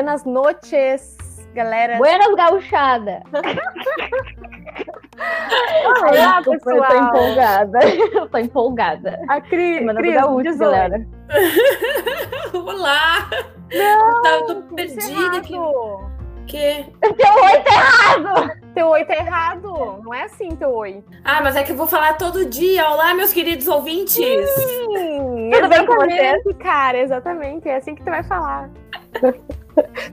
Buenas 0.00 0.24
noches, 0.24 1.18
galera. 1.54 1.98
Buenas 1.98 2.34
gauchada. 2.34 3.22
Olá, 5.84 6.42
eu 6.46 6.52
pessoal. 6.52 6.88
tô 6.88 6.96
empolgada. 6.96 7.78
Eu 8.14 8.26
tô 8.30 8.38
empolgada. 8.38 9.20
A 9.28 9.42
Cri, 9.42 9.80
Semana 9.80 10.00
do 10.00 10.02
Cris, 10.02 10.14
Gaúcho, 10.14 10.56
galera. 10.56 11.06
Olá! 12.54 13.28
Não, 13.70 14.08
eu 14.08 14.22
tava, 14.22 14.46
tô 14.46 14.74
perdida 14.74 15.36
aqui. 15.36 15.52
Que? 16.46 16.86
Teu 17.02 17.34
oi 17.44 17.58
tá 17.60 17.74
errado! 17.74 18.50
Teu 18.74 18.88
oi 18.88 19.04
tá 19.04 19.14
errado. 19.16 20.00
Não 20.02 20.14
é 20.14 20.22
assim 20.22 20.56
teu 20.56 20.74
oi. 20.74 21.04
Ah, 21.22 21.42
mas 21.42 21.56
é 21.56 21.62
que 21.62 21.72
eu 21.72 21.76
vou 21.76 21.86
falar 21.86 22.14
todo 22.14 22.46
dia. 22.46 22.88
Olá, 22.88 23.12
meus 23.12 23.34
queridos 23.34 23.68
ouvintes! 23.68 24.14
Sim, 24.14 25.50
Tudo 25.52 25.68
bem 25.68 25.84
com 25.84 26.02
exatamente, 26.04 26.54
cara, 26.54 26.96
exatamente. 26.96 27.68
É 27.68 27.76
assim 27.76 27.94
que 27.94 28.02
tu 28.02 28.08
vai 28.10 28.22
falar. 28.22 28.70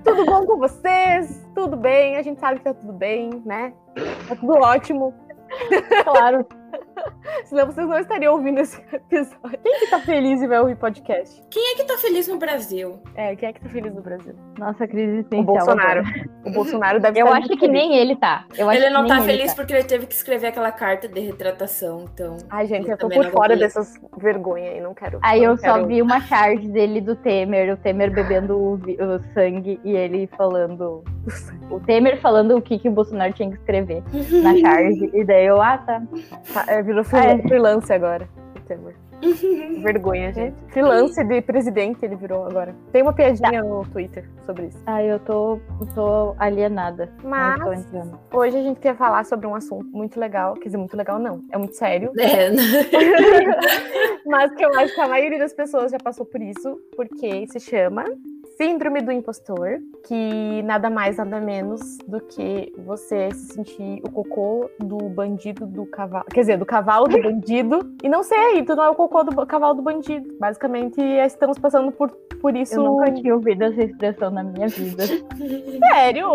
Tudo 0.03 0.25
bom 0.25 0.45
com 0.45 0.57
vocês? 0.57 1.47
Tudo 1.53 1.75
bem? 1.75 2.17
A 2.17 2.21
gente 2.21 2.39
sabe 2.39 2.59
que 2.59 2.65
tá 2.65 2.73
tudo 2.73 2.93
bem, 2.93 3.41
né? 3.45 3.73
Tá 4.27 4.35
tudo 4.35 4.53
ótimo. 4.53 5.13
Claro. 6.03 6.45
Senão 7.47 7.65
vocês 7.65 7.87
não 7.87 7.97
estariam 7.97 8.33
ouvindo 8.33 8.59
esse 8.59 8.77
episódio. 8.93 9.57
Quem 9.63 9.79
que 9.79 9.87
tá 9.89 9.99
feliz 9.99 10.41
e 10.41 10.47
vai 10.47 10.59
ouvir 10.59 10.75
podcast? 10.75 11.41
Quem 11.49 11.73
é 11.73 11.75
que 11.77 11.83
tá 11.85 11.97
feliz 11.97 12.27
no 12.27 12.37
Brasil? 12.37 12.99
É, 13.15 13.35
quem 13.37 13.47
é 13.49 13.53
que 13.53 13.61
tá 13.61 13.69
feliz 13.69 13.93
no 13.95 14.01
Brasil? 14.01 14.33
Nossa, 14.59 14.85
crise 14.85 15.07
O 15.11 15.13
existencial. 15.15 15.45
Bolsonaro. 15.45 15.99
agora. 16.01 16.29
O 16.45 16.51
Bolsonaro 16.51 16.99
deve 16.99 17.19
Eu 17.21 17.25
estar 17.25 17.37
acho 17.37 17.47
que 17.49 17.59
feliz. 17.59 17.71
nem 17.73 17.95
ele 17.97 18.15
tá. 18.17 18.45
Eu 18.57 18.69
acho 18.69 18.77
ele 18.79 18.87
que 18.87 18.93
não 18.93 19.01
nem 19.03 19.09
tá 19.09 19.17
ele 19.19 19.25
feliz 19.25 19.53
porque 19.53 19.73
ele 19.73 19.83
teve 19.85 20.07
que 20.07 20.13
escrever 20.13 20.47
aquela 20.47 20.71
carta 20.71 21.07
de 21.07 21.19
retratação, 21.21 22.05
então. 22.13 22.37
Ai, 22.49 22.67
gente, 22.67 22.89
Eu 22.89 22.97
tô 22.97 23.07
por 23.07 23.25
fora 23.31 23.53
ler. 23.53 23.59
dessas 23.59 23.93
vergonhas 24.17 24.73
aí, 24.73 24.81
não 24.81 24.93
quero. 24.93 25.19
Aí 25.21 25.41
não 25.41 25.51
eu 25.51 25.57
só 25.57 25.73
quero- 25.75 25.87
vi 25.87 26.01
uma 26.01 26.19
charge 26.21 26.67
dele 26.67 26.99
do 27.01 27.15
Temer, 27.15 27.73
o 27.73 27.77
Temer 27.77 28.11
bebendo 28.11 28.57
o, 28.57 28.75
vi- 28.75 28.97
o 29.01 29.19
sangue 29.33 29.79
e 29.85 29.95
ele 29.95 30.27
falando. 30.37 31.03
O 31.69 31.81
Temer 31.81 32.21
falando 32.21 32.55
o 32.55 32.61
que, 32.61 32.79
que 32.79 32.87
o 32.87 32.91
Bolsonaro 32.93 33.33
tinha 33.33 33.49
que 33.49 33.57
escrever 33.57 34.01
na 34.41 34.55
charge. 34.57 35.11
E 35.13 35.25
daí 35.25 35.45
eu, 35.47 35.61
ah, 35.61 35.77
tá. 35.77 36.01
Tá, 36.53 36.63
é, 36.71 36.81
virou 36.81 37.01
Ah, 37.01 37.03
é. 37.39 37.47
freelance 37.47 37.91
agora. 37.91 38.27
o 38.55 38.59
Temer. 38.61 38.95
Vergonha, 39.81 40.31
gente. 40.31 40.55
Freelance 40.67 41.23
de 41.23 41.41
presidente 41.41 42.05
ele 42.05 42.15
virou 42.15 42.45
agora. 42.45 42.75
Tem 42.91 43.01
uma 43.01 43.13
piadinha 43.13 43.63
no 43.63 43.83
Twitter 43.85 44.29
sobre 44.45 44.67
isso. 44.67 44.77
Ah, 44.85 45.03
eu 45.03 45.19
tô, 45.19 45.59
tô 45.95 46.35
alienada. 46.37 47.11
Mas- 47.23 47.85
tô. 48.29 48.37
Hoje 48.39 48.57
a 48.57 48.61
gente 48.61 48.79
quer 48.79 48.95
falar 48.95 49.25
sobre 49.25 49.47
um 49.47 49.55
assunto 49.55 49.87
muito 49.87 50.19
legal. 50.19 50.53
Quer 50.53 50.65
dizer, 50.65 50.77
muito 50.77 50.95
legal 50.95 51.17
não. 51.17 51.41
É 51.51 51.57
muito 51.57 51.75
sério. 51.75 52.11
É, 52.19 52.51
mas 54.25 54.53
que 54.53 54.63
eu 54.63 54.77
acho 54.77 54.93
que 54.93 55.01
a 55.01 55.07
maioria 55.07 55.39
das 55.39 55.53
pessoas 55.53 55.91
já 55.91 55.97
passou 55.97 56.25
por 56.25 56.41
isso. 56.41 56.77
Porque 56.95 57.47
se 57.47 57.59
chama 57.59 58.05
Síndrome 58.57 59.01
do 59.01 59.11
Impostor. 59.11 59.79
Que 60.05 60.63
nada 60.63 60.89
mais, 60.89 61.17
nada 61.17 61.39
menos 61.39 61.97
do 62.07 62.19
que 62.19 62.73
você 62.77 63.29
se 63.31 63.53
sentir 63.53 64.01
o 64.03 64.11
cocô 64.11 64.69
do 64.79 64.97
bandido 65.09 65.67
do 65.67 65.85
cavalo. 65.85 66.25
Quer 66.25 66.41
dizer, 66.41 66.57
do 66.57 66.65
cavalo 66.65 67.07
do 67.07 67.21
bandido. 67.21 67.95
E 68.03 68.09
não 68.09 68.23
sei, 68.23 68.63
tu 68.63 68.75
não 68.75 68.83
é 68.83 68.89
o 68.89 68.95
cocô 68.95 69.23
do 69.23 69.45
cavalo 69.45 69.75
do 69.75 69.81
bandido. 69.83 70.27
Basicamente, 70.39 70.99
estamos 70.99 71.59
passando 71.59 71.91
por, 71.91 72.09
por 72.41 72.55
isso. 72.55 72.75
Eu 72.75 72.83
nunca 72.83 73.11
tinha 73.11 73.35
ouvido 73.35 73.63
essa 73.63 73.83
expressão 73.83 74.31
na 74.31 74.43
minha 74.43 74.67
vida. 74.67 75.03
Sério? 75.93 76.27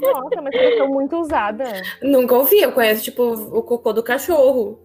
Nossa, 0.00 0.34
é 0.34 0.40
uma 0.40 0.50
expressão 0.50 0.88
muito 0.88 1.16
usada. 1.16 1.64
Nunca 2.02 2.34
ouvi, 2.34 2.60
eu 2.60 2.72
conheço, 2.72 3.04
tipo, 3.04 3.22
o 3.22 3.62
cocô 3.62 3.94
do 3.94 4.02
cachorro. 4.02 4.78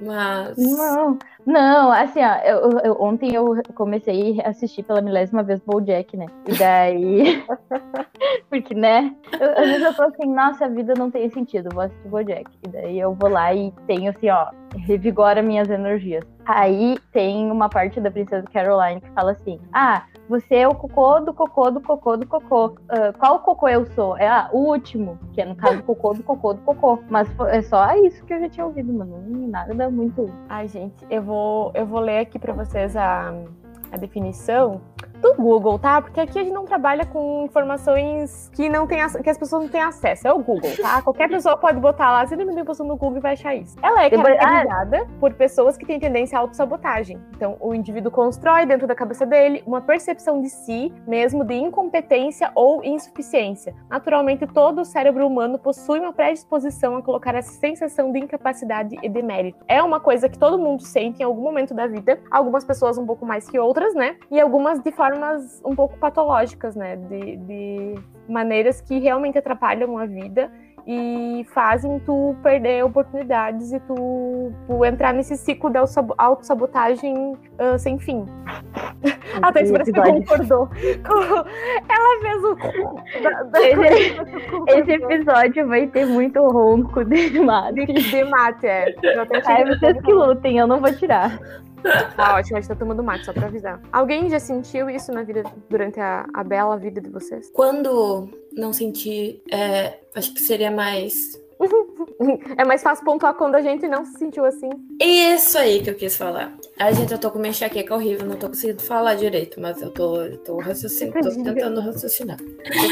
Mas. 0.00 0.56
Não, 0.56 1.18
não, 1.46 1.90
assim, 1.92 2.20
ó, 2.20 2.34
eu, 2.44 2.70
eu- 2.84 2.96
ontem 3.00 3.34
eu 3.34 3.44
comecei 3.74 4.40
a 4.44 4.50
assistir 4.50 4.82
pela 4.82 5.00
milésima 5.00 5.42
vez 5.42 5.60
Bojack, 5.60 6.16
né? 6.16 6.26
E 6.46 6.54
daí. 6.56 7.44
Porque, 8.48 8.74
né? 8.74 9.14
eu- 9.40 9.50
às 9.50 9.66
vezes 9.66 9.82
eu 9.82 9.94
tô 9.94 10.02
assim, 10.04 10.32
nossa, 10.32 10.66
a 10.66 10.68
vida 10.68 10.94
não 10.96 11.10
tem 11.10 11.28
sentido, 11.30 11.70
vou 11.72 11.82
assistir 11.84 12.08
Bojack. 12.08 12.44
E 12.64 12.68
daí 12.68 12.98
eu 13.00 13.14
vou 13.14 13.28
lá 13.30 13.52
e 13.54 13.72
tenho, 13.86 14.10
assim, 14.10 14.28
ó, 14.30 14.46
revigora 14.76 15.42
minhas 15.42 15.70
energias. 15.70 16.24
Aí 16.44 16.98
tem 17.12 17.50
uma 17.50 17.68
parte 17.68 18.00
da 18.00 18.10
Princesa 18.10 18.44
Caroline 18.52 19.00
que 19.00 19.10
fala 19.10 19.30
assim: 19.32 19.60
Ah, 19.72 20.04
você 20.28 20.56
é 20.56 20.68
o 20.68 20.74
cocô 20.74 21.20
do 21.20 21.32
cocô 21.32 21.70
do 21.70 21.80
cocô 21.80 22.16
do 22.16 22.26
cocô. 22.26 22.74
Ah, 22.88 23.12
qual 23.16 23.38
cocô 23.40 23.68
eu 23.68 23.86
sou? 23.94 24.16
É 24.18 24.26
ah, 24.26 24.48
o 24.52 24.58
último, 24.58 25.18
que 25.34 25.40
é 25.40 25.44
no 25.44 25.54
caso 25.54 25.80
cocô 25.84 26.14
do 26.14 26.22
cocô 26.24 26.54
do 26.54 26.60
cocô. 26.62 26.98
Mas 27.08 27.28
é 27.48 27.62
só 27.62 27.94
isso 28.04 28.24
que 28.24 28.34
eu 28.34 28.40
já 28.40 28.48
tinha 28.48 28.66
ouvido, 28.66 28.92
mano. 28.92 29.22
Não- 29.28 29.48
Nada 29.52 29.88
muito. 29.90 30.28
Ai, 30.48 30.66
gente, 30.66 30.94
eu 31.10 31.22
vou, 31.22 31.31
eu 31.74 31.86
vou 31.86 32.00
ler 32.00 32.18
aqui 32.18 32.38
pra 32.38 32.52
vocês 32.52 32.96
a, 32.96 33.32
a 33.90 33.96
definição 33.96 34.80
do 35.22 35.34
Google, 35.34 35.78
tá? 35.78 36.02
Porque 36.02 36.20
aqui 36.20 36.38
a 36.38 36.42
gente 36.42 36.52
não 36.52 36.64
trabalha 36.64 37.06
com 37.06 37.44
informações 37.44 38.50
que 38.52 38.68
não 38.68 38.86
tem 38.86 38.98
que 39.22 39.30
as 39.30 39.38
pessoas 39.38 39.62
não 39.62 39.68
têm 39.68 39.80
acesso. 39.80 40.26
É 40.26 40.32
o 40.32 40.38
Google, 40.40 40.70
tá? 40.80 41.00
Qualquer 41.00 41.28
pessoa 41.28 41.56
pode 41.56 41.78
botar 41.80 42.12
lá, 42.12 42.26
síndrome 42.26 42.52
do 42.52 42.60
impostor 42.60 42.86
no 42.86 42.96
Google 42.96 43.18
e 43.18 43.20
vai 43.20 43.32
achar 43.34 43.54
isso. 43.54 43.76
Ela 43.82 44.04
é 44.04 44.10
Depois- 44.10 44.36
caracterizada 44.36 45.06
por 45.20 45.32
pessoas 45.34 45.76
que 45.76 45.86
têm 45.86 45.98
tendência 45.98 46.36
à 46.36 46.40
autossabotagem. 46.40 47.20
Então, 47.36 47.56
o 47.60 47.72
indivíduo 47.74 48.10
constrói 48.10 48.66
dentro 48.66 48.86
da 48.86 48.94
cabeça 48.94 49.24
dele 49.24 49.62
uma 49.66 49.80
percepção 49.80 50.40
de 50.40 50.48
si 50.50 50.92
mesmo 51.06 51.44
de 51.44 51.54
incompetência 51.54 52.50
ou 52.54 52.82
insuficiência. 52.84 53.74
Naturalmente, 53.88 54.46
todo 54.46 54.80
o 54.80 54.84
cérebro 54.84 55.26
humano 55.26 55.58
possui 55.58 56.00
uma 56.00 56.12
predisposição 56.12 56.96
a 56.96 57.02
colocar 57.02 57.34
essa 57.34 57.52
sensação 57.52 58.10
de 58.12 58.18
incapacidade 58.18 58.98
e 59.02 59.08
de 59.08 59.22
mérito. 59.22 59.64
É 59.68 59.82
uma 59.82 60.00
coisa 60.00 60.28
que 60.28 60.38
todo 60.38 60.58
mundo 60.58 60.82
sente 60.82 61.20
em 61.22 61.24
algum 61.24 61.42
momento 61.42 61.74
da 61.74 61.86
vida, 61.86 62.18
algumas 62.30 62.64
pessoas 62.64 62.98
um 62.98 63.06
pouco 63.06 63.24
mais 63.24 63.48
que 63.48 63.58
outras, 63.58 63.94
né? 63.94 64.16
E 64.30 64.40
algumas 64.40 64.80
de 64.80 64.90
formas 65.12 65.62
um 65.64 65.74
pouco 65.74 65.96
patológicas, 65.98 66.74
né? 66.74 66.96
De, 66.96 67.36
de 67.36 67.94
maneiras 68.28 68.80
que 68.80 68.98
realmente 68.98 69.38
atrapalham 69.38 69.98
a 69.98 70.06
vida 70.06 70.50
e 70.84 71.46
fazem 71.54 72.00
tu 72.00 72.34
perder 72.42 72.84
oportunidades 72.84 73.72
e 73.72 73.78
tu, 73.80 74.52
tu 74.66 74.84
entrar 74.84 75.12
nesse 75.14 75.36
ciclo 75.36 75.68
autossabo- 75.68 76.14
autossabotagem 76.18 77.36
ah, 77.58 77.78
sem 77.78 77.98
fim. 78.00 78.26
Até 79.40 79.62
que 79.62 79.72
episódio. 79.76 80.14
concordou. 80.14 80.68
Ela 81.88 82.20
fez 82.20 82.44
o. 82.44 83.22
Da, 83.22 83.42
da, 83.44 83.60
Esse, 83.60 84.80
esse 84.80 84.92
episódio 84.92 85.68
vai 85.68 85.86
ter 85.86 86.04
muito 86.06 86.40
ronco 86.48 87.04
de 87.04 87.38
mate. 87.38 87.86
de, 87.86 87.92
de 87.92 88.24
mate, 88.24 88.66
é. 88.66 88.92
Que- 88.92 89.14
vocês 89.78 90.02
que 90.02 90.12
lutem, 90.12 90.58
eu 90.58 90.66
não 90.66 90.80
vou 90.80 90.92
tirar. 90.94 91.38
Tá 92.16 92.36
ótimo, 92.36 92.56
a 92.56 92.60
gente 92.60 92.68
tá 92.68 92.74
tomando 92.76 93.02
mate, 93.02 93.24
só 93.24 93.32
pra 93.32 93.46
avisar. 93.46 93.80
Alguém 93.92 94.28
já 94.28 94.38
sentiu 94.38 94.88
isso 94.88 95.12
na 95.12 95.22
vida, 95.22 95.42
durante 95.68 96.00
a, 96.00 96.26
a 96.32 96.44
bela 96.44 96.76
vida 96.76 97.00
de 97.00 97.08
vocês? 97.10 97.50
Quando 97.52 98.28
não 98.52 98.72
senti, 98.72 99.42
é, 99.50 99.98
acho 100.14 100.32
que 100.34 100.40
seria 100.40 100.70
mais. 100.70 101.40
É 102.56 102.64
mais 102.64 102.82
fácil 102.82 103.04
pontuar 103.04 103.34
quando 103.34 103.54
a 103.56 103.60
gente 103.60 103.86
não 103.88 104.04
se 104.04 104.18
sentiu 104.18 104.44
assim. 104.44 104.68
Isso 105.00 105.58
aí 105.58 105.82
que 105.82 105.90
eu 105.90 105.94
quis 105.94 106.16
falar. 106.16 106.52
Ai, 106.78 106.94
gente, 106.94 107.12
eu 107.12 107.18
tô 107.18 107.30
com 107.30 107.38
minha 107.38 107.50
enxaqueca 107.50 107.94
horrível, 107.94 108.26
não 108.26 108.36
tô 108.36 108.48
conseguindo 108.48 108.82
falar 108.82 109.14
direito, 109.14 109.60
mas 109.60 109.80
eu 109.80 109.90
tô, 109.90 110.22
eu 110.22 110.38
tô 110.38 110.58
raciocinando, 110.60 111.20
tô 111.20 111.42
tentando 111.42 111.80
raciocinar. 111.80 112.38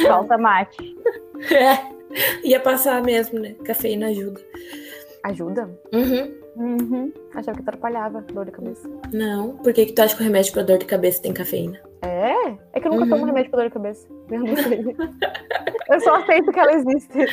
Falta 0.06 0.38
mate. 0.38 0.76
É, 1.50 1.78
ia 2.46 2.60
passar 2.60 3.02
mesmo, 3.02 3.38
né? 3.38 3.54
Cafeína 3.64 4.08
ajuda. 4.08 4.40
Ajuda? 5.22 5.70
Uhum. 5.92 6.39
Uhum. 6.56 7.12
Achava 7.34 7.56
que 7.56 7.62
atrapalhava 7.62 8.20
dor 8.22 8.44
de 8.44 8.50
cabeça. 8.52 8.88
Não, 9.12 9.56
por 9.56 9.72
que, 9.72 9.86
que 9.86 9.92
tu 9.92 10.02
acha 10.02 10.14
que 10.16 10.20
o 10.22 10.24
remédio 10.24 10.52
pra 10.52 10.62
dor 10.62 10.78
de 10.78 10.84
cabeça 10.84 11.22
tem 11.22 11.32
cafeína? 11.32 11.78
É? 12.02 12.32
É 12.72 12.80
que 12.80 12.86
eu 12.88 12.92
nunca 12.92 13.04
Uhum. 13.04 13.10
tomo 13.10 13.24
remédio 13.26 13.50
pra 13.50 13.60
dor 13.60 13.68
de 13.68 13.74
cabeça. 13.74 14.06
Eu 14.30 14.40
não 14.40 14.56
sei. 14.56 14.96
Eu 15.90 16.00
só 16.00 16.16
aceito 16.16 16.50
que 16.52 16.58
ela 16.60 16.72
existe. 16.72 17.26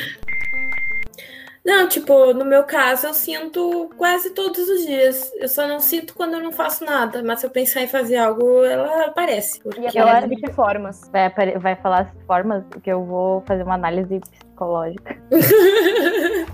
Não, 1.64 1.86
tipo, 1.86 2.32
no 2.32 2.44
meu 2.46 2.62
caso 2.64 3.08
eu 3.08 3.12
sinto 3.14 3.90
quase 3.98 4.30
todos 4.30 4.66
os 4.70 4.86
dias. 4.86 5.30
Eu 5.36 5.48
só 5.48 5.66
não 5.68 5.80
sinto 5.80 6.14
quando 6.14 6.34
eu 6.34 6.42
não 6.42 6.50
faço 6.50 6.82
nada, 6.84 7.22
mas 7.22 7.40
se 7.40 7.46
eu 7.46 7.50
pensar 7.50 7.82
em 7.82 7.88
fazer 7.88 8.16
algo, 8.16 8.64
ela 8.64 9.06
aparece. 9.06 9.60
Porque... 9.60 9.80
E 9.82 9.86
aparece 9.98 10.16
acho 10.18 10.28
de 10.28 10.36
que 10.36 10.52
formas. 10.52 11.10
Vai, 11.12 11.28
vai 11.58 11.76
falar 11.76 12.00
as 12.02 12.26
formas 12.26 12.64
que 12.82 12.90
eu 12.90 13.04
vou 13.04 13.42
fazer 13.42 13.64
uma 13.64 13.74
análise 13.74 14.18
psicológica. 14.20 15.14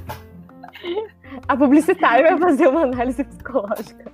A 1.49 1.57
publicitária 1.57 2.31
vai 2.31 2.39
fazer 2.39 2.69
uma 2.69 2.83
análise 2.83 3.23
psicológica. 3.25 4.11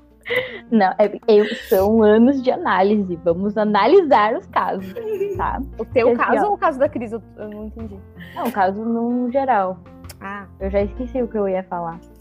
Não, 0.71 0.93
é, 0.99 1.19
eu- 1.27 1.47
são 1.69 2.03
anos 2.03 2.43
de 2.43 2.51
análise. 2.51 3.17
Vamos 3.25 3.57
analisar 3.57 4.35
os 4.35 4.47
casos, 4.47 4.95
tá? 5.37 5.61
O 5.79 5.85
teu 5.85 6.15
caso 6.17 6.45
ó. 6.47 6.49
ou 6.51 6.55
o 6.55 6.59
caso 6.59 6.79
da 6.79 6.89
Cris? 6.89 7.11
Eu, 7.13 7.23
eu 7.37 7.49
não 7.49 7.65
entendi. 7.67 7.99
É 8.37 8.43
um 8.43 8.51
caso 8.51 8.85
no 8.85 9.31
geral. 9.31 9.79
Ah, 10.21 10.47
Eu 10.61 10.71
já 10.71 10.83
esqueci 10.83 11.21
o 11.23 11.27
que 11.29 11.37
eu 11.39 11.49
ia 11.49 11.63
falar. 11.65 11.99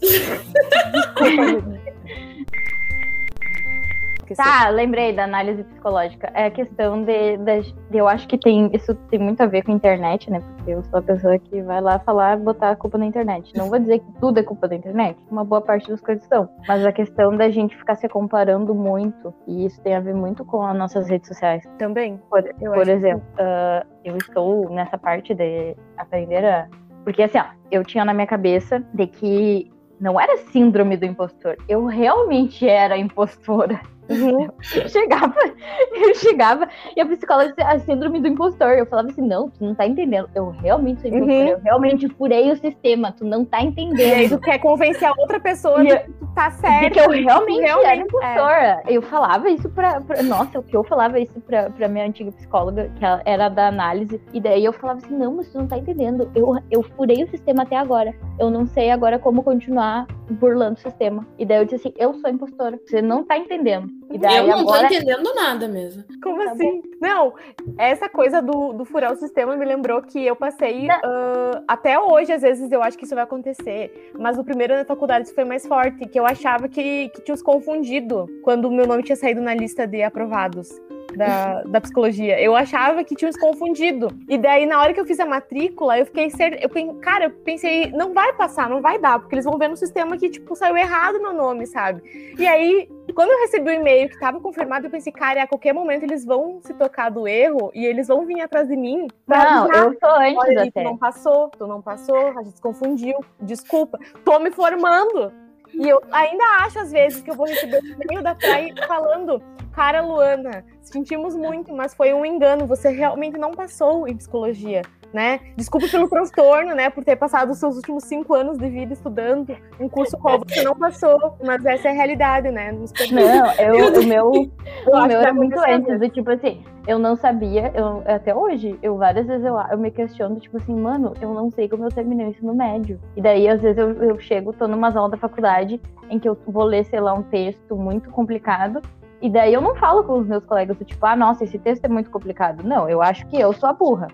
esqueceu. 4.32 4.44
Tá, 4.44 4.68
lembrei 4.68 5.12
da 5.12 5.24
análise 5.24 5.62
psicológica. 5.64 6.30
É 6.34 6.46
a 6.46 6.50
questão 6.50 7.02
de, 7.02 7.36
de, 7.38 7.72
de, 7.90 7.98
Eu 7.98 8.08
acho 8.08 8.26
que 8.28 8.38
tem. 8.38 8.70
Isso 8.72 8.94
tem 9.10 9.18
muito 9.18 9.40
a 9.42 9.46
ver 9.46 9.62
com 9.62 9.72
a 9.72 9.74
internet, 9.74 10.30
né? 10.30 10.40
Porque 10.40 10.70
eu 10.72 10.82
sou 10.84 10.98
a 10.98 11.02
pessoa 11.02 11.38
que 11.38 11.62
vai 11.62 11.80
lá 11.80 11.98
falar, 11.98 12.36
botar 12.38 12.70
a 12.70 12.76
culpa 12.76 12.98
na 12.98 13.06
internet. 13.06 13.52
Não 13.56 13.68
vou 13.68 13.78
dizer 13.78 13.98
que 14.00 14.12
tudo 14.20 14.38
é 14.38 14.42
culpa 14.42 14.68
da 14.68 14.74
internet. 14.74 15.18
Uma 15.30 15.44
boa 15.44 15.60
parte 15.60 15.88
das 15.88 16.00
coisas 16.00 16.24
são. 16.24 16.48
Mas 16.66 16.84
a 16.84 16.92
questão 16.92 17.36
da 17.36 17.50
gente 17.50 17.76
ficar 17.76 17.96
se 17.96 18.08
comparando 18.08 18.74
muito. 18.74 19.34
E 19.46 19.66
isso 19.66 19.80
tem 19.82 19.94
a 19.94 20.00
ver 20.00 20.14
muito 20.14 20.44
com 20.44 20.62
as 20.62 20.76
nossas 20.76 21.08
redes 21.08 21.28
sociais. 21.28 21.64
Também. 21.78 22.20
Por, 22.28 22.42
por 22.58 22.88
exemplo, 22.88 23.22
que... 23.36 23.42
uh, 23.42 23.86
eu 24.04 24.16
estou 24.16 24.70
nessa 24.70 24.96
parte 24.98 25.34
de 25.34 25.76
aprender 25.96 26.44
a. 26.44 26.68
Porque 27.04 27.22
assim, 27.22 27.38
ó, 27.38 27.44
eu 27.70 27.82
tinha 27.82 28.04
na 28.04 28.12
minha 28.12 28.26
cabeça 28.26 28.84
de 28.92 29.06
que 29.06 29.70
não 30.00 30.18
era 30.18 30.38
síndrome 30.38 30.96
do 30.96 31.04
impostor. 31.04 31.56
Eu 31.68 31.84
realmente 31.84 32.66
era 32.66 32.96
impostora. 32.96 33.80
Uhum. 34.10 34.48
Eu 34.74 34.88
chegava, 34.88 35.34
eu 35.94 36.14
chegava 36.14 36.68
e 36.96 37.00
a 37.00 37.06
psicóloga 37.06 37.48
disse 37.50 37.62
a 37.62 37.78
síndrome 37.78 38.20
do 38.20 38.28
impostor. 38.28 38.70
Eu 38.70 38.86
falava 38.86 39.08
assim: 39.08 39.22
não, 39.22 39.48
tu 39.48 39.64
não 39.64 39.74
tá 39.74 39.86
entendendo. 39.86 40.28
Eu 40.34 40.50
realmente 40.50 41.00
sou 41.00 41.10
impostor. 41.10 41.30
Uhum. 41.30 41.48
Eu 41.48 41.60
realmente 41.60 42.08
furei 42.08 42.50
o 42.50 42.56
sistema. 42.56 43.12
Tu 43.12 43.24
não 43.24 43.44
tá 43.44 43.62
entendendo. 43.62 44.00
E 44.00 44.12
aí 44.12 44.28
tu 44.28 44.38
quer 44.38 44.58
convencer 44.58 45.08
a 45.08 45.12
outra 45.16 45.38
pessoa 45.38 45.84
de 45.84 45.96
que 45.96 46.12
tu 46.12 46.26
tá 46.34 46.50
certo. 46.50 46.92
que 46.92 47.00
eu 47.00 47.10
realmente, 47.10 47.60
realmente 47.60 47.86
era 47.86 48.00
impostora. 48.00 48.82
É. 48.84 48.84
Eu 48.88 49.02
falava 49.02 49.48
isso 49.48 49.68
pra, 49.70 50.00
pra, 50.00 50.22
Nossa, 50.22 50.58
o 50.58 50.62
que 50.62 50.76
eu 50.76 50.82
falava 50.84 51.18
isso 51.20 51.40
pra, 51.40 51.70
pra 51.70 51.88
minha 51.88 52.06
antiga 52.06 52.32
psicóloga, 52.32 52.90
que 52.96 53.04
era 53.24 53.48
da 53.48 53.68
análise. 53.68 54.20
E 54.32 54.40
daí 54.40 54.64
eu 54.64 54.72
falava 54.72 54.98
assim: 54.98 55.16
não, 55.16 55.36
mas 55.36 55.50
tu 55.50 55.58
não 55.58 55.66
tá 55.66 55.78
entendendo. 55.78 56.30
Eu, 56.34 56.56
eu 56.70 56.82
furei 56.82 57.22
o 57.22 57.28
sistema 57.28 57.62
até 57.62 57.76
agora. 57.76 58.14
Eu 58.38 58.50
não 58.50 58.66
sei 58.66 58.90
agora 58.90 59.18
como 59.18 59.42
continuar 59.42 60.06
burlando 60.30 60.74
o 60.74 60.80
sistema. 60.80 61.26
E 61.38 61.44
daí 61.44 61.58
eu 61.58 61.64
disse 61.64 61.88
assim: 61.88 61.94
eu 61.96 62.14
sou 62.14 62.30
impostora. 62.30 62.78
Você 62.84 63.00
não 63.00 63.24
tá 63.24 63.36
entendendo. 63.36 63.99
E 64.12 64.18
daí, 64.18 64.38
eu 64.38 64.46
não 64.46 64.60
agora... 64.60 64.88
tô 64.88 64.94
entendendo 64.94 65.34
nada 65.34 65.68
mesmo. 65.68 66.04
Como 66.22 66.44
tá 66.44 66.52
assim? 66.52 66.80
Bom. 66.80 66.88
Não, 67.00 67.34
essa 67.78 68.08
coisa 68.08 68.40
do, 68.42 68.72
do 68.72 68.84
furar 68.84 69.12
o 69.12 69.16
sistema 69.16 69.56
me 69.56 69.64
lembrou 69.64 70.02
que 70.02 70.24
eu 70.24 70.34
passei 70.34 70.88
uh, 70.88 71.62
até 71.66 71.98
hoje, 71.98 72.32
às 72.32 72.42
vezes 72.42 72.70
eu 72.72 72.82
acho 72.82 72.98
que 72.98 73.04
isso 73.04 73.14
vai 73.14 73.24
acontecer. 73.24 74.12
Mas 74.18 74.38
o 74.38 74.44
primeiro 74.44 74.74
na 74.74 74.84
faculdade 74.84 75.26
isso 75.26 75.34
foi 75.34 75.44
mais 75.44 75.66
forte, 75.66 76.06
que 76.06 76.18
eu 76.18 76.26
achava 76.26 76.68
que, 76.68 77.08
que 77.10 77.22
tinha 77.22 77.34
os 77.34 77.42
confundido 77.42 78.26
quando 78.42 78.66
o 78.66 78.70
meu 78.70 78.86
nome 78.86 79.02
tinha 79.02 79.16
saído 79.16 79.40
na 79.40 79.54
lista 79.54 79.86
de 79.86 80.02
aprovados 80.02 80.70
da, 81.16 81.62
da 81.62 81.80
psicologia. 81.80 82.40
Eu 82.40 82.54
achava 82.54 83.02
que 83.04 83.14
tinham 83.14 83.32
se 83.32 83.38
confundido. 83.38 84.08
E 84.28 84.38
daí, 84.38 84.66
na 84.66 84.80
hora 84.80 84.92
que 84.92 85.00
eu 85.00 85.04
fiz 85.04 85.18
a 85.20 85.26
matrícula, 85.26 85.98
eu 85.98 86.06
fiquei 86.06 86.30
ser. 86.30 86.62
Eu 86.62 86.68
pensei, 86.68 86.94
cara, 87.00 87.24
eu 87.24 87.30
pensei, 87.30 87.90
não 87.92 88.12
vai 88.12 88.32
passar, 88.32 88.68
não 88.68 88.80
vai 88.80 88.98
dar, 88.98 89.18
porque 89.18 89.34
eles 89.34 89.44
vão 89.44 89.58
ver 89.58 89.68
no 89.68 89.76
sistema 89.76 90.16
que, 90.16 90.28
tipo, 90.28 90.54
saiu 90.54 90.76
errado 90.76 91.20
meu 91.20 91.32
nome, 91.32 91.66
sabe? 91.66 92.02
E 92.38 92.46
aí, 92.46 92.88
quando 93.12 93.30
eu 93.30 93.40
recebi 93.40 93.70
o 93.70 93.72
e-mail 93.72 94.08
que 94.08 94.18
tava 94.18 94.40
confirmado, 94.40 94.86
eu 94.86 94.90
pensei, 94.90 95.12
cara, 95.12 95.42
a 95.42 95.46
qualquer 95.46 95.72
momento 95.72 96.02
eles 96.02 96.24
vão 96.24 96.60
se 96.62 96.74
tocar 96.74 97.10
do 97.10 97.26
erro 97.26 97.70
e 97.74 97.84
eles 97.84 98.08
vão 98.08 98.26
vir 98.26 98.40
atrás 98.40 98.68
de 98.68 98.76
mim. 98.76 99.08
Não, 99.26 99.64
avisar. 99.64 99.84
eu 99.84 99.98
tô 99.98 100.06
antes 100.06 100.36
Olha, 100.36 100.62
até. 100.62 100.82
Tu 100.82 100.84
não 100.84 100.96
passou, 100.96 101.48
tu 101.50 101.66
não 101.66 101.82
passou, 101.82 102.38
a 102.38 102.42
gente 102.42 102.56
se 102.56 102.62
confundiu, 102.62 103.14
desculpa. 103.40 103.98
Tô 104.24 104.38
me 104.38 104.50
formando. 104.50 105.32
E 105.72 105.88
eu 105.88 106.02
ainda 106.10 106.44
acho, 106.62 106.80
às 106.80 106.90
vezes, 106.90 107.22
que 107.22 107.30
eu 107.30 107.34
vou 107.34 107.46
receber 107.46 107.80
o 107.80 108.02
e-mail 108.02 108.22
da 108.22 108.34
Praia 108.34 108.74
falando 108.88 109.40
Cara, 109.72 110.02
Luana, 110.02 110.64
sentimos 110.82 111.36
muito, 111.36 111.72
mas 111.72 111.94
foi 111.94 112.12
um 112.12 112.24
engano. 112.24 112.66
Você 112.66 112.90
realmente 112.90 113.38
não 113.38 113.52
passou 113.52 114.06
em 114.08 114.16
psicologia, 114.16 114.82
né? 115.12 115.40
Desculpe 115.56 115.90
pelo 115.90 116.08
transtorno, 116.08 116.74
né? 116.74 116.90
Por 116.90 117.04
ter 117.04 117.16
passado 117.16 117.50
os 117.50 117.58
seus 117.58 117.76
últimos 117.76 118.04
cinco 118.04 118.34
anos 118.34 118.58
de 118.58 118.68
vida 118.68 118.92
estudando 118.92 119.56
um 119.78 119.88
curso 119.88 120.16
qual 120.18 120.38
você 120.38 120.62
não 120.62 120.74
passou, 120.74 121.36
mas 121.44 121.64
essa 121.64 121.88
é 121.88 121.90
a 121.90 121.94
realidade, 121.94 122.50
né? 122.50 122.72
Não, 122.72 123.52
eu, 123.58 124.00
o 124.00 124.06
meu, 124.06 124.30
o 124.30 125.06
meu 125.06 125.20
era 125.20 125.32
muito 125.32 125.58
antes, 125.58 125.98
do 125.98 126.08
tipo 126.08 126.30
assim, 126.30 126.62
eu 126.86 126.98
não 126.98 127.16
sabia, 127.16 127.70
eu, 127.74 128.02
até 128.06 128.34
hoje, 128.34 128.78
eu 128.82 128.96
várias 128.96 129.26
vezes 129.26 129.44
eu, 129.44 129.56
eu 129.70 129.78
me 129.78 129.90
questiono, 129.90 130.40
tipo 130.40 130.56
assim, 130.56 130.74
mano, 130.74 131.14
eu 131.20 131.32
não 131.34 131.50
sei 131.50 131.68
como 131.68 131.84
eu 131.84 131.90
terminei 131.90 132.26
o 132.26 132.30
ensino 132.30 132.54
médio. 132.54 133.00
E 133.16 133.20
daí, 133.20 133.48
às 133.48 133.60
vezes, 133.60 133.78
eu, 133.78 133.90
eu 134.02 134.18
chego, 134.18 134.52
tô 134.52 134.66
numa 134.66 134.88
aula 134.88 135.10
da 135.10 135.16
faculdade 135.16 135.80
em 136.08 136.18
que 136.18 136.28
eu 136.28 136.36
vou 136.46 136.64
ler, 136.64 136.84
sei 136.84 137.00
lá, 137.00 137.14
um 137.14 137.22
texto 137.22 137.76
muito 137.76 138.10
complicado, 138.10 138.80
e 139.22 139.28
daí 139.28 139.52
eu 139.52 139.60
não 139.60 139.74
falo 139.76 140.02
com 140.02 140.18
os 140.18 140.26
meus 140.26 140.44
colegas, 140.44 140.78
tipo, 140.84 141.04
ah, 141.04 141.14
nossa, 141.14 141.44
esse 141.44 141.58
texto 141.58 141.84
é 141.84 141.88
muito 141.88 142.10
complicado. 142.10 142.64
Não, 142.64 142.88
eu 142.88 143.02
acho 143.02 143.26
que 143.26 143.38
eu 143.38 143.52
sou 143.52 143.68
a 143.68 143.72
burra. 143.72 144.08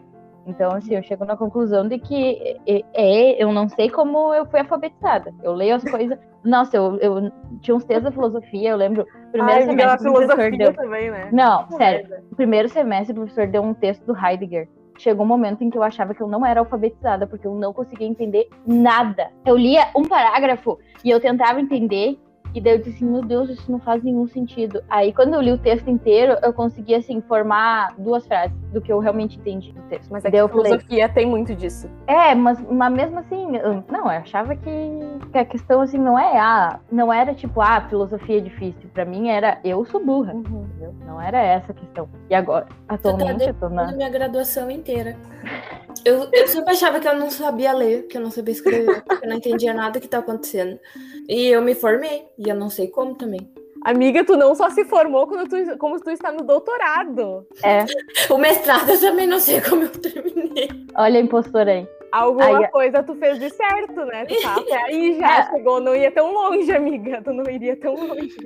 Então, 0.46 0.70
assim, 0.72 0.94
eu 0.94 1.02
chego 1.02 1.24
na 1.24 1.36
conclusão 1.36 1.88
de 1.88 1.98
que 1.98 2.56
é, 2.94 3.42
eu 3.42 3.52
não 3.52 3.68
sei 3.68 3.90
como 3.90 4.32
eu 4.32 4.46
fui 4.46 4.60
alfabetizada. 4.60 5.34
Eu 5.42 5.52
leio 5.52 5.74
as 5.74 5.82
coisas. 5.82 6.16
Nossa, 6.44 6.76
eu, 6.76 6.96
eu 6.98 7.32
tinha 7.60 7.74
uns 7.74 7.84
textos 7.84 8.04
da 8.04 8.12
filosofia, 8.12 8.70
eu 8.70 8.76
lembro. 8.76 9.04
Primeiro 9.32 9.60
Ai, 9.60 9.66
semestre. 9.66 10.08
O 10.08 10.12
professor 10.12 10.50
deu... 10.56 10.72
também, 10.72 11.10
né? 11.10 11.28
Não, 11.32 11.68
sério. 11.72 12.08
Primeiro 12.36 12.68
semestre, 12.68 13.12
o 13.12 13.16
professor 13.16 13.48
deu 13.48 13.62
um 13.62 13.74
texto 13.74 14.04
do 14.04 14.16
Heidegger. 14.16 14.68
Chegou 14.98 15.26
um 15.26 15.28
momento 15.28 15.62
em 15.62 15.68
que 15.68 15.76
eu 15.76 15.82
achava 15.82 16.14
que 16.14 16.22
eu 16.22 16.28
não 16.28 16.46
era 16.46 16.60
alfabetizada, 16.60 17.26
porque 17.26 17.46
eu 17.46 17.54
não 17.54 17.72
conseguia 17.72 18.06
entender 18.06 18.48
nada. 18.66 19.30
Eu 19.44 19.56
lia 19.56 19.88
um 19.94 20.04
parágrafo 20.04 20.78
e 21.04 21.10
eu 21.10 21.20
tentava 21.20 21.60
entender 21.60 22.18
e 22.58 22.60
daí 22.60 22.74
eu 22.74 22.78
disse, 22.78 23.04
meu 23.04 23.22
Deus, 23.22 23.50
isso 23.50 23.70
não 23.70 23.78
faz 23.78 24.02
nenhum 24.02 24.26
sentido. 24.26 24.82
Aí 24.88 25.12
quando 25.12 25.34
eu 25.34 25.40
li 25.40 25.52
o 25.52 25.58
texto 25.58 25.88
inteiro, 25.90 26.36
eu 26.42 26.52
consegui, 26.52 26.94
assim, 26.94 27.20
formar 27.20 27.94
duas 27.98 28.26
frases 28.26 28.56
do 28.72 28.80
que 28.80 28.92
eu 28.92 28.98
realmente 28.98 29.38
entendi 29.38 29.72
do 29.72 29.82
texto. 29.82 30.10
Mas 30.10 30.24
a 30.24 30.30
filosofia 30.30 31.08
falei, 31.08 31.08
tem 31.08 31.26
muito 31.26 31.54
disso. 31.54 31.88
É, 32.06 32.34
mas, 32.34 32.58
mas 32.70 32.92
mesmo 32.92 33.18
assim, 33.18 33.56
eu, 33.56 33.84
não, 33.90 34.04
eu 34.04 34.18
achava 34.18 34.56
que, 34.56 34.70
que, 35.32 35.38
a 35.38 35.44
questão, 35.44 35.80
assim, 35.80 35.98
não 35.98 36.18
é, 36.18 36.38
ah, 36.38 36.80
não 36.90 37.12
era 37.12 37.34
tipo, 37.34 37.60
ah, 37.60 37.82
filosofia 37.88 38.38
é 38.38 38.40
difícil. 38.40 38.88
Pra 38.92 39.04
mim 39.04 39.28
era, 39.28 39.58
eu 39.64 39.84
sou 39.84 40.04
burra, 40.04 40.32
uhum. 40.32 40.40
entendeu? 40.40 40.94
Não 41.06 41.20
era 41.20 41.38
essa 41.38 41.72
a 41.72 41.74
questão. 41.74 42.08
E 42.30 42.34
agora, 42.34 42.66
atualmente, 42.88 43.38
tá 43.38 43.50
eu 43.50 43.54
tô 43.54 43.68
na... 43.68 43.92
minha 43.92 44.08
graduação 44.08 44.70
inteira. 44.70 45.16
Eu, 46.06 46.28
eu 46.32 46.46
sempre 46.46 46.70
achava 46.70 47.00
que 47.00 47.08
eu 47.08 47.16
não 47.16 47.32
sabia 47.32 47.72
ler, 47.72 48.06
que 48.06 48.16
eu 48.16 48.20
não 48.20 48.30
sabia 48.30 48.52
escrever, 48.52 49.02
que 49.02 49.24
eu 49.24 49.28
não 49.28 49.38
entendia 49.38 49.74
nada 49.74 49.98
que 49.98 50.06
tá 50.06 50.18
acontecendo. 50.18 50.78
E 51.28 51.48
eu 51.48 51.60
me 51.60 51.74
formei, 51.74 52.22
e 52.38 52.48
eu 52.48 52.54
não 52.54 52.70
sei 52.70 52.86
como 52.86 53.16
também. 53.16 53.50
Amiga, 53.82 54.24
tu 54.24 54.36
não 54.36 54.54
só 54.54 54.70
se 54.70 54.84
formou 54.84 55.26
quando 55.26 55.48
tu, 55.48 55.78
como 55.78 55.98
tu 55.98 56.10
está 56.10 56.30
no 56.30 56.44
doutorado. 56.44 57.44
É. 57.60 57.84
O 58.30 58.38
mestrado 58.38 58.88
eu 58.88 59.00
também 59.00 59.26
não 59.26 59.40
sei 59.40 59.60
como 59.60 59.82
eu 59.82 59.88
terminei. 59.88 60.68
Olha 60.94 61.18
a 61.18 61.22
impostora 61.22 61.72
aí. 61.72 61.88
Alguma 62.16 62.60
aí, 62.60 62.68
coisa 62.68 63.02
tu 63.02 63.14
fez 63.16 63.38
de 63.38 63.50
certo, 63.50 64.04
né? 64.06 64.24
Tu 64.24 64.40
tá 64.40 64.56
até 64.56 64.74
aí 64.84 65.18
já 65.18 65.38
é. 65.40 65.50
chegou, 65.50 65.80
não 65.80 65.94
ia 65.94 66.10
tão 66.10 66.32
longe, 66.32 66.72
amiga. 66.72 67.20
Tu 67.22 67.32
não 67.32 67.44
iria 67.50 67.76
tão 67.76 67.94
longe. 67.94 68.36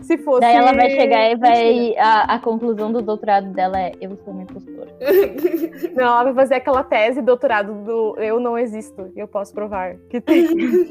Se 0.00 0.16
fosse. 0.18 0.40
Daí 0.40 0.56
ela 0.56 0.72
vai 0.72 0.90
chegar 0.90 1.30
e 1.30 1.36
vai. 1.36 1.96
A, 1.98 2.34
a 2.34 2.38
conclusão 2.38 2.90
do 2.90 3.02
doutorado 3.02 3.52
dela 3.52 3.78
é: 3.78 3.92
eu 4.00 4.16
sou 4.16 4.32
uma 4.32 4.42
impostora. 4.44 4.90
não, 5.94 6.04
ela 6.04 6.24
vai 6.24 6.34
fazer 6.34 6.54
aquela 6.54 6.82
tese 6.82 7.20
doutorado 7.20 7.74
do 7.84 8.16
Eu 8.18 8.40
não 8.40 8.56
existo. 8.56 9.12
Eu 9.14 9.28
posso 9.28 9.52
provar. 9.52 9.96
Que, 10.08 10.20
tem, 10.20 10.46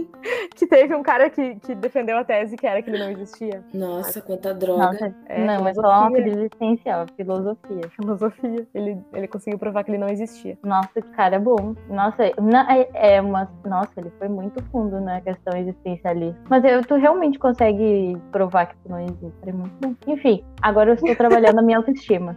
que 0.55 0.67
teve 0.67 0.93
um 0.93 1.01
cara 1.01 1.29
que, 1.29 1.55
que 1.55 1.73
defendeu 1.73 2.17
a 2.17 2.23
tese 2.23 2.55
que 2.55 2.67
era 2.67 2.81
que 2.81 2.91
ele 2.91 2.99
não 2.99 3.09
existia. 3.09 3.63
Nossa, 3.73 4.21
quanta 4.21 4.53
droga. 4.53 4.85
Nossa, 4.85 5.15
é, 5.25 5.43
não, 5.43 5.63
mas 5.63 5.75
só 5.75 6.07
uma 6.07 6.19
existencial, 6.19 7.05
filosofia. 7.15 7.89
Filosofia. 7.95 8.67
Ele, 8.73 8.97
ele 9.13 9.27
conseguiu 9.27 9.57
provar 9.57 9.83
que 9.83 9.91
ele 9.91 9.97
não 9.97 10.09
existia. 10.09 10.57
Nossa, 10.63 10.91
esse 10.95 11.09
cara 11.11 11.37
é 11.37 11.39
bom. 11.39 11.75
Nossa, 11.89 12.18
nossa, 12.19 12.73
é, 12.73 13.15
é 13.15 13.21
uma. 13.21 13.49
Nossa, 13.65 13.91
ele 13.97 14.11
foi 14.17 14.27
muito 14.27 14.61
fundo 14.65 14.99
na 14.99 15.21
questão 15.21 15.57
existencialista. 15.57 16.39
Mas 16.49 16.63
eu, 16.63 16.83
tu 16.83 16.95
realmente 16.95 17.39
consegue 17.39 18.17
provar 18.31 18.67
que 18.67 18.75
tu 18.77 18.89
não 18.89 18.99
existe. 18.99 19.33
É 19.45 19.51
muito 19.51 19.73
bom. 19.81 19.95
Enfim, 20.07 20.43
agora 20.61 20.91
eu 20.91 20.95
estou 20.95 21.15
trabalhando 21.17 21.59
a 21.59 21.61
minha 21.61 21.77
autoestima. 21.77 22.35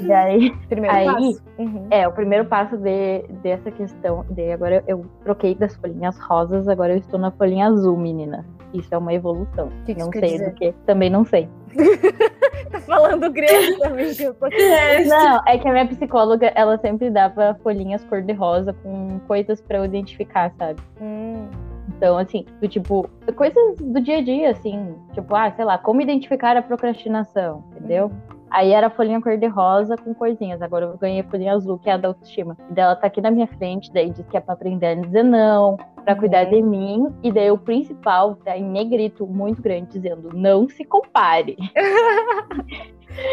E 0.00 0.12
aí. 0.12 0.50
Primeiro 0.68 0.96
aí, 0.96 1.06
passo. 1.06 1.42
Uhum. 1.58 1.86
É, 1.90 2.08
o 2.08 2.12
primeiro 2.12 2.44
passo 2.46 2.76
de, 2.76 3.22
dessa 3.42 3.70
questão. 3.70 4.24
De 4.30 4.52
agora 4.52 4.82
eu 4.86 5.06
troquei 5.22 5.54
das 5.54 5.76
folhinhas 5.76 6.18
rosas, 6.18 6.68
agora 6.68 6.92
eu 6.92 6.98
estou 6.98 7.18
na 7.18 7.30
folhinha 7.30 7.66
azul, 7.66 7.96
menina. 7.96 8.44
Isso 8.74 8.92
é 8.92 8.98
uma 8.98 9.14
evolução. 9.14 9.70
Que 9.86 9.94
que 9.94 10.00
não 10.00 10.10
sei 10.10 10.38
do 10.38 10.52
que. 10.52 10.72
Também 10.84 11.08
não 11.08 11.24
sei. 11.24 11.48
tá 12.70 12.80
falando 12.80 13.30
grego 13.30 13.78
também. 13.78 14.12
É. 14.52 15.04
Não, 15.06 15.42
é 15.46 15.58
que 15.58 15.66
a 15.66 15.72
minha 15.72 15.86
psicóloga, 15.86 16.52
ela 16.54 16.78
sempre 16.78 17.10
dava 17.10 17.58
folhinhas 17.62 18.04
cor-de-rosa 18.04 18.72
com 18.72 19.18
coisas 19.26 19.60
para 19.60 19.78
eu 19.78 19.84
identificar, 19.84 20.52
sabe? 20.56 20.80
Hum. 21.00 21.48
Então, 21.96 22.18
assim, 22.18 22.44
do 22.60 22.68
tipo, 22.68 23.08
coisas 23.36 23.76
do 23.76 24.00
dia 24.00 24.18
a 24.18 24.22
dia, 24.22 24.50
assim, 24.50 24.94
tipo, 25.12 25.34
ah, 25.34 25.50
sei 25.50 25.64
lá, 25.64 25.78
como 25.78 26.00
identificar 26.00 26.56
a 26.56 26.62
procrastinação, 26.62 27.64
entendeu? 27.72 28.10
Hum. 28.30 28.33
Aí 28.54 28.70
era 28.70 28.88
folhinha 28.88 29.20
cor-de-rosa 29.20 29.96
com 29.96 30.14
corzinhas. 30.14 30.62
Agora 30.62 30.84
eu 30.84 30.96
ganhei 30.96 31.22
a 31.22 31.24
folhinha 31.24 31.54
azul, 31.54 31.76
que 31.76 31.90
é 31.90 31.94
a 31.94 31.96
da 31.96 32.06
autoestima. 32.06 32.56
E 32.70 32.72
dela 32.72 32.94
tá 32.94 33.08
aqui 33.08 33.20
na 33.20 33.28
minha 33.28 33.48
frente, 33.48 33.92
daí 33.92 34.10
diz 34.10 34.24
que 34.28 34.36
é 34.36 34.40
pra 34.40 34.54
aprender 34.54 34.86
a 34.86 34.94
dizer 34.94 35.24
não, 35.24 35.76
pra 36.04 36.14
cuidar 36.14 36.44
de 36.44 36.62
mim. 36.62 37.12
E 37.24 37.32
daí 37.32 37.50
o 37.50 37.58
principal 37.58 38.36
tá 38.36 38.56
em 38.56 38.62
negrito 38.62 39.26
muito 39.26 39.60
grande, 39.60 39.98
dizendo: 39.98 40.30
não 40.32 40.68
se 40.68 40.84
compare. 40.84 41.56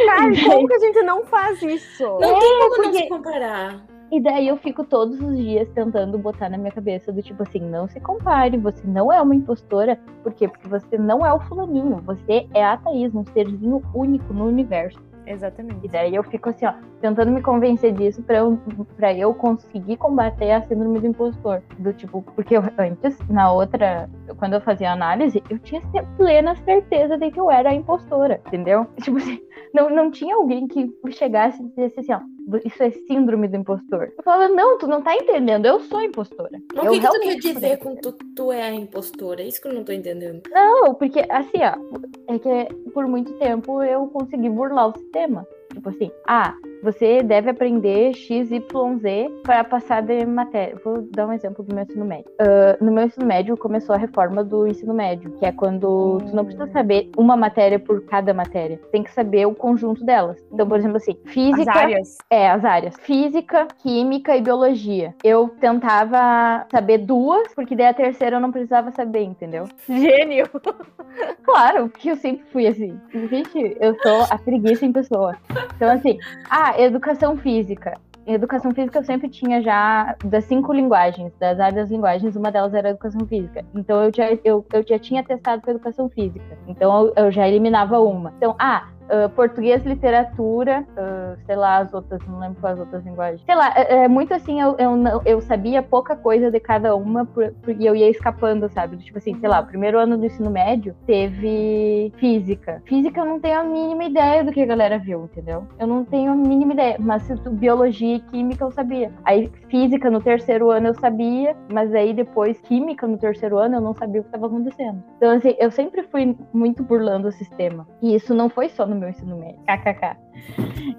Cara, 0.06 0.32
como 0.44 0.68
que 0.68 0.74
a 0.74 0.80
gente 0.80 1.04
não 1.04 1.24
faz 1.26 1.62
isso? 1.62 2.04
Não 2.04 2.38
é, 2.38 2.40
tem 2.40 2.60
como 2.60 2.76
porque... 2.76 2.88
não 2.88 2.94
se 2.94 3.08
comparar. 3.08 3.86
E 4.12 4.20
daí 4.20 4.48
eu 4.48 4.58
fico 4.58 4.84
todos 4.84 5.22
os 5.22 5.38
dias 5.38 5.70
tentando 5.70 6.18
botar 6.18 6.50
na 6.50 6.58
minha 6.58 6.72
cabeça 6.72 7.12
do 7.12 7.22
tipo 7.22 7.44
assim, 7.44 7.60
não 7.60 7.88
se 7.88 8.00
compare, 8.00 8.58
você 8.58 8.86
não 8.86 9.14
é 9.14 9.22
uma 9.22 9.36
impostora. 9.36 10.00
Por 10.24 10.34
quê? 10.34 10.48
Porque 10.48 10.68
você 10.68 10.98
não 10.98 11.24
é 11.26 11.32
o 11.32 11.40
fulaninho, 11.42 12.02
você 12.04 12.48
é 12.56 12.66
a 12.66 12.76
Thaís, 12.76 13.14
um 13.14 13.24
serzinho 13.24 13.82
único 13.94 14.34
no 14.34 14.48
universo. 14.48 15.11
Exatamente. 15.26 15.86
E 15.86 15.90
daí 15.90 16.16
eu 16.16 16.24
fico 16.24 16.50
assim, 16.50 16.66
ó, 16.66 16.74
tentando 17.00 17.32
me 17.32 17.42
convencer 17.42 17.94
disso 17.94 18.22
pra 18.24 18.38
eu, 18.38 18.60
pra 18.98 19.14
eu 19.14 19.34
conseguir 19.34 19.98
combater 19.98 20.52
a 20.52 20.62
síndrome 20.68 21.00
do 21.00 21.08
impostor. 21.08 21.62
Do 21.80 21.94
tipo, 21.94 22.22
porque 22.36 22.58
eu, 22.58 22.64
antes, 22.78 23.18
na 23.30 23.52
outra, 23.52 24.10
quando 24.38 24.54
eu 24.54 24.62
fazia 24.62 24.92
análise, 24.92 25.42
eu 25.50 25.60
tinha 25.60 25.82
plena 26.18 26.56
certeza 26.56 27.18
de 27.18 27.32
que 27.32 27.40
eu 27.40 27.50
era 27.50 27.70
a 27.70 27.74
impostora, 27.74 28.42
entendeu? 28.48 28.88
Tipo 29.02 29.18
assim, 29.18 29.40
não, 29.74 29.90
não 29.90 30.12
tinha 30.12 30.36
alguém 30.36 30.68
que 30.68 30.90
chegasse 31.12 31.62
e 31.62 31.68
dissesse 31.68 32.00
assim, 32.00 32.14
ó, 32.14 32.20
isso 32.66 32.84
é 32.84 32.92
síndrome 32.92 33.48
do 33.48 33.58
impostor. 33.58 34.12
Eu 34.18 34.24
falava, 34.24 34.54
não, 34.54 34.78
tu 34.78 34.88
não 34.88 35.02
tá 35.02 35.16
entendendo, 35.16 35.66
eu 35.66 35.80
sou 35.82 36.02
impostora. 36.02 36.62
Mas 36.74 36.86
o 36.86 36.92
que, 36.92 37.00
que 37.00 37.08
tu 37.08 37.20
quer 37.22 37.36
dizer 37.36 37.78
com 37.78 37.96
tu, 37.96 38.14
tu 38.36 38.52
é 38.52 38.64
a 38.64 38.74
impostora? 38.74 39.42
É 39.42 39.48
isso 39.48 39.62
que 39.62 39.68
eu 39.68 39.74
não 39.74 39.84
tô 39.84 39.92
entendendo. 39.92 40.42
Não, 40.52 40.94
porque 40.96 41.26
assim, 41.30 41.60
ó, 41.60 42.34
é 42.34 42.40
que 42.40 42.74
por 42.92 43.08
muito 43.08 43.34
tempo 43.34 43.84
eu 43.84 44.08
consegui 44.08 44.50
burlar 44.50 44.90
o 44.90 44.98
sistema. 44.98 45.48
Tipo 45.74 45.90
assim, 45.90 46.12
ah, 46.28 46.54
você 46.82 47.22
deve 47.22 47.50
aprender 47.50 48.14
X, 48.14 48.52
Y, 48.52 48.98
Z 49.00 49.32
para 49.44 49.64
passar 49.64 50.02
de 50.02 50.26
matéria. 50.26 50.76
Vou 50.84 51.02
dar 51.12 51.28
um 51.28 51.34
exemplo 51.34 51.64
do 51.64 51.74
meu 51.74 51.84
ensino 51.84 52.06
médio. 52.06 52.32
Uh, 52.34 52.84
no 52.84 52.92
meu 52.92 53.06
ensino 53.06 53.26
médio 53.26 53.58
começou 53.58 53.96
a 53.96 53.98
reforma 53.98 54.44
do 54.44 54.68
ensino 54.68 54.94
médio, 54.94 55.32
que 55.38 55.46
é 55.46 55.52
quando 55.52 56.20
tu 56.20 56.36
não 56.36 56.46
precisa 56.46 56.68
saber 56.68 57.12
uma 57.18 57.36
matéria 57.36 57.80
por 57.80 58.04
cada 58.06 58.34
matéria. 58.34 58.80
Tem 58.92 59.04
que 59.04 59.12
saber 59.12 59.46
o 59.46 59.54
conjunto 59.54 60.04
delas. 60.04 60.38
Então, 60.52 60.68
por 60.68 60.78
exemplo, 60.78 60.98
assim, 60.98 61.16
física. 61.26 61.72
As 61.72 61.78
áreas. 61.78 62.18
É, 62.30 62.50
as 62.50 62.66
áreas. 62.66 62.96
Física, 63.02 63.68
química 63.80 64.36
e 64.36 64.42
biologia. 64.42 65.16
Eu 65.24 65.50
tentava 65.60 66.66
saber 66.72 67.00
duas, 67.00 67.54
porque 67.54 67.76
daí 67.76 67.88
a 67.88 67.94
terceira 67.94 68.38
eu 68.38 68.42
não 68.42 68.52
precisava 68.52 68.92
saber, 68.92 69.24
entendeu? 69.24 69.66
Gênio! 69.88 70.50
Claro, 71.44 71.90
porque 71.90 72.12
eu 72.12 72.16
sempre 72.16 72.46
fui 72.52 72.66
assim. 72.68 72.98
Gente, 73.14 73.76
eu 73.82 73.94
sou 74.02 74.24
a 74.30 74.38
preguiça 74.38 74.86
em 74.86 74.94
pessoa. 74.94 75.36
Então, 75.76 75.92
assim, 75.92 76.18
ah, 76.50 76.71
educação 76.80 77.38
física. 77.38 77.94
Educação 78.26 78.72
física 78.74 79.00
eu 79.00 79.04
sempre 79.04 79.28
tinha 79.28 79.62
já 79.62 80.16
das 80.24 80.46
cinco 80.46 80.72
linguagens, 80.72 81.34
das 81.40 81.60
áreas 81.60 81.76
das 81.76 81.92
linguagens, 81.92 82.36
uma 82.36 82.52
delas 82.52 82.74
era 82.74 82.90
educação 82.90 83.26
física. 83.26 83.66
Então 83.74 84.04
eu 84.04 84.12
já, 84.14 84.32
eu, 84.44 84.66
eu 84.72 84.86
já 84.88 85.00
tinha 85.00 85.24
testado 85.24 85.62
para 85.62 85.72
educação 85.72 86.08
física. 86.08 86.58
Então 86.68 87.08
eu, 87.08 87.26
eu 87.26 87.32
já 87.32 87.48
eliminava 87.48 88.00
uma. 88.00 88.32
Então, 88.38 88.56
ah, 88.60 88.88
Uh, 89.10 89.30
português, 89.30 89.84
literatura, 89.84 90.86
uh, 90.92 91.38
sei 91.46 91.56
lá, 91.56 91.80
as 91.80 91.94
outras, 91.94 92.22
não 92.28 92.40
lembro 92.40 92.62
quais 92.62 92.80
outras 92.80 93.04
linguagens. 93.04 93.42
Sei 93.46 93.56
lá, 93.56 93.74
é, 93.76 94.06
é 94.06 94.08
muito 94.08 94.34
assim, 94.34 94.62
eu, 94.62 94.76
eu, 94.78 94.96
não, 94.96 95.22
eu, 95.26 95.42
sabia 95.42 95.84
pouca 95.84 96.16
coisa 96.16 96.50
de 96.50 96.60
cada 96.60 96.96
uma 96.96 97.28
e 97.68 97.86
eu 97.86 97.96
ia 97.96 98.10
escapando, 98.10 98.70
sabe? 98.70 98.98
Tipo 98.98 99.18
assim, 99.18 99.38
sei 99.40 99.50
lá, 99.50 99.62
primeiro 99.62 100.00
ano 100.00 100.18
do 100.18 100.26
ensino 100.26 100.50
médio 100.50 100.96
teve 101.06 102.14
física. 102.18 102.82
Física 102.86 103.20
eu 103.20 103.26
não 103.26 103.40
tenho 103.40 103.60
a 103.60 103.64
mínima 103.64 104.06
ideia 104.06 104.44
do 104.44 104.52
que 104.52 104.62
a 104.62 104.66
galera 104.66 104.98
viu, 104.98 105.24
entendeu? 105.26 105.68
Eu 105.80 105.88
não 105.88 106.06
tenho 106.06 106.32
a 106.32 106.36
mínima 106.36 106.74
ideia, 106.74 106.96
mas 107.00 107.28
biologia 107.52 108.16
e 108.16 108.20
química 108.20 108.64
eu 108.64 108.72
sabia. 108.72 109.12
Aí 109.26 109.52
física 109.70 110.10
no 110.10 110.22
terceiro 110.22 110.72
ano 110.72 110.88
eu 110.88 110.94
sabia, 110.96 111.56
mas 111.72 111.94
aí 111.94 112.14
depois 112.14 112.60
química 112.62 113.08
no 113.08 113.18
terceiro 113.18 113.58
ano 113.58 113.76
eu 113.76 113.82
não 113.82 113.94
sabia 113.94 114.22
o 114.22 114.24
que 114.24 114.30
estava 114.30 114.48
acontecendo. 114.48 115.04
Então, 115.18 115.32
assim, 115.32 115.56
eu 115.60 115.72
sempre 115.72 116.04
fui 116.04 116.36
muito 116.54 116.84
burlando 116.84 117.28
o 117.28 117.32
sistema. 117.32 117.88
E 118.02 118.16
isso 118.16 118.34
não 118.34 118.50
foi 118.50 118.70
só 118.70 118.86
no 118.92 119.00
meu 119.00 119.10
ensino 119.10 119.38
médio. 119.38 119.60
KKK. 119.62 120.18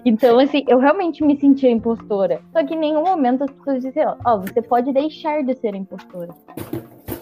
Então, 0.05 0.39
assim, 0.39 0.63
eu 0.67 0.79
realmente 0.79 1.23
me 1.23 1.39
sentia 1.39 1.69
impostora. 1.69 2.41
Só 2.51 2.65
que 2.65 2.73
em 2.73 2.79
nenhum 2.79 3.03
momento 3.03 3.43
as 3.43 3.51
pessoas 3.51 3.81
diziam, 3.81 4.17
ó, 4.25 4.35
oh, 4.35 4.41
você 4.41 4.61
pode 4.61 4.91
deixar 4.91 5.43
de 5.43 5.55
ser 5.55 5.75
impostora. 5.75 6.33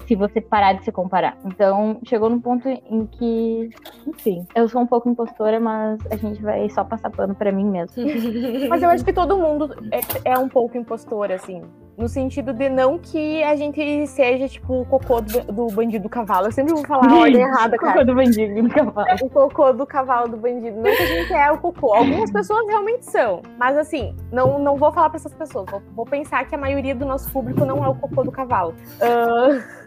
Se 0.07 0.15
você 0.15 0.41
parar 0.41 0.73
de 0.73 0.83
se 0.83 0.91
comparar. 0.91 1.37
Então, 1.45 1.99
chegou 2.05 2.29
num 2.29 2.41
ponto 2.41 2.67
em 2.67 3.05
que, 3.05 3.69
enfim, 4.05 4.45
eu 4.55 4.67
sou 4.67 4.81
um 4.81 4.87
pouco 4.87 5.09
impostora, 5.09 5.59
mas 5.59 5.99
a 6.11 6.15
gente 6.15 6.41
vai 6.41 6.69
só 6.69 6.83
passar 6.83 7.09
pano 7.09 7.35
pra 7.35 7.51
mim 7.51 7.65
mesmo. 7.65 8.03
mas 8.67 8.83
eu 8.83 8.89
acho 8.89 9.05
que 9.05 9.13
todo 9.13 9.37
mundo 9.37 9.73
é, 9.91 10.31
é 10.31 10.37
um 10.37 10.49
pouco 10.49 10.77
impostora, 10.77 11.35
assim. 11.35 11.61
No 11.97 12.07
sentido 12.07 12.53
de 12.53 12.69
não 12.69 12.97
que 12.97 13.43
a 13.43 13.55
gente 13.55 14.07
seja, 14.07 14.47
tipo, 14.47 14.81
o 14.81 14.85
cocô 14.85 15.21
do, 15.21 15.41
do 15.51 15.67
bandido 15.67 16.03
do 16.03 16.09
cavalo. 16.09 16.47
Eu 16.47 16.51
sempre 16.51 16.73
vou 16.73 16.85
falar 16.85 17.09
a 17.09 17.15
ordem 17.15 17.41
errada, 17.41 17.77
cara. 17.77 17.91
O 17.91 17.93
cocô 17.93 18.05
do 18.05 18.15
bandido 18.15 18.63
do 18.63 18.69
cavalo. 18.69 19.07
O 19.21 19.29
cocô 19.29 19.73
do 19.73 19.85
cavalo 19.85 20.27
do 20.29 20.37
bandido. 20.37 20.77
Não 20.77 20.83
que 20.83 21.03
a 21.03 21.05
gente 21.05 21.33
é 21.33 21.51
o 21.51 21.57
cocô. 21.57 21.93
Algumas 21.93 22.31
pessoas 22.33 22.65
realmente 22.67 23.05
são. 23.05 23.41
Mas, 23.57 23.77
assim, 23.77 24.15
não, 24.31 24.57
não 24.57 24.77
vou 24.77 24.91
falar 24.91 25.09
pra 25.09 25.17
essas 25.17 25.33
pessoas. 25.33 25.69
Vou, 25.69 25.81
vou 25.95 26.05
pensar 26.05 26.45
que 26.45 26.55
a 26.55 26.57
maioria 26.57 26.95
do 26.95 27.05
nosso 27.05 27.31
público 27.31 27.65
não 27.65 27.83
é 27.83 27.89
o 27.89 27.95
cocô 27.95 28.23
do 28.23 28.31
cavalo. 28.31 28.73
Uh... 29.01 29.81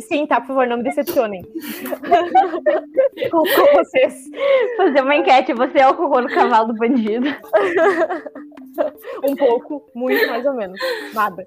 Sim, 0.00 0.26
tá, 0.26 0.40
por 0.40 0.48
favor, 0.48 0.66
não 0.66 0.78
me 0.78 0.82
decepcionem. 0.82 1.42
com, 3.30 3.38
com 3.38 3.74
vocês. 3.74 4.28
Fazer 4.76 5.00
uma 5.02 5.16
enquete, 5.16 5.52
você 5.52 5.78
é 5.78 5.88
o 5.88 5.94
cocô 5.94 6.20
do 6.20 6.28
cavalo 6.28 6.68
do 6.68 6.74
bandido. 6.74 7.28
um 9.24 9.36
pouco, 9.36 9.90
muito 9.94 10.26
mais 10.28 10.46
ou 10.46 10.54
menos. 10.54 10.78
Nada. 11.14 11.46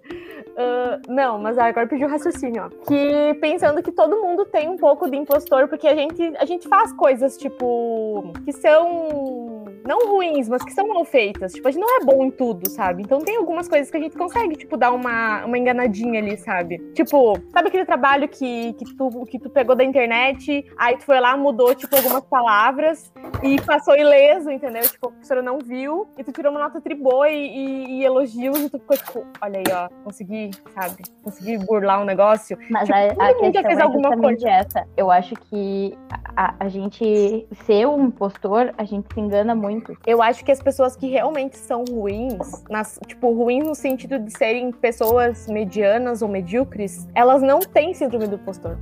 Uh, 0.51 1.11
não, 1.11 1.39
mas 1.39 1.57
agora 1.57 1.87
pedi 1.87 2.03
o 2.03 2.07
um 2.07 2.11
raciocínio, 2.11 2.65
ó. 2.65 2.69
Que 2.85 3.33
pensando 3.39 3.81
que 3.81 3.91
todo 3.91 4.21
mundo 4.21 4.45
tem 4.45 4.69
um 4.69 4.77
pouco 4.77 5.09
de 5.09 5.17
impostor, 5.17 5.67
porque 5.67 5.87
a 5.87 5.95
gente, 5.95 6.33
a 6.37 6.45
gente 6.45 6.67
faz 6.67 6.91
coisas, 6.93 7.37
tipo, 7.37 8.33
que 8.45 8.51
são 8.51 9.65
não 9.85 10.07
ruins, 10.07 10.47
mas 10.47 10.63
que 10.63 10.71
são 10.71 10.87
mal 10.87 11.03
feitas. 11.05 11.53
Tipo, 11.53 11.67
a 11.67 11.71
gente 11.71 11.81
não 11.81 11.97
é 11.97 12.03
bom 12.03 12.23
em 12.23 12.31
tudo, 12.31 12.69
sabe? 12.69 13.01
Então 13.03 13.19
tem 13.19 13.37
algumas 13.37 13.67
coisas 13.67 13.89
que 13.89 13.97
a 13.97 13.99
gente 13.99 14.17
consegue, 14.17 14.55
tipo, 14.55 14.77
dar 14.77 14.91
uma, 14.91 15.45
uma 15.45 15.57
enganadinha 15.57 16.19
ali, 16.19 16.37
sabe? 16.37 16.79
Tipo, 16.93 17.37
sabe 17.51 17.69
aquele 17.69 17.85
trabalho 17.85 18.00
que, 18.27 18.73
que, 18.73 18.95
tu, 18.95 19.25
que 19.25 19.39
tu 19.39 19.49
pegou 19.49 19.75
da 19.75 19.83
internet, 19.83 20.65
aí 20.77 20.97
tu 20.97 21.03
foi 21.03 21.19
lá, 21.19 21.35
mudou, 21.35 21.73
tipo, 21.75 21.95
algumas 21.95 22.23
palavras 22.25 23.11
e 23.43 23.59
passou 23.61 23.95
ileso, 23.95 24.49
entendeu? 24.51 24.83
Tipo, 24.83 25.07
a 25.07 25.11
professora 25.11 25.41
não 25.41 25.59
viu, 25.59 26.07
e 26.17 26.23
tu 26.23 26.31
tirou 26.31 26.51
uma 26.51 26.61
nota 26.61 26.79
tribô 26.79 27.25
e, 27.25 27.33
e, 27.33 27.99
e 27.99 28.05
elogios, 28.05 28.59
e 28.59 28.69
tu 28.69 28.79
ficou, 28.79 28.97
tipo, 28.97 29.25
olha 29.41 29.59
aí, 29.59 29.73
ó, 29.73 29.89
consegui, 30.03 30.51
sabe? 30.73 31.03
Consegui 31.23 31.57
burlar 31.57 32.01
um 32.01 32.05
negócio. 32.05 32.57
Mas 32.69 32.87
tipo, 32.87 33.21
a, 33.21 33.25
a 33.25 33.51
já 33.51 33.61
fez 33.61 33.79
é 33.79 33.81
alguma 33.81 34.15
coisa. 34.17 34.49
essa. 34.49 34.87
Eu 34.95 35.09
acho 35.09 35.35
que 35.35 35.97
a, 36.35 36.55
a 36.59 36.67
gente 36.69 37.47
ser 37.65 37.87
um 37.87 38.05
impostor, 38.05 38.73
a 38.77 38.83
gente 38.83 39.13
se 39.13 39.19
engana 39.19 39.55
muito 39.55 39.71
muito. 39.71 39.97
Eu 40.05 40.21
acho 40.21 40.43
que 40.43 40.51
as 40.51 40.61
pessoas 40.61 40.95
que 40.95 41.07
realmente 41.07 41.57
são 41.57 41.83
ruins, 41.89 42.63
nas, 42.69 42.99
tipo, 43.07 43.31
ruins 43.33 43.65
no 43.65 43.75
sentido 43.75 44.19
de 44.19 44.31
serem 44.31 44.71
pessoas 44.71 45.47
medianas 45.47 46.21
ou 46.21 46.27
medíocres, 46.27 47.07
elas 47.15 47.41
não 47.41 47.59
têm 47.59 47.90
síndrome 47.93 48.27
do 48.27 48.35
impostor. 48.35 48.77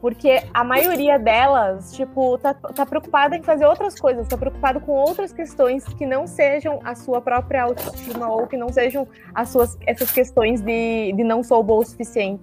Porque 0.00 0.44
a 0.54 0.62
maioria 0.62 1.18
delas, 1.18 1.92
tipo, 1.92 2.38
tá, 2.38 2.54
tá 2.54 2.86
preocupada 2.86 3.36
em 3.36 3.42
fazer 3.42 3.66
outras 3.66 3.98
coisas, 3.98 4.28
tá 4.28 4.36
preocupada 4.36 4.78
com 4.78 4.92
outras 4.92 5.32
questões 5.32 5.84
que 5.84 6.06
não 6.06 6.24
sejam 6.24 6.78
a 6.84 6.94
sua 6.94 7.20
própria 7.20 7.64
autoestima 7.64 8.30
ou 8.30 8.46
que 8.46 8.56
não 8.56 8.68
sejam 8.68 9.08
as 9.34 9.48
suas 9.48 9.76
essas 9.86 10.12
questões 10.12 10.60
de, 10.60 11.12
de 11.12 11.24
não 11.24 11.42
sou 11.42 11.62
boa 11.64 11.80
o 11.80 11.84
suficiente. 11.84 12.42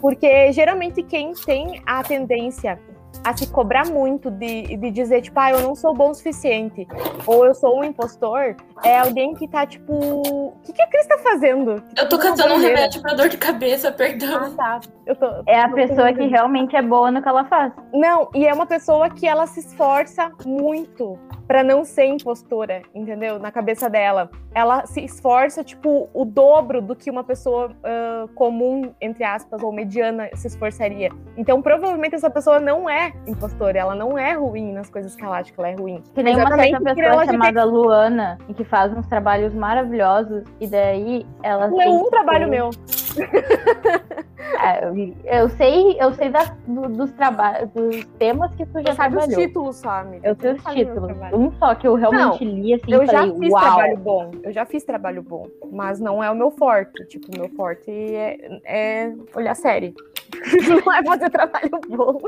Porque 0.00 0.52
geralmente 0.52 1.02
quem 1.02 1.32
tem 1.32 1.82
a 1.84 2.02
tendência 2.04 2.78
a 3.24 3.36
se 3.36 3.46
cobrar 3.46 3.86
muito 3.86 4.30
de, 4.30 4.76
de 4.76 4.90
dizer, 4.90 5.22
tipo, 5.22 5.40
ah, 5.40 5.50
eu 5.50 5.60
não 5.60 5.74
sou 5.74 5.94
bom 5.94 6.10
o 6.10 6.14
suficiente, 6.14 6.86
ou 7.26 7.46
eu 7.46 7.54
sou 7.54 7.80
um 7.80 7.84
impostor, 7.84 8.54
é 8.84 8.98
alguém 8.98 9.34
que 9.34 9.48
tá, 9.48 9.66
tipo, 9.66 9.92
o 9.94 10.54
que, 10.62 10.72
que 10.72 10.82
a 10.82 10.86
Cris 10.86 11.06
tá 11.06 11.18
fazendo? 11.18 11.82
Que 11.94 12.02
eu 12.02 12.08
tô 12.08 12.18
tá 12.18 12.24
cantando 12.24 12.54
um 12.54 12.58
remédio 12.58 13.00
pra 13.00 13.14
dor 13.14 13.28
de 13.28 13.38
cabeça, 13.38 13.90
perdão. 13.90 14.36
Ah, 14.36 14.50
tá. 14.50 14.80
Eu 15.06 15.16
tô, 15.16 15.26
é 15.46 15.60
a 15.60 15.68
pessoa 15.70 16.12
que 16.12 16.26
realmente 16.26 16.76
é 16.76 16.82
boa 16.82 17.10
no 17.10 17.22
que 17.22 17.28
ela 17.28 17.44
faz. 17.46 17.72
Não, 17.92 18.28
e 18.34 18.46
é 18.46 18.52
uma 18.52 18.66
pessoa 18.66 19.08
que 19.08 19.26
ela 19.26 19.46
se 19.46 19.60
esforça 19.60 20.30
muito 20.44 21.18
para 21.46 21.62
não 21.62 21.84
ser 21.84 22.06
impostora, 22.06 22.82
entendeu? 22.94 23.38
Na 23.38 23.50
cabeça 23.50 23.88
dela. 23.88 24.30
Ela 24.54 24.86
se 24.86 25.04
esforça, 25.04 25.62
tipo, 25.62 26.08
o 26.14 26.24
dobro 26.24 26.80
do 26.80 26.96
que 26.96 27.10
uma 27.10 27.24
pessoa 27.24 27.70
uh, 27.70 28.28
comum, 28.34 28.94
entre 29.00 29.24
aspas, 29.24 29.62
ou 29.62 29.72
mediana 29.72 30.30
se 30.34 30.46
esforçaria. 30.46 31.10
Então, 31.36 31.60
provavelmente, 31.60 32.14
essa 32.14 32.30
pessoa 32.30 32.60
não 32.60 32.88
é 32.88 33.12
impostora, 33.26 33.78
ela 33.78 33.94
não 33.94 34.18
é 34.18 34.32
ruim 34.34 34.72
nas 34.72 34.90
coisas 34.90 35.14
que 35.16 35.24
ela 35.24 35.38
acha 35.38 35.52
que 35.52 35.58
ela 35.58 35.68
é 35.68 35.74
ruim. 35.74 36.02
Que 36.14 36.22
nem 36.22 36.34
Exatamente 36.34 36.76
uma 36.76 36.94
certa 36.94 37.02
pessoa 37.02 37.24
chamada 37.26 37.62
tem... 37.62 37.70
Luana, 37.70 38.38
que 38.56 38.64
faz 38.64 38.92
uns 38.92 39.06
trabalhos 39.06 39.54
maravilhosos, 39.54 40.44
e 40.60 40.66
daí 40.66 41.26
ela. 41.42 41.68
Não 41.68 41.80
é 41.80 41.88
um 41.88 42.10
trabalho 42.10 42.48
meu. 42.48 42.70
É, 44.60 44.84
eu, 44.84 45.14
eu, 45.24 45.48
sei, 45.50 45.96
eu 45.98 46.12
sei 46.12 46.30
do, 46.66 46.88
dos 46.88 47.10
trabalhos, 47.12 47.70
dos 47.70 48.04
temas 48.18 48.54
que 48.54 48.64
tu 48.66 48.82
já 48.82 48.90
eu 48.90 48.94
trabalhou. 48.94 49.28
os 49.28 49.34
títulos, 49.34 49.76
sabe? 49.76 50.20
Eu 50.22 50.36
sei 50.36 50.52
os 50.52 50.64
títulos. 50.64 51.12
Um 51.32 51.50
só 51.52 51.74
que 51.74 51.86
eu 51.86 51.94
realmente 51.94 52.44
não, 52.44 52.54
li 52.54 52.74
assim. 52.74 52.92
Eu 52.92 53.06
falei, 53.06 53.28
já 53.28 53.34
fiz 53.34 53.52
Uau. 53.52 53.62
trabalho 53.62 53.96
bom. 53.96 54.30
Eu 54.42 54.52
já 54.52 54.64
fiz 54.66 54.84
trabalho 54.84 55.22
bom, 55.22 55.46
mas 55.72 56.00
não 56.00 56.22
é 56.22 56.30
o 56.30 56.34
meu 56.34 56.50
forte. 56.50 57.04
Tipo, 57.06 57.34
o 57.34 57.38
meu 57.38 57.48
forte 57.50 57.90
é, 57.90 58.60
é 58.64 59.12
olhar 59.34 59.54
série. 59.54 59.94
não 60.84 60.92
é 60.92 61.04
fazer 61.04 61.30
trabalho 61.30 61.70
bom. 61.88 62.20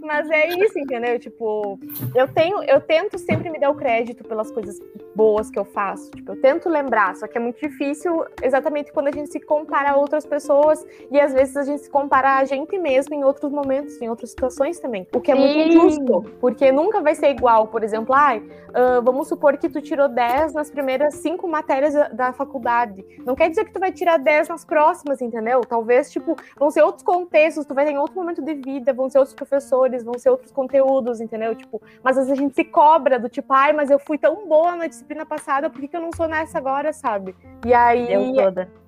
Mas 0.00 0.30
é 0.30 0.48
isso, 0.48 0.78
entendeu? 0.78 1.18
Tipo, 1.18 1.78
eu 2.14 2.28
tenho, 2.28 2.62
eu 2.64 2.80
tento 2.80 3.18
sempre 3.18 3.50
me 3.50 3.58
dar 3.58 3.70
o 3.70 3.74
crédito 3.74 4.24
pelas 4.24 4.50
coisas 4.50 4.78
boas 5.14 5.50
que 5.50 5.58
eu 5.58 5.64
faço. 5.64 6.10
Tipo, 6.10 6.32
eu 6.32 6.40
tento 6.40 6.68
lembrar, 6.68 7.14
só 7.16 7.26
que 7.26 7.38
é 7.38 7.40
muito 7.40 7.60
difícil 7.60 8.24
exatamente 8.42 8.92
quando 8.92 9.08
a 9.08 9.12
gente 9.12 9.30
se 9.30 9.40
compara 9.40 9.92
a 9.92 9.96
outras 9.96 10.26
pessoas 10.26 10.84
e 11.10 11.20
às 11.20 11.32
vezes 11.32 11.56
a 11.56 11.62
gente 11.62 11.82
se 11.82 11.90
compara 11.90 12.38
a 12.38 12.44
gente 12.44 12.78
mesmo 12.78 13.14
em 13.14 13.24
outros 13.24 13.50
momentos, 13.52 14.00
em 14.00 14.08
outras 14.08 14.30
situações 14.30 14.78
também. 14.78 15.06
O 15.14 15.20
que 15.20 15.30
é 15.30 15.34
muito 15.34 15.58
injusto, 15.58 16.22
porque 16.40 16.72
nunca 16.72 17.00
vai 17.00 17.14
ser 17.14 17.30
igual, 17.30 17.68
por 17.68 17.82
exemplo, 17.82 18.14
ai, 18.14 18.38
uh, 18.38 19.02
vamos 19.02 19.28
supor 19.28 19.56
que 19.56 19.68
tu 19.68 19.80
tirou 19.80 20.08
10 20.08 20.54
nas 20.54 20.70
primeiras 20.70 21.14
cinco 21.14 21.46
matérias 21.46 21.94
da, 21.94 22.08
da 22.08 22.32
faculdade. 22.32 23.04
Não 23.24 23.34
quer 23.34 23.48
dizer 23.48 23.64
que 23.64 23.72
tu 23.72 23.80
vai 23.80 23.92
tirar 23.92 24.18
10 24.18 24.48
nas 24.48 24.64
próximas, 24.64 25.20
entendeu? 25.20 25.60
Talvez, 25.60 26.10
tipo, 26.10 26.36
vão 26.56 26.70
ser 26.70 26.82
outros 26.82 27.03
contextos, 27.04 27.64
tu 27.64 27.74
vai 27.74 27.84
ter 27.84 27.92
em 27.92 27.98
outro 27.98 28.16
momento 28.16 28.42
de 28.42 28.54
vida, 28.54 28.92
vão 28.92 29.08
ser 29.08 29.18
outros 29.18 29.34
professores, 29.34 30.02
vão 30.02 30.18
ser 30.18 30.30
outros 30.30 30.50
conteúdos, 30.50 31.20
entendeu? 31.20 31.54
Tipo, 31.54 31.80
mas 32.02 32.18
às 32.18 32.26
vezes 32.26 32.40
a 32.40 32.42
gente 32.42 32.54
se 32.54 32.64
cobra 32.64 33.18
do 33.18 33.28
tipo, 33.28 33.52
ai, 33.52 33.72
mas 33.72 33.90
eu 33.90 33.98
fui 33.98 34.18
tão 34.18 34.48
boa 34.48 34.74
na 34.74 34.86
disciplina 34.86 35.24
passada, 35.24 35.70
por 35.70 35.80
que, 35.80 35.88
que 35.88 35.96
eu 35.96 36.00
não 36.00 36.10
sou 36.16 36.26
nessa 36.26 36.58
agora, 36.58 36.92
sabe? 36.92 37.36
E 37.64 37.72
aí 37.72 38.08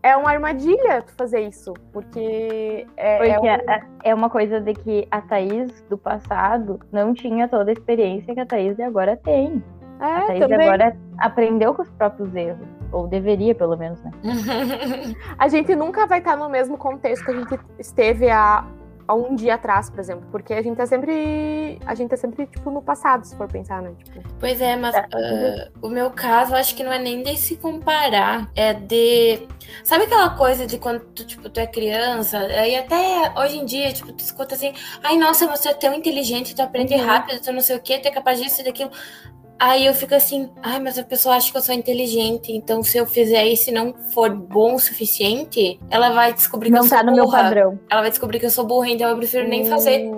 é 0.02 0.16
uma 0.16 0.30
armadilha 0.30 1.02
tu 1.02 1.12
fazer 1.16 1.40
isso, 1.40 1.75
porque 1.92 2.87
é, 2.96 3.18
porque 3.18 3.49
é, 3.49 3.58
um... 3.58 3.99
é 4.04 4.14
uma 4.14 4.30
coisa 4.30 4.61
de 4.61 4.73
que 4.75 5.06
a 5.11 5.20
Thaís 5.20 5.82
do 5.88 5.99
passado 5.99 6.80
não 6.90 7.12
tinha 7.12 7.49
toda 7.49 7.70
a 7.70 7.73
experiência 7.73 8.35
que 8.35 8.40
a 8.40 8.46
Thaís 8.46 8.76
de 8.76 8.82
agora 8.82 9.16
tem. 9.16 9.62
É, 10.00 10.04
a 10.04 10.26
Thaís 10.26 10.40
também. 10.40 10.68
agora 10.68 10.96
aprendeu 11.18 11.75
com 11.75 11.82
os 11.82 11.90
próprios 11.90 12.35
erros. 12.35 12.75
Ou 12.97 13.07
deveria, 13.07 13.55
pelo 13.55 13.76
menos, 13.76 14.00
né? 14.03 14.11
a 15.38 15.49
gente 15.49 15.76
nunca 15.76 16.07
vai 16.07 16.19
estar 16.19 16.35
no 16.35 16.49
mesmo 16.49 16.79
contexto 16.79 17.26
que 17.26 17.31
a 17.31 17.35
gente 17.35 17.61
esteve 17.79 18.31
há, 18.31 18.67
há 19.07 19.15
um 19.15 19.35
dia 19.35 19.57
atrás, 19.57 19.91
por 19.91 20.00
exemplo. 20.00 20.26
Porque 20.33 20.55
a 20.55 20.62
gente 20.62 20.79
tá 20.79 20.87
sempre. 20.87 21.79
A 21.85 21.95
gente 21.95 22.09
tá 22.09 22.17
sempre, 22.17 22.47
tipo, 22.47 22.71
no 22.71 22.81
passado, 22.81 23.26
se 23.26 23.37
for 23.37 23.49
pensar, 23.49 23.83
né? 23.83 23.93
Tipo... 24.03 24.23
Pois 24.41 24.62
é, 24.62 24.76
mas 24.76 24.97
uh, 24.97 25.71
o 25.83 25.91
meu 25.91 26.11
caso, 26.11 26.55
acho 26.55 26.75
que 26.75 26.83
não 26.83 26.91
é 26.91 26.99
nem 26.99 27.23
de 27.23 27.37
se 27.37 27.57
comparar. 27.57 28.50
É 28.57 28.73
de. 28.73 29.47
Sabe 29.85 30.05
aquela 30.05 30.31
coisa 30.31 30.67
de 30.67 30.79
quando 30.79 31.00
tu, 31.00 31.26
tipo, 31.26 31.50
tu 31.50 31.61
é 31.61 31.67
criança? 31.67 32.38
E 32.67 32.76
até 32.76 33.31
hoje 33.37 33.59
em 33.59 33.67
dia, 33.67 33.93
tipo, 33.93 34.11
tu 34.11 34.21
escuta 34.21 34.55
assim, 34.55 34.73
ai, 35.03 35.19
nossa, 35.19 35.47
você 35.47 35.69
é 35.69 35.75
tão 35.75 35.93
inteligente, 35.93 36.57
tu 36.57 36.62
aprende 36.62 36.95
uhum. 36.95 37.05
rápido, 37.05 37.43
tu 37.43 37.53
não 37.53 37.61
sei 37.61 37.76
o 37.76 37.81
quê, 37.81 37.99
tu 37.99 38.09
é 38.09 38.11
capaz 38.11 38.41
disso 38.41 38.62
e 38.62 38.65
daquilo. 38.65 38.91
Aí 39.58 39.86
eu 39.86 39.94
fico 39.94 40.14
assim, 40.14 40.50
ai, 40.62 40.78
mas 40.80 40.98
a 40.98 41.02
pessoa 41.02 41.36
acha 41.36 41.50
que 41.50 41.56
eu 41.56 41.62
sou 41.62 41.75
inteligente, 41.75 42.52
então 42.52 42.82
se 42.82 42.98
eu 42.98 43.06
fizer 43.06 43.46
isso 43.46 43.70
e 43.70 43.72
não 43.72 43.94
for 44.12 44.30
bom 44.30 44.75
o 44.75 44.78
suficiente, 44.78 45.80
ela 45.90 46.10
vai 46.10 46.32
descobrir 46.34 46.70
não 46.70 46.80
que 46.80 46.86
eu 46.86 46.90
tá 46.90 46.98
sou 46.98 47.06
no 47.06 47.12
burra. 47.12 47.25
meu 47.25 47.44
padrão. 47.44 47.80
Ela 47.90 48.00
vai 48.02 48.10
descobrir 48.10 48.38
que 48.38 48.46
eu 48.46 48.50
sou 48.50 48.66
burra, 48.66 48.90
então 48.90 49.08
eu 49.08 49.16
prefiro 49.16 49.46
hum, 49.46 49.48
nem 49.48 49.64
fazer. 49.64 50.10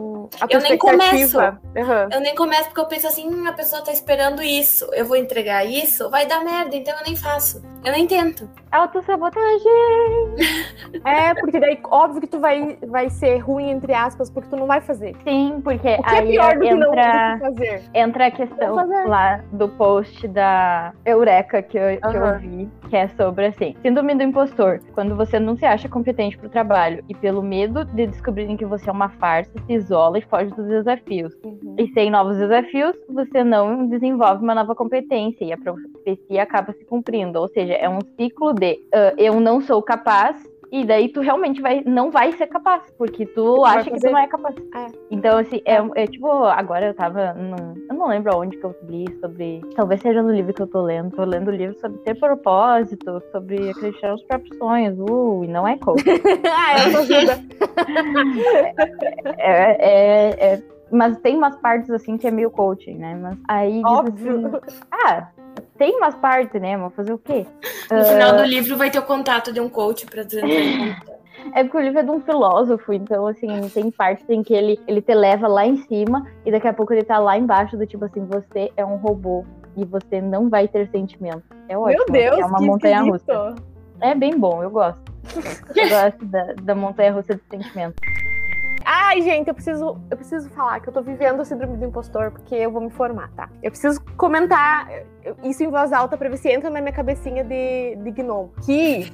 Eu 0.50 0.60
nem 0.60 0.76
começo. 0.76 1.38
Uhum. 1.38 2.08
Eu 2.12 2.20
nem 2.20 2.34
começo 2.34 2.64
porque 2.64 2.80
eu 2.80 2.86
penso 2.86 3.06
assim, 3.06 3.28
hum, 3.28 3.46
a 3.46 3.52
pessoa 3.52 3.80
tá 3.80 3.92
esperando 3.92 4.42
isso, 4.42 4.88
eu 4.92 5.06
vou 5.06 5.16
entregar 5.16 5.64
isso, 5.64 6.10
vai 6.10 6.26
dar 6.26 6.44
merda, 6.44 6.74
então 6.76 6.94
eu 6.98 7.04
nem 7.04 7.16
faço. 7.16 7.62
Eu 7.84 7.92
nem 7.92 8.06
tento. 8.06 8.48
Autossabotagem! 8.70 9.72
é, 11.04 11.34
porque 11.34 11.58
daí 11.58 11.78
óbvio 11.90 12.20
que 12.20 12.26
tu 12.26 12.38
vai, 12.38 12.76
vai 12.86 13.08
ser 13.08 13.38
ruim, 13.38 13.70
entre 13.70 13.94
aspas, 13.94 14.30
porque 14.30 14.50
tu 14.50 14.56
não 14.56 14.66
vai 14.66 14.80
fazer. 14.80 15.16
Sim, 15.24 15.60
porque 15.64 15.94
o 15.94 16.02
que 16.02 16.10
aí 16.10 16.18
é 16.18 16.30
pior 16.30 16.58
do 16.58 16.64
entra, 16.64 16.68
que 16.68 16.74
não 16.74 17.38
fazer. 17.38 17.82
entra 17.94 18.26
a 18.26 18.30
questão 18.30 18.76
lá 19.06 19.40
do 19.52 19.68
post 19.70 20.28
da 20.28 20.92
Eureka 21.04 21.62
que 21.62 21.78
eu, 21.78 21.98
que 21.98 22.16
eu 22.16 22.38
vi, 22.38 22.68
que 22.90 22.96
é 22.96 23.08
sobre 23.08 23.46
assim, 23.46 23.74
síndrome 23.80 24.14
do 24.14 24.22
impostor. 24.22 24.80
Quando 24.92 25.16
você 25.16 25.40
não 25.40 25.56
se 25.56 25.64
acha 25.64 25.88
competente 25.88 26.36
pro 26.36 26.50
trabalho 26.50 27.02
e 27.08 27.14
pelo 27.14 27.42
medo 27.42 27.84
de 27.86 28.06
descobrirem 28.06 28.56
que 28.56 28.66
você 28.66 28.90
é 28.90 28.92
uma 28.92 29.08
farsa, 29.08 29.50
se 29.66 29.72
isola 29.72 30.18
e 30.18 30.22
foge 30.22 30.50
dos 30.54 30.66
desafios. 30.66 31.32
Uhum. 31.42 31.76
E 31.78 31.88
sem 31.92 32.10
novos 32.10 32.36
desafios, 32.36 32.94
você 33.08 33.42
não 33.42 33.86
desenvolve 33.86 34.42
uma 34.42 34.54
nova 34.54 34.74
competência 34.74 35.44
e 35.44 35.52
a 35.52 35.56
profecia 35.56 36.42
acaba 36.42 36.72
se 36.72 36.84
cumprindo. 36.84 37.40
Ou 37.40 37.48
seja, 37.48 37.67
é 37.72 37.88
um 37.88 38.00
ciclo 38.16 38.52
de 38.52 38.74
uh, 38.94 39.14
eu 39.16 39.40
não 39.40 39.60
sou 39.60 39.82
capaz 39.82 40.36
e 40.70 40.84
daí 40.84 41.08
tu 41.08 41.20
realmente 41.20 41.62
vai, 41.62 41.82
não 41.86 42.10
vai 42.10 42.32
ser 42.32 42.46
capaz, 42.46 42.82
porque 42.98 43.24
tu, 43.24 43.64
acha 43.64 43.90
que 43.90 43.98
tu 43.98 44.10
não 44.10 44.18
é 44.18 44.26
capaz. 44.26 44.54
É. 44.74 44.86
Então, 45.10 45.38
assim, 45.38 45.62
é, 45.64 45.76
é, 45.94 46.06
tipo, 46.06 46.28
agora 46.44 46.88
eu 46.88 46.94
tava 46.94 47.32
num. 47.32 47.74
Eu 47.88 47.94
não 47.94 48.08
lembro 48.08 48.34
aonde 48.34 48.56
que 48.56 48.64
eu 48.64 48.74
li 48.86 49.06
sobre. 49.18 49.62
Talvez 49.74 50.02
seja 50.02 50.22
no 50.22 50.30
livro 50.30 50.52
que 50.52 50.60
eu 50.60 50.66
tô 50.66 50.82
lendo. 50.82 51.16
Tô 51.16 51.24
lendo 51.24 51.48
o 51.48 51.54
livro 51.54 51.78
sobre 51.80 51.98
ter 52.00 52.14
propósito, 52.16 53.22
sobre 53.32 53.70
acreditar 53.70 54.10
nos 54.10 54.22
próprios 54.24 54.56
sonhos. 54.58 54.98
Uh, 54.98 55.44
e 55.44 55.48
não 55.48 55.66
é 55.66 55.78
coach. 55.78 56.04
ah, 56.52 56.88
eu 56.90 56.98
ajuda. 56.98 57.38
é, 59.38 59.88
é, 59.88 60.52
é, 60.52 60.62
mas 60.90 61.18
tem 61.20 61.36
umas 61.36 61.56
partes 61.56 61.90
assim 61.90 62.18
que 62.18 62.26
é 62.26 62.30
meio 62.30 62.50
coaching, 62.50 62.94
né? 62.94 63.14
Mas 63.14 63.38
aí 63.48 63.82
Óbvio. 63.84 64.60
Assim, 64.62 64.80
ah, 64.92 65.28
tem 65.76 65.96
umas 65.96 66.14
partes, 66.14 66.60
né? 66.60 66.76
Vou 66.76 66.90
fazer 66.90 67.12
o 67.12 67.18
quê? 67.18 67.46
No 67.90 68.00
uh... 68.00 68.04
final 68.04 68.36
do 68.36 68.44
livro 68.44 68.76
vai 68.76 68.90
ter 68.90 68.98
o 68.98 69.02
contato 69.02 69.52
de 69.52 69.60
um 69.60 69.68
coach 69.68 70.06
para 70.06 70.22
dizer. 70.22 70.44
É 71.54 71.62
porque 71.62 71.76
o 71.78 71.80
livro 71.80 72.00
é 72.00 72.02
de 72.02 72.10
um 72.10 72.20
filósofo, 72.20 72.92
então, 72.92 73.26
assim, 73.26 73.68
tem 73.68 73.90
partes 73.90 74.28
em 74.28 74.42
que 74.42 74.52
ele, 74.52 74.78
ele 74.86 75.00
te 75.00 75.14
leva 75.14 75.46
lá 75.46 75.64
em 75.64 75.76
cima 75.76 76.26
e 76.44 76.50
daqui 76.50 76.66
a 76.66 76.72
pouco 76.72 76.92
ele 76.92 77.04
tá 77.04 77.18
lá 77.18 77.38
embaixo, 77.38 77.76
do 77.76 77.86
tipo 77.86 78.04
assim, 78.04 78.24
você 78.26 78.70
é 78.76 78.84
um 78.84 78.96
robô 78.96 79.44
e 79.76 79.84
você 79.84 80.20
não 80.20 80.48
vai 80.48 80.66
ter 80.66 80.88
sentimento. 80.90 81.44
É 81.68 81.78
ótimo. 81.78 82.04
Meu 82.10 82.20
Deus, 82.20 82.38
é 82.40 82.44
uma 82.44 82.60
montanha 82.60 83.02
russa. 83.02 83.54
É 84.00 84.14
bem 84.14 84.36
bom, 84.36 84.62
eu 84.62 84.70
gosto. 84.70 85.00
Eu 85.74 85.88
gosto 85.88 86.24
da, 86.26 86.54
da 86.62 86.74
montanha 86.74 87.12
russa 87.12 87.34
de 87.34 87.42
sentimento. 87.50 87.94
Ai, 88.90 89.20
gente, 89.20 89.48
eu 89.48 89.54
preciso, 89.54 90.00
eu 90.10 90.16
preciso 90.16 90.48
falar 90.48 90.80
que 90.80 90.88
eu 90.88 90.92
tô 90.94 91.02
vivendo 91.02 91.40
o 91.40 91.44
síndrome 91.44 91.76
do 91.76 91.84
impostor 91.84 92.30
porque 92.30 92.54
eu 92.54 92.70
vou 92.70 92.80
me 92.80 92.88
formar, 92.88 93.30
tá? 93.36 93.50
Eu 93.62 93.70
preciso 93.70 94.02
comentar 94.16 94.88
isso 95.42 95.62
em 95.62 95.68
voz 95.68 95.92
alta 95.92 96.16
pra 96.16 96.30
ver 96.30 96.38
se 96.38 96.48
entra 96.48 96.70
na 96.70 96.80
minha 96.80 96.94
cabecinha 96.94 97.44
de, 97.44 97.96
de 97.96 98.10
gnomo. 98.12 98.50
Que 98.64 99.12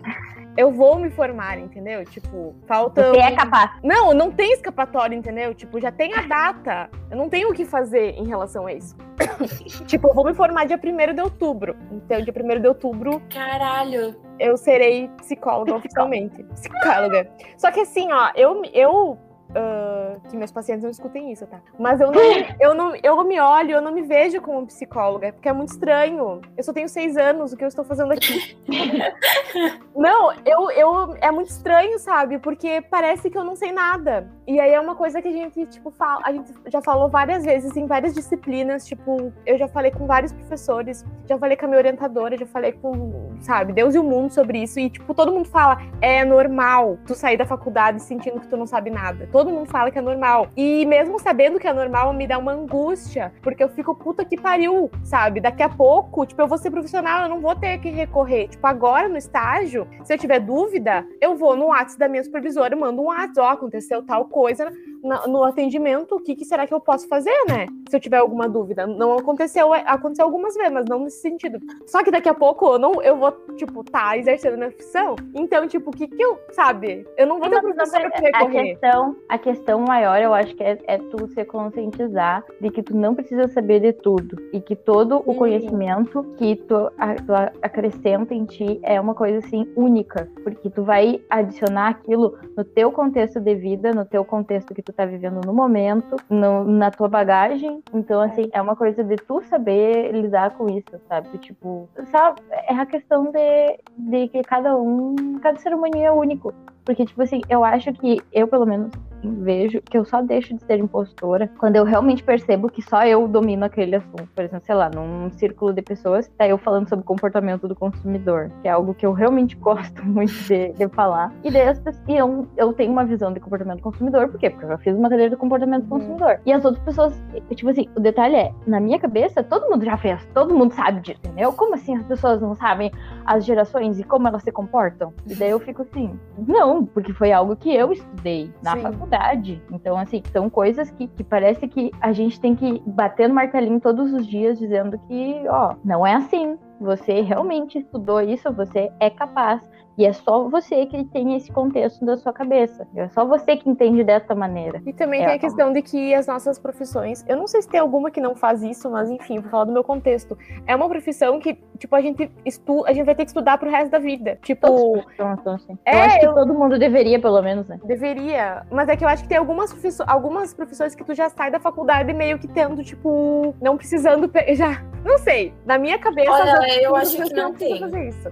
eu 0.56 0.70
vou 0.70 0.96
me 0.96 1.10
formar, 1.10 1.58
entendeu? 1.58 2.04
Tipo, 2.04 2.54
falta. 2.68 3.10
Você 3.10 3.18
é 3.18 3.32
capaz. 3.32 3.72
Não, 3.82 4.14
não 4.14 4.30
tem 4.30 4.52
escapatório, 4.52 5.18
entendeu? 5.18 5.52
Tipo, 5.52 5.80
já 5.80 5.90
tem 5.90 6.14
a 6.14 6.22
data. 6.22 6.88
Eu 7.10 7.16
não 7.16 7.28
tenho 7.28 7.50
o 7.50 7.52
que 7.52 7.64
fazer 7.64 8.10
em 8.10 8.28
relação 8.28 8.68
a 8.68 8.72
isso. 8.72 8.96
tipo, 9.88 10.06
eu 10.06 10.14
vou 10.14 10.24
me 10.24 10.34
formar 10.34 10.66
dia 10.66 10.78
1 10.78 11.14
de 11.14 11.20
outubro. 11.20 11.74
Então, 11.90 12.20
dia 12.20 12.32
1 12.32 12.60
de 12.60 12.68
outubro. 12.68 13.20
Caralho! 13.28 14.14
Eu 14.38 14.56
serei 14.56 15.08
psicóloga 15.16 15.74
oficialmente. 15.74 16.44
Psicóloga. 16.44 17.28
Só 17.56 17.72
que 17.72 17.80
assim, 17.80 18.12
ó, 18.12 18.30
eu, 18.37 18.62
eu 18.72 19.18
Uh, 19.54 20.20
que 20.28 20.36
meus 20.36 20.50
pacientes 20.50 20.82
não 20.82 20.90
escutem 20.90 21.30
isso, 21.30 21.46
tá? 21.46 21.60
Mas 21.78 22.00
eu 22.00 22.10
não, 22.10 22.22
eu 22.60 22.74
não, 22.74 22.96
eu 23.02 23.24
me 23.24 23.38
olho, 23.40 23.72
eu 23.72 23.80
não 23.80 23.92
me 23.92 24.02
vejo 24.02 24.40
como 24.40 24.66
psicóloga, 24.66 25.32
porque 25.32 25.48
é 25.48 25.52
muito 25.52 25.70
estranho. 25.70 26.40
Eu 26.56 26.64
só 26.64 26.72
tenho 26.72 26.88
seis 26.88 27.16
anos, 27.16 27.52
o 27.52 27.56
que 27.56 27.62
eu 27.62 27.68
estou 27.68 27.84
fazendo 27.84 28.12
aqui? 28.12 28.58
não, 29.94 30.32
eu, 30.44 30.70
eu, 30.70 31.16
é 31.20 31.30
muito 31.30 31.50
estranho, 31.50 31.98
sabe? 31.98 32.38
Porque 32.38 32.80
parece 32.90 33.30
que 33.30 33.38
eu 33.38 33.44
não 33.44 33.54
sei 33.54 33.70
nada. 33.70 34.28
E 34.46 34.60
aí 34.60 34.72
é 34.72 34.80
uma 34.80 34.94
coisa 34.94 35.22
que 35.22 35.28
a 35.28 35.32
gente, 35.32 35.64
tipo, 35.66 35.90
fala, 35.90 36.20
a 36.24 36.32
gente 36.32 36.52
já 36.66 36.82
falou 36.82 37.08
várias 37.08 37.44
vezes 37.44 37.76
em 37.76 37.86
várias 37.86 38.14
disciplinas, 38.14 38.84
tipo, 38.86 39.32
eu 39.46 39.56
já 39.56 39.68
falei 39.68 39.90
com 39.90 40.06
vários 40.06 40.32
professores, 40.32 41.04
já 41.26 41.38
falei 41.38 41.56
com 41.56 41.64
a 41.64 41.68
minha 41.68 41.78
orientadora, 41.78 42.36
já 42.36 42.46
falei 42.46 42.72
com, 42.72 43.30
sabe, 43.40 43.72
Deus 43.72 43.94
e 43.94 43.98
o 43.98 44.04
mundo 44.04 44.32
sobre 44.32 44.62
isso, 44.62 44.78
e, 44.78 44.90
tipo, 44.90 45.14
todo 45.14 45.32
mundo 45.32 45.48
fala, 45.48 45.78
é 46.00 46.24
normal 46.24 46.98
tu 47.06 47.14
sair 47.14 47.36
da 47.36 47.46
faculdade 47.46 48.02
sentindo 48.02 48.40
que 48.40 48.48
tu 48.48 48.56
não 48.56 48.66
sabe 48.66 48.90
nada. 48.90 49.28
Todo 49.32 49.43
todo 49.44 49.54
mundo 49.54 49.66
fala 49.66 49.90
que 49.90 49.98
é 49.98 50.02
normal. 50.02 50.48
E 50.57 50.87
mesmo 50.87 51.18
sabendo 51.20 51.61
que 51.61 51.68
é 51.68 51.72
normal, 51.72 52.14
me 52.14 52.26
dá 52.26 52.38
uma 52.38 52.52
angústia, 52.52 53.33
porque 53.42 53.62
eu 53.62 53.68
fico 53.68 53.94
puta 53.94 54.24
que 54.24 54.40
pariu, 54.40 54.90
sabe? 55.02 55.38
Daqui 55.38 55.62
a 55.62 55.68
pouco, 55.68 56.24
tipo, 56.24 56.40
eu 56.40 56.48
vou 56.48 56.57
ser 56.57 56.70
profissional, 56.70 57.24
eu 57.24 57.28
não 57.28 57.40
vou 57.40 57.54
ter 57.54 57.78
que 57.78 57.90
recorrer. 57.90 58.48
Tipo, 58.48 58.66
agora 58.66 59.07
no 59.07 59.18
estágio, 59.18 59.87
se 60.02 60.14
eu 60.14 60.18
tiver 60.18 60.40
dúvida, 60.40 61.07
eu 61.20 61.37
vou 61.37 61.57
no 61.57 61.66
WhatsApp 61.66 61.98
da 61.98 62.09
minha 62.09 62.24
supervisora, 62.24 62.74
mando 62.74 63.02
um 63.02 63.07
WhatsApp, 63.07 63.40
ó, 63.40 63.50
aconteceu 63.50 64.02
tal 64.02 64.24
coisa 64.26 64.72
no 65.04 65.44
atendimento, 65.44 66.16
o 66.16 66.20
que, 66.20 66.34
que, 66.34 66.44
será 66.44 66.66
que 66.66 66.72
eu 66.72 66.80
posso 66.80 67.06
fazer, 67.06 67.36
né? 67.48 67.66
Se 67.88 67.96
eu 67.96 68.00
tiver 68.00 68.16
alguma 68.16 68.48
dúvida. 68.48 68.86
Não 68.86 69.12
aconteceu, 69.12 69.74
é, 69.74 69.84
aconteceu 69.86 70.24
algumas 70.24 70.54
vezes, 70.54 70.72
mas 70.72 70.86
não 70.86 71.00
nesse 71.00 71.20
sentido. 71.20 71.58
Só 71.86 72.02
que 72.02 72.10
daqui 72.10 72.28
a 72.28 72.34
pouco 72.34 72.66
eu 72.66 72.78
não, 72.78 73.02
eu 73.02 73.16
vou, 73.16 73.32
tipo, 73.56 73.84
tá 73.84 74.16
exercendo 74.16 74.56
minha 74.56 74.70
profissão. 74.70 75.14
Então, 75.34 75.68
tipo, 75.68 75.90
o 75.90 75.92
que 75.92 76.08
que 76.08 76.22
eu, 76.22 76.38
sabe? 76.52 77.06
Eu 77.18 77.26
não 77.26 77.38
vou 77.38 77.50
ter 77.50 77.60
professora 77.60 78.10
pra 78.10 78.20
recorrer. 78.20 78.58
A 78.58 78.62
questão, 78.62 79.16
a 79.28 79.38
questão 79.38 79.80
maior, 79.80 80.20
eu 80.20 80.32
acho 80.32 80.54
que 80.54 80.64
é, 80.64 80.78
é 80.86 80.98
tu 80.98 81.28
se 81.28 81.44
conscientizar 81.44 82.42
de 82.60 82.70
que 82.70 82.82
tu 82.82 82.96
não 82.96 83.14
precisa 83.14 83.46
saber 83.48 83.80
de 83.80 83.92
tudo. 83.92 84.36
E 84.52 84.60
que 84.60 84.74
todo 84.74 85.16
Sim. 85.16 85.22
o 85.26 85.34
conhecimento 85.34 86.22
que 86.38 86.56
tu, 86.56 86.90
a, 86.96 87.14
tu 87.14 87.32
acrescenta 87.62 88.34
em 88.34 88.46
ti 88.46 88.80
é 88.82 88.98
uma 88.98 89.14
coisa, 89.14 89.38
assim, 89.38 89.70
única. 89.76 90.28
Porque 90.42 90.70
tu 90.70 90.82
vai 90.82 91.20
adicionar 91.28 91.88
aquilo 91.88 92.38
no 92.56 92.64
teu 92.64 92.90
contexto 92.90 93.38
de 93.40 93.54
vida, 93.54 93.92
no 93.92 94.04
teu 94.04 94.24
contexto 94.24 94.74
que 94.74 94.82
tu 94.82 94.93
tá 94.94 95.04
vivendo 95.04 95.40
no 95.44 95.52
momento, 95.52 96.16
no, 96.28 96.64
na 96.64 96.90
tua 96.90 97.09
bagagem. 97.09 97.83
Então, 97.92 98.20
assim, 98.20 98.48
é 98.52 98.61
uma 98.61 98.76
coisa 98.76 99.02
de 99.02 99.16
tu 99.16 99.42
saber 99.42 100.12
lidar 100.12 100.50
com 100.57 100.68
isso, 100.68 101.00
sabe? 101.09 101.37
Tipo, 101.38 101.88
sabe? 102.11 102.40
É 102.50 102.74
a 102.74 102.87
questão 102.87 103.30
de, 103.30 103.78
de 103.96 104.28
que 104.28 104.42
cada 104.42 104.76
um, 104.76 105.38
cada 105.40 105.59
ser 105.59 105.74
humano 105.74 105.96
é 105.96 106.11
único. 106.11 106.54
Porque, 106.85 107.05
tipo 107.05 107.23
assim, 107.23 107.40
eu 107.49 107.64
acho 107.64 107.92
que 107.94 108.20
eu, 108.33 108.47
pelo 108.47 108.66
menos, 108.66 108.92
vejo 109.23 109.81
que 109.83 109.97
eu 109.97 110.05
só 110.05 110.23
deixo 110.23 110.55
de 110.55 110.62
ser 110.64 110.79
impostora 110.79 111.51
quando 111.59 111.77
eu 111.77 111.85
realmente 111.85 112.23
percebo 112.23 112.68
que 112.68 112.83
só 112.83 113.05
eu 113.07 113.27
domino 113.27 113.64
aquele 113.64 113.97
assunto. 113.97 114.29
Por 114.35 114.44
exemplo, 114.44 114.66
sei 114.66 114.75
lá, 114.75 114.90
num 114.90 115.31
círculo 115.31 115.73
de 115.73 115.83
pessoas, 115.83 116.29
tá 116.37 116.47
eu 116.47 116.59
falando 116.59 116.88
sobre 116.88 117.05
comportamento 117.05 117.66
do 117.66 117.75
consumidor, 117.75 118.51
que 118.62 118.68
é 118.68 118.70
algo 118.70 118.94
que 118.94 119.07
eu 119.07 119.12
realmente 119.12 119.57
gosto 119.64 120.05
muito 120.05 120.33
de, 120.33 120.73
de 120.73 120.88
falar. 120.88 121.33
E, 121.42 121.51
dessas, 121.51 122.01
e 122.09 122.16
eu, 122.16 122.47
eu 122.57 122.73
tenho 122.73 122.92
uma 122.92 123.05
visão 123.05 123.33
de 123.33 123.40
comportamento 123.40 123.79
do 123.79 123.83
consumidor, 123.83 124.29
por 124.29 124.38
quê? 124.38 124.51
Porque 124.51 124.64
eu 124.64 124.70
já 124.70 124.79
fiz 124.79 124.97
uma 124.97 125.09
cadeira 125.09 125.31
de 125.31 125.37
comportamento 125.37 125.85
do 125.85 125.94
uhum. 125.94 126.01
consumidor. 126.01 126.40
E 126.44 126.53
as 126.53 126.64
outras 126.64 126.85
pessoas, 126.85 127.23
tipo 127.55 127.70
assim, 127.70 127.88
o 127.97 128.01
detalhe 128.01 128.37
é, 128.37 128.53
na 128.66 128.81
minha 128.81 128.99
cabeça, 128.99 129.42
todo 129.42 129.70
mundo 129.70 129.85
já 129.85 129.97
fez, 129.97 130.25
todo 130.35 130.55
mundo 130.55 130.73
sabe 130.75 131.01
disso, 131.01 131.20
entendeu? 131.25 131.53
Como 131.53 131.75
assim 131.75 131.97
as 131.97 132.05
pessoas 132.07 132.40
não 132.40 132.55
sabem 132.55 132.90
as 133.25 133.44
gerações 133.44 133.99
e 133.99 134.05
como 134.05 134.29
elas 134.29 134.42
se 134.42 134.53
comportam? 134.53 135.12
E 135.27 135.35
daí 135.35 135.51
eu 135.51 135.61
fico 135.61 135.83
assim, 135.83 136.18
não, 136.47 136.73
porque 136.82 137.12
foi 137.12 137.30
algo 137.30 137.54
que 137.54 137.74
eu 137.74 137.92
estudei 137.92 138.50
na 138.62 138.72
Sim. 138.72 138.82
faculdade. 138.82 139.62
Então, 139.70 139.98
assim, 139.98 140.22
são 140.32 140.48
coisas 140.48 140.90
que, 140.90 141.06
que 141.08 141.22
parece 141.22 141.68
que 141.68 141.90
a 142.00 142.12
gente 142.12 142.40
tem 142.40 142.56
que 142.56 142.82
bater 142.87 143.28
no 143.28 143.34
martelinho 143.34 143.78
todos 143.78 144.12
os 144.14 144.26
dias 144.26 144.58
dizendo 144.58 144.98
que, 145.06 145.44
ó, 145.48 145.74
não 145.84 146.06
é 146.06 146.14
assim. 146.14 146.58
Você 146.80 147.20
realmente 147.20 147.78
estudou 147.78 148.20
isso, 148.20 148.50
você 148.52 148.90
é 148.98 149.10
capaz. 149.10 149.62
E 149.96 150.04
é 150.04 150.12
só 150.12 150.48
você 150.48 150.87
que 150.87 151.04
tem 151.04 151.37
esse 151.37 151.52
contexto 151.52 152.04
da 152.04 152.16
sua 152.16 152.33
cabeça. 152.33 152.87
É 152.96 153.09
só 153.09 153.24
você 153.24 153.57
que 153.57 153.68
entende 153.68 154.02
dessa 154.02 154.35
maneira. 154.35 154.83
E 154.85 154.92
também 154.92 155.22
é 155.22 155.26
tem 155.26 155.35
a 155.37 155.38
questão 155.38 155.72
de 155.72 155.83
que 155.83 156.12
as 156.14 156.26
nossas 156.26 156.59
profissões, 156.59 157.24
eu 157.28 157.37
não 157.37 157.46
sei 157.46 157.62
se 157.62 157.68
tem 157.68 157.80
alguma 157.80 158.11
que 158.11 158.20
não 158.20 158.35
faz 158.35 158.62
isso, 158.62 158.90
mas 158.90 159.11
enfim, 159.11 159.38
vou 159.40 159.50
falar 159.50 159.64
do 159.64 159.72
meu 159.72 159.85
contexto. 159.85 160.37
É 160.66 160.74
uma 160.74 160.88
profissão 160.88 161.38
que, 161.38 161.59
tipo, 161.78 161.94
a 161.94 162.00
gente 162.00 162.30
estuda, 162.44 162.90
a 162.90 162.92
gente 162.92 163.04
vai 163.04 163.14
ter 163.14 163.24
que 163.24 163.30
estudar 163.30 163.59
pro 163.59 163.70
resto 163.70 163.90
da 163.90 163.98
vida. 163.98 164.38
Tipo, 164.42 165.04
assim. 165.46 165.78
é, 165.85 165.96
eu 165.96 166.02
acho 166.02 166.20
que 166.20 166.26
eu... 166.26 166.35
todo 166.35 166.54
mundo 166.54 166.78
deveria, 166.78 167.20
pelo 167.20 167.40
menos, 167.40 167.68
né? 167.68 167.78
Deveria, 167.85 168.66
mas 168.70 168.88
é 168.88 168.96
que 168.96 169.04
eu 169.04 169.09
acho 169.09 169.22
que 169.22 169.28
tem 169.28 169.38
algumas 169.38 169.72
profissões, 169.72 170.09
algumas 170.09 170.54
profissões 170.54 170.94
que 170.94 171.04
tu 171.04 171.14
já 171.14 171.28
sai 171.28 171.50
da 171.50 171.61
faculdade 171.61 172.12
meio 172.12 172.38
que 172.38 172.48
tendo, 172.48 172.83
tipo, 172.83 173.54
não 173.61 173.76
precisando 173.76 174.30
já, 174.54 174.83
não 175.04 175.18
sei. 175.18 175.54
Na 175.64 175.78
minha 175.78 175.98
cabeça, 175.98 176.30
Olha, 176.30 176.83
eu 176.83 176.96
acho 176.96 177.16
que 177.22 177.35
não 177.35 177.54
tem. 177.54 177.80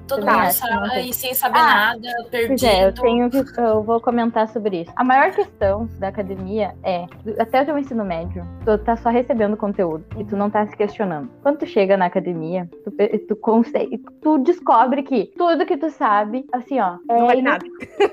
Todo 0.09 0.27
mundo 0.27 0.53
sabe 0.53 1.09
e 1.09 1.13
sem 1.13 1.35
saber 1.35 1.52
sabe 1.53 1.71
ah, 1.71 1.75
nada, 1.75 2.29
perdido. 2.31 2.67
É, 2.67 2.87
eu 2.87 2.95
tenho 2.95 3.31
que, 3.31 3.61
eu 3.61 3.83
vou 3.83 4.01
comentar 4.01 4.49
sobre 4.49 4.83
isso. 4.83 4.93
A 4.97 5.05
maior 5.05 5.31
questão 5.33 5.89
da 5.99 6.09
academia 6.09 6.75
é, 6.83 7.07
até 7.39 7.63
o 7.63 7.67
teu 7.67 7.79
ensino 7.79 8.05
médio, 8.05 8.45
tu 8.65 8.79
tá 8.79 8.97
só 8.97 9.11
recebendo 9.11 9.57
conteúdo 9.57 10.05
e 10.19 10.25
tu 10.25 10.37
não 10.37 10.51
tá 10.51 10.67
se 10.67 10.77
questionando. 10.77 11.29
Quando 11.43 11.59
tu 11.59 11.67
chega 11.67 11.97
na 11.97 12.07
academia, 12.07 12.69
tu, 12.85 12.93
tu 13.29 13.37
consegue, 13.37 13.99
tu 14.21 14.39
descobre 14.39 15.03
que 15.03 15.33
tudo 15.37 15.67
que 15.67 15.77
tu 15.77 15.91
sabe, 15.91 16.47
assim, 16.53 16.81
ó, 16.81 16.97
é, 17.09 17.19
não 17.19 17.27
vale 17.27 17.43
nada. 17.43 17.67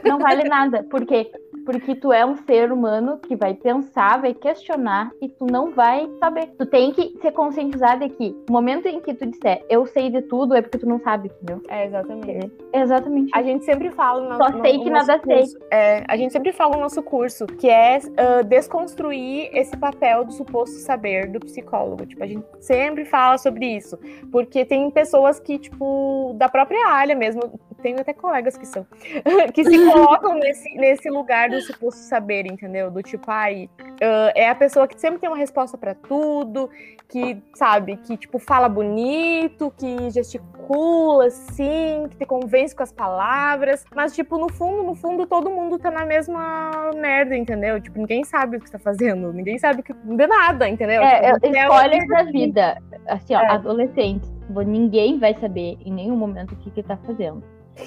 Não 0.03 0.19
vale 0.19 0.43
nada, 0.43 0.85
porque 0.89 1.31
porque 1.69 1.93
tu 1.93 2.11
é 2.11 2.25
um 2.25 2.35
ser 2.35 2.71
humano 2.71 3.19
que 3.19 3.35
vai 3.35 3.53
pensar, 3.53 4.19
vai 4.19 4.33
questionar 4.33 5.11
e 5.21 5.29
tu 5.29 5.45
não 5.45 5.71
vai 5.71 6.09
saber. 6.19 6.47
Tu 6.57 6.65
tem 6.65 6.91
que 6.91 7.15
ser 7.21 7.31
conscientizado 7.31 8.07
de 8.07 8.09
que 8.09 8.35
o 8.49 8.51
momento 8.51 8.87
em 8.87 8.99
que 8.99 9.13
tu 9.13 9.27
disser 9.27 9.63
eu 9.69 9.85
sei 9.85 10.09
de 10.09 10.23
tudo 10.23 10.55
é 10.55 10.63
porque 10.63 10.79
tu 10.79 10.87
não 10.87 10.99
sabe, 10.99 11.29
entendeu? 11.29 11.61
É 11.69 11.85
exatamente. 11.85 12.51
É, 12.73 12.81
exatamente. 12.81 13.31
A 13.35 13.43
gente 13.43 13.65
sempre 13.65 13.91
fala 13.91 14.29
no, 14.29 14.43
Só 14.43 14.49
no, 14.49 14.61
sei 14.61 14.79
que 14.79 14.89
nada 14.89 15.19
curso, 15.19 15.51
sei. 15.51 15.61
É, 15.71 16.03
a 16.07 16.17
gente 16.17 16.33
sempre 16.33 16.51
fala 16.51 16.75
no 16.75 16.81
nosso 16.81 17.03
curso 17.03 17.45
que 17.45 17.69
é 17.69 17.99
uh, 17.99 18.43
desconstruir 18.45 19.51
esse 19.53 19.77
papel 19.77 20.25
do 20.25 20.31
suposto 20.31 20.75
saber 20.77 21.27
do 21.27 21.39
psicólogo. 21.39 22.03
Tipo, 22.03 22.23
a 22.23 22.27
gente 22.27 22.45
sempre 22.59 23.05
fala 23.05 23.37
sobre 23.37 23.67
isso. 23.77 23.95
Porque 24.31 24.65
tem 24.65 24.89
pessoas 24.89 25.39
que, 25.39 25.59
tipo, 25.59 26.33
da 26.35 26.49
própria 26.49 26.87
área 26.87 27.15
mesmo, 27.15 27.59
tenho 27.79 27.99
até 27.99 28.13
colegas 28.13 28.57
que 28.57 28.65
são, 28.65 28.85
que 29.53 29.63
se 29.63 29.91
colocam 29.91 30.35
nesse, 30.35 30.73
nesse 30.75 31.09
lugar 31.09 31.49
do 31.49 31.59
suposto 31.61 32.01
saber, 32.01 32.45
entendeu? 32.45 32.91
Do 32.91 33.01
tipo, 33.01 33.29
ai, 33.29 33.69
uh, 33.81 34.31
é 34.35 34.49
a 34.49 34.55
pessoa 34.55 34.87
que 34.87 34.99
sempre 34.99 35.19
tem 35.19 35.29
uma 35.29 35.37
resposta 35.37 35.77
para 35.77 35.95
tudo, 35.95 36.69
que, 37.09 37.41
sabe, 37.55 37.97
que, 37.97 38.15
tipo, 38.17 38.37
fala 38.37 38.69
bonito, 38.69 39.73
que 39.77 40.09
gesticula, 40.11 41.25
assim, 41.25 42.07
que 42.09 42.17
te 42.17 42.25
convence 42.25 42.75
com 42.75 42.83
as 42.83 42.91
palavras, 42.91 43.83
mas, 43.95 44.13
tipo, 44.13 44.37
no 44.37 44.51
fundo, 44.51 44.83
no 44.83 44.95
fundo, 44.95 45.25
todo 45.25 45.49
mundo 45.49 45.79
tá 45.79 45.89
na 45.89 46.05
mesma 46.05 46.91
merda, 46.95 47.35
entendeu? 47.35 47.81
Tipo, 47.81 47.99
ninguém 47.99 48.23
sabe 48.23 48.57
o 48.57 48.59
que 48.59 48.69
tá 48.69 48.77
fazendo, 48.77 49.33
ninguém 49.33 49.57
sabe 49.57 49.81
que, 49.81 49.93
de 49.93 50.27
nada, 50.27 50.69
entendeu? 50.69 51.01
É, 51.01 51.33
tipo, 51.33 51.47
é 51.47 51.63
spoiler 51.63 52.07
da 52.07 52.23
vida. 52.23 52.77
Assim, 53.07 53.33
ó, 53.33 53.39
é. 53.39 53.47
adolescentes, 53.47 54.31
ninguém 54.65 55.17
vai 55.17 55.33
saber 55.35 55.77
em 55.83 55.91
nenhum 55.91 56.15
momento 56.15 56.53
o 56.53 56.55
que 56.57 56.69
que 56.69 56.83
tá 56.83 56.97
fazendo. 56.97 57.43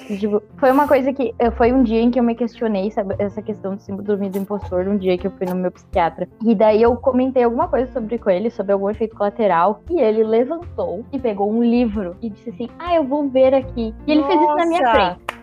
Tipo, 0.07 0.41
foi 0.57 0.71
uma 0.71 0.87
coisa 0.87 1.13
que. 1.13 1.33
Foi 1.55 1.71
um 1.71 1.83
dia 1.83 2.01
em 2.01 2.09
que 2.09 2.19
eu 2.19 2.23
me 2.23 2.35
questionei 2.35 2.89
sabe, 2.91 3.15
essa 3.19 3.41
questão 3.41 3.75
do 3.75 3.81
síndrome 3.81 4.29
do 4.29 4.37
impostor, 4.39 4.87
um 4.87 4.97
dia 4.97 5.17
que 5.17 5.27
eu 5.27 5.31
fui 5.31 5.45
no 5.47 5.55
meu 5.55 5.71
psiquiatra. 5.71 6.27
E 6.43 6.55
daí 6.55 6.81
eu 6.81 6.95
comentei 6.95 7.43
alguma 7.43 7.67
coisa 7.67 7.91
sobre 7.91 8.17
com 8.17 8.29
ele, 8.29 8.49
sobre 8.49 8.73
algum 8.73 8.89
efeito 8.89 9.15
colateral. 9.15 9.81
E 9.89 9.99
ele 9.99 10.23
levantou 10.23 11.05
e 11.11 11.19
pegou 11.19 11.51
um 11.51 11.63
livro 11.63 12.15
e 12.21 12.29
disse 12.29 12.49
assim: 12.49 12.69
Ah, 12.79 12.95
eu 12.95 13.03
vou 13.03 13.29
ver 13.29 13.53
aqui. 13.53 13.93
E 14.07 14.11
ele 14.11 14.21
Nossa. 14.21 14.33
fez 14.33 14.41
isso 14.41 14.55
na 14.55 14.65
minha 14.65 14.91
frente. 14.91 15.33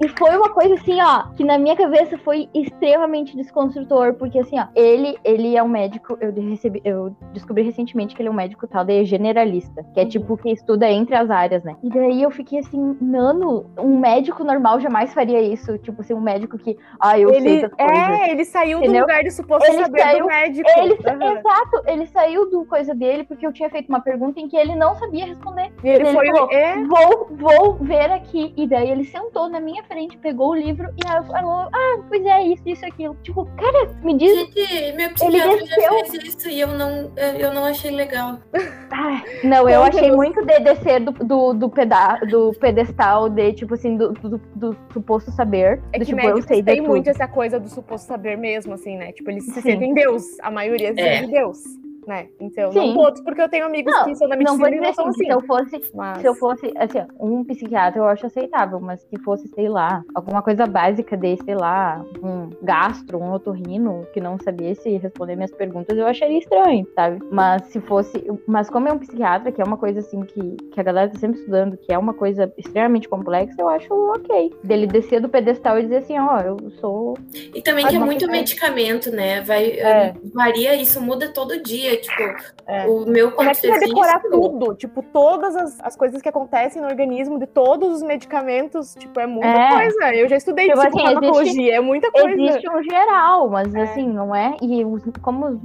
E, 0.00 0.08
foi 0.08 0.36
uma 0.36 0.50
coisa 0.50 0.74
assim, 0.74 1.00
ó, 1.00 1.24
que 1.34 1.44
na 1.44 1.58
minha 1.58 1.76
cabeça 1.76 2.16
foi 2.18 2.48
extremamente 2.54 3.36
desconstrutor, 3.36 4.14
porque 4.14 4.38
assim, 4.38 4.58
ó, 4.58 4.66
ele, 4.74 5.16
ele 5.24 5.56
é 5.56 5.62
um 5.62 5.68
médico, 5.68 6.16
eu 6.20 6.32
recebi, 6.48 6.80
eu 6.84 7.14
descobri 7.32 7.62
recentemente 7.62 8.14
que 8.14 8.22
ele 8.22 8.28
é 8.28 8.32
um 8.32 8.34
médico 8.34 8.66
tal 8.66 8.84
de 8.84 9.04
generalista, 9.04 9.84
que 9.94 10.00
é 10.00 10.04
uhum. 10.04 10.08
tipo 10.08 10.36
que 10.36 10.50
estuda 10.50 10.88
entre 10.88 11.14
as 11.14 11.30
áreas, 11.30 11.64
né? 11.64 11.76
E 11.82 11.88
daí 11.88 12.22
eu 12.22 12.30
fiquei 12.30 12.60
assim, 12.60 12.96
nano, 13.00 13.66
um 13.78 13.98
médico 13.98 14.44
normal 14.44 14.80
jamais 14.80 15.12
faria 15.12 15.40
isso, 15.40 15.76
tipo 15.78 16.00
assim, 16.00 16.14
um 16.14 16.20
médico 16.20 16.58
que, 16.58 16.76
ah, 17.00 17.18
eu 17.18 17.30
ele, 17.30 17.60
sei. 17.60 17.70
É, 17.78 18.30
ele 18.30 18.44
saiu 18.44 18.78
Entendeu? 18.78 19.00
do 19.02 19.06
lugar 19.06 19.22
de 19.22 19.30
suposto 19.30 19.70
ele 19.70 19.82
saber 19.82 20.00
saiu, 20.00 20.20
do 20.20 20.26
médico. 20.26 20.70
Ele, 20.76 20.92
uhum. 20.94 21.36
Exato, 21.36 21.82
ele 21.86 22.06
saiu 22.06 22.50
do 22.50 22.64
coisa 22.64 22.94
dele 22.94 23.24
porque 23.24 23.46
eu 23.46 23.52
tinha 23.52 23.68
feito 23.70 23.88
uma 23.88 24.00
pergunta 24.00 24.40
em 24.40 24.48
que 24.48 24.56
ele 24.56 24.74
não 24.74 24.94
sabia 24.94 25.26
responder. 25.26 25.72
E 25.82 25.88
ele, 25.88 26.04
ele 26.04 26.12
foi, 26.12 26.26
falou, 26.26 26.50
é... 26.50 26.84
vou, 26.84 27.28
vou 27.30 27.74
ver 27.80 28.10
aqui. 28.12 28.52
E 28.56 28.66
daí 28.66 28.90
ele 28.90 29.04
sentou 29.04 29.48
na 29.48 29.60
minha 29.66 29.82
frente, 29.82 30.16
pegou 30.18 30.50
o 30.50 30.54
livro 30.54 30.88
e 30.96 31.10
ela 31.10 31.22
falou: 31.24 31.68
Ah, 31.72 31.98
pois 32.08 32.24
é, 32.24 32.42
isso, 32.44 32.62
isso, 32.64 32.86
aquilo. 32.86 33.16
Tipo, 33.22 33.44
cara, 33.56 33.90
me 34.02 34.16
diz. 34.16 34.30
Gente, 34.32 34.92
meu 34.96 35.10
psiquiatra 35.10 35.66
já 35.66 35.90
fez 35.90 36.24
isso 36.24 36.48
e 36.48 36.60
eu 36.60 36.68
não, 36.68 37.12
eu 37.38 37.52
não 37.52 37.64
achei 37.64 37.90
legal. 37.90 38.38
Ah, 38.92 39.22
não, 39.42 39.68
eu 39.68 39.82
achei 39.82 40.12
muito 40.12 40.44
de 40.46 40.60
descer 40.60 41.00
do, 41.00 41.10
do, 41.12 41.52
do, 41.52 41.68
peda 41.68 42.20
do 42.30 42.52
pedestal 42.52 43.28
de, 43.28 43.52
tipo 43.52 43.74
assim, 43.74 43.96
do, 43.96 44.12
do, 44.12 44.38
do 44.54 44.76
suposto 44.92 45.30
saber. 45.32 45.82
É 45.92 45.98
do, 45.98 46.04
que 46.04 46.14
tipo, 46.14 46.26
eu 46.26 46.40
sei 46.42 46.62
tem 46.62 46.80
muito 46.80 47.10
essa 47.10 47.26
coisa 47.26 47.58
do 47.58 47.68
suposto 47.68 48.06
saber 48.06 48.36
mesmo, 48.38 48.74
assim, 48.74 48.96
né? 48.96 49.12
Tipo, 49.12 49.30
eles 49.30 49.44
se 49.44 49.60
sentem 49.60 49.92
Deus. 49.92 50.22
A 50.40 50.50
maioria 50.50 50.94
se 50.94 51.00
é. 51.00 51.26
Deus 51.26 51.85
né? 52.06 52.28
Então, 52.40 52.72
Sim. 52.72 52.94
não 52.94 53.04
todos, 53.04 53.20
porque 53.22 53.42
eu 53.42 53.48
tenho 53.48 53.66
amigos 53.66 53.92
não, 53.92 54.04
que 54.04 54.14
são 54.14 54.28
da 54.28 54.36
medicina 54.36 54.58
não 54.58 54.58
vou 54.58 54.70
dizer 54.70 54.92
e 54.92 54.96
não 54.96 55.08
assim, 55.08 55.24
Se 55.24 55.28
eu 55.28 55.40
fosse, 55.42 55.90
mas... 55.94 56.18
se 56.18 56.26
eu 56.26 56.34
fosse, 56.34 56.72
assim, 56.76 56.98
um 57.18 57.44
psiquiatra 57.44 58.00
eu 58.00 58.06
acho 58.06 58.26
aceitável, 58.26 58.80
mas 58.80 59.00
se 59.00 59.18
fosse, 59.22 59.48
sei 59.48 59.68
lá, 59.68 60.04
alguma 60.14 60.42
coisa 60.42 60.66
básica 60.66 61.16
de, 61.16 61.36
sei 61.44 61.54
lá, 61.54 62.04
um 62.22 62.50
gastro, 62.62 63.18
um 63.18 63.32
otorrino, 63.32 64.06
que 64.12 64.20
não 64.20 64.38
sabia 64.38 64.74
se 64.74 64.96
responder 64.96 65.36
minhas 65.36 65.52
perguntas, 65.52 65.96
eu 65.96 66.06
acharia 66.06 66.38
estranho, 66.38 66.86
sabe? 66.94 67.20
Mas 67.30 67.64
se 67.66 67.80
fosse, 67.80 68.24
mas 68.46 68.70
como 68.70 68.88
é 68.88 68.92
um 68.92 68.98
psiquiatra, 68.98 69.50
que 69.50 69.60
é 69.60 69.64
uma 69.64 69.76
coisa 69.76 70.00
assim 70.00 70.20
que, 70.22 70.56
que 70.72 70.80
a 70.80 70.82
galera 70.82 71.10
tá 71.10 71.18
sempre 71.18 71.38
estudando, 71.38 71.76
que 71.76 71.92
é 71.92 71.98
uma 71.98 72.14
coisa 72.14 72.52
extremamente 72.56 73.08
complexa, 73.08 73.54
eu 73.58 73.68
acho 73.68 73.92
ok. 73.92 74.52
Dele 74.62 74.86
descer 74.86 75.20
do 75.20 75.28
pedestal 75.28 75.78
e 75.78 75.82
dizer 75.82 75.98
assim, 75.98 76.18
ó, 76.18 76.36
oh, 76.36 76.40
eu 76.40 76.70
sou... 76.80 77.18
E 77.54 77.60
também 77.62 77.86
que 77.86 77.96
é 77.96 77.98
muito 77.98 78.28
medicamento, 78.28 79.10
né? 79.10 79.40
Vai, 79.40 79.70
é. 79.70 80.14
varia, 80.32 80.74
isso 80.76 81.00
muda 81.00 81.32
todo 81.32 81.62
dia, 81.62 81.95
tipo, 81.96 82.22
é. 82.66 82.86
o 82.86 83.06
meu 83.06 83.32
Como 83.32 83.48
é 83.48 83.54
que 83.54 83.68
vai 83.68 83.78
decorar 83.78 84.20
tudo? 84.20 84.74
Tipo, 84.74 85.02
todas 85.02 85.56
as, 85.56 85.80
as 85.80 85.96
coisas 85.96 86.20
que 86.22 86.28
acontecem 86.28 86.80
no 86.80 86.88
organismo 86.88 87.38
de 87.38 87.46
todos 87.46 87.96
os 87.96 88.02
medicamentos, 88.02 88.94
tipo, 88.94 89.18
é 89.20 89.26
muita 89.26 89.48
é. 89.48 89.68
coisa. 89.68 90.14
Eu 90.14 90.28
já 90.28 90.36
estudei 90.36 90.66
tipo, 90.66 90.80
assim, 90.80 91.38
existe, 91.38 91.70
é 91.70 91.80
muita 91.80 92.10
coisa. 92.10 92.30
Existe 92.30 92.70
um 92.70 92.82
geral, 92.82 93.48
mas 93.48 93.74
é. 93.74 93.82
assim, 93.82 94.08
não 94.08 94.34
é. 94.34 94.56
E 94.62 94.84
os, 94.84 95.02
como 95.22 95.46
os, 95.46 95.58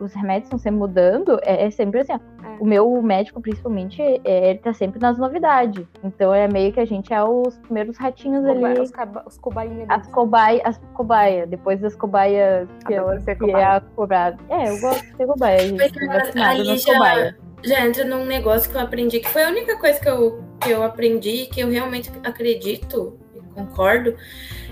os 0.00 0.14
remédios 0.14 0.44
estão 0.44 0.58
sempre 0.58 0.78
mudando, 0.78 1.38
é, 1.42 1.66
é 1.66 1.70
sempre 1.70 2.00
assim, 2.00 2.12
ó. 2.12 2.41
O 2.60 2.66
meu 2.66 3.02
médico, 3.02 3.40
principalmente, 3.40 4.00
é, 4.02 4.50
ele 4.50 4.58
tá 4.58 4.72
sempre 4.72 5.00
nas 5.00 5.18
novidades. 5.18 5.86
Então 6.02 6.32
é 6.34 6.48
meio 6.48 6.72
que 6.72 6.80
a 6.80 6.84
gente 6.84 7.12
é 7.12 7.22
os 7.22 7.58
primeiros 7.58 7.96
ratinhos 7.96 8.44
ali. 8.44 8.80
Os, 8.80 8.92
os 9.26 9.38
cobainhas. 9.38 9.86
As 9.88 10.06
cobaias, 10.08 10.62
as 10.64 10.78
cobaia, 10.94 11.46
depois 11.46 11.80
das 11.80 11.94
cobaias 11.94 12.68
que, 12.86 12.94
é, 12.94 13.34
que 13.34 13.50
é 13.50 13.64
a 13.64 13.80
cobrada. 13.80 14.38
É, 14.48 14.68
eu 14.68 14.80
gosto 14.80 15.04
de 15.04 15.16
ser 15.16 15.26
cobaia, 15.26 15.58
gente 15.60 15.98
ali 16.36 16.78
já, 16.78 17.34
já 17.64 17.86
entra 17.86 18.04
num 18.04 18.24
negócio 18.24 18.70
que 18.70 18.76
eu 18.76 18.80
aprendi, 18.80 19.20
que 19.20 19.28
foi 19.28 19.44
a 19.44 19.48
única 19.48 19.76
coisa 19.78 20.00
que 20.00 20.08
eu, 20.08 20.42
que 20.60 20.70
eu 20.70 20.82
aprendi, 20.82 21.46
que 21.46 21.60
eu 21.60 21.70
realmente 21.70 22.10
acredito 22.24 23.18
e 23.34 23.40
concordo, 23.54 24.16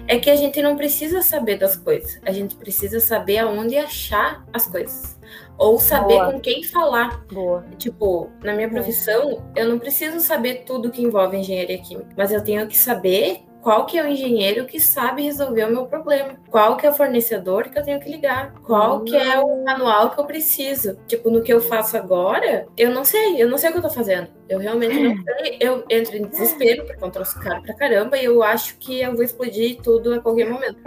é 0.06 0.18
que 0.18 0.30
a 0.30 0.36
gente 0.36 0.60
não 0.62 0.76
precisa 0.76 1.22
saber 1.22 1.58
das 1.58 1.76
coisas. 1.76 2.20
A 2.24 2.32
gente 2.32 2.56
precisa 2.56 3.00
saber 3.00 3.38
aonde 3.38 3.76
achar 3.76 4.44
as 4.52 4.66
coisas. 4.66 5.18
Ou 5.56 5.78
saber 5.78 6.14
Boa. 6.14 6.32
com 6.32 6.40
quem 6.40 6.62
falar. 6.62 7.24
Boa. 7.26 7.64
Tipo, 7.78 8.30
na 8.42 8.54
minha 8.54 8.68
profissão, 8.68 9.44
eu 9.54 9.68
não 9.68 9.78
preciso 9.78 10.20
saber 10.20 10.64
tudo 10.64 10.90
que 10.90 11.02
envolve 11.02 11.36
engenharia 11.36 11.78
química, 11.78 12.10
mas 12.16 12.32
eu 12.32 12.42
tenho 12.42 12.66
que 12.66 12.78
saber 12.78 13.42
qual 13.62 13.86
que 13.86 13.98
é 13.98 14.02
o 14.02 14.08
engenheiro 14.08 14.66
que 14.66 14.80
sabe 14.80 15.22
resolver 15.22 15.64
o 15.64 15.70
meu 15.70 15.86
problema, 15.86 16.36
qual 16.50 16.76
que 16.76 16.86
é 16.86 16.90
o 16.90 16.94
fornecedor 16.94 17.68
que 17.68 17.78
eu 17.78 17.84
tenho 17.84 18.00
que 18.00 18.10
ligar, 18.10 18.54
qual 18.62 19.02
que 19.02 19.16
é 19.16 19.38
o 19.38 19.64
manual 19.64 20.10
que 20.10 20.20
eu 20.20 20.24
preciso. 20.24 20.98
Tipo, 21.06 21.30
no 21.30 21.42
que 21.42 21.52
eu 21.52 21.60
faço 21.60 21.96
agora, 21.96 22.66
eu 22.76 22.90
não 22.90 23.04
sei, 23.04 23.40
eu 23.40 23.48
não 23.48 23.58
sei 23.58 23.70
o 23.70 23.72
que 23.72 23.78
eu 23.78 23.82
tô 23.82 23.90
fazendo. 23.90 24.28
Eu 24.48 24.58
realmente 24.58 24.98
não 24.98 25.22
sei. 25.22 25.58
Eu 25.60 25.84
entro 25.88 26.16
em 26.16 26.26
desespero, 26.26 26.84
porque 26.84 27.04
eu 27.04 27.10
trouxe 27.10 27.38
caro 27.38 27.62
pra 27.62 27.74
caramba, 27.74 28.18
e 28.18 28.24
eu 28.24 28.42
acho 28.42 28.76
que 28.78 29.00
eu 29.00 29.14
vou 29.14 29.22
explodir 29.22 29.80
tudo 29.80 30.14
a 30.14 30.20
qualquer 30.20 30.50
momento. 30.50 30.78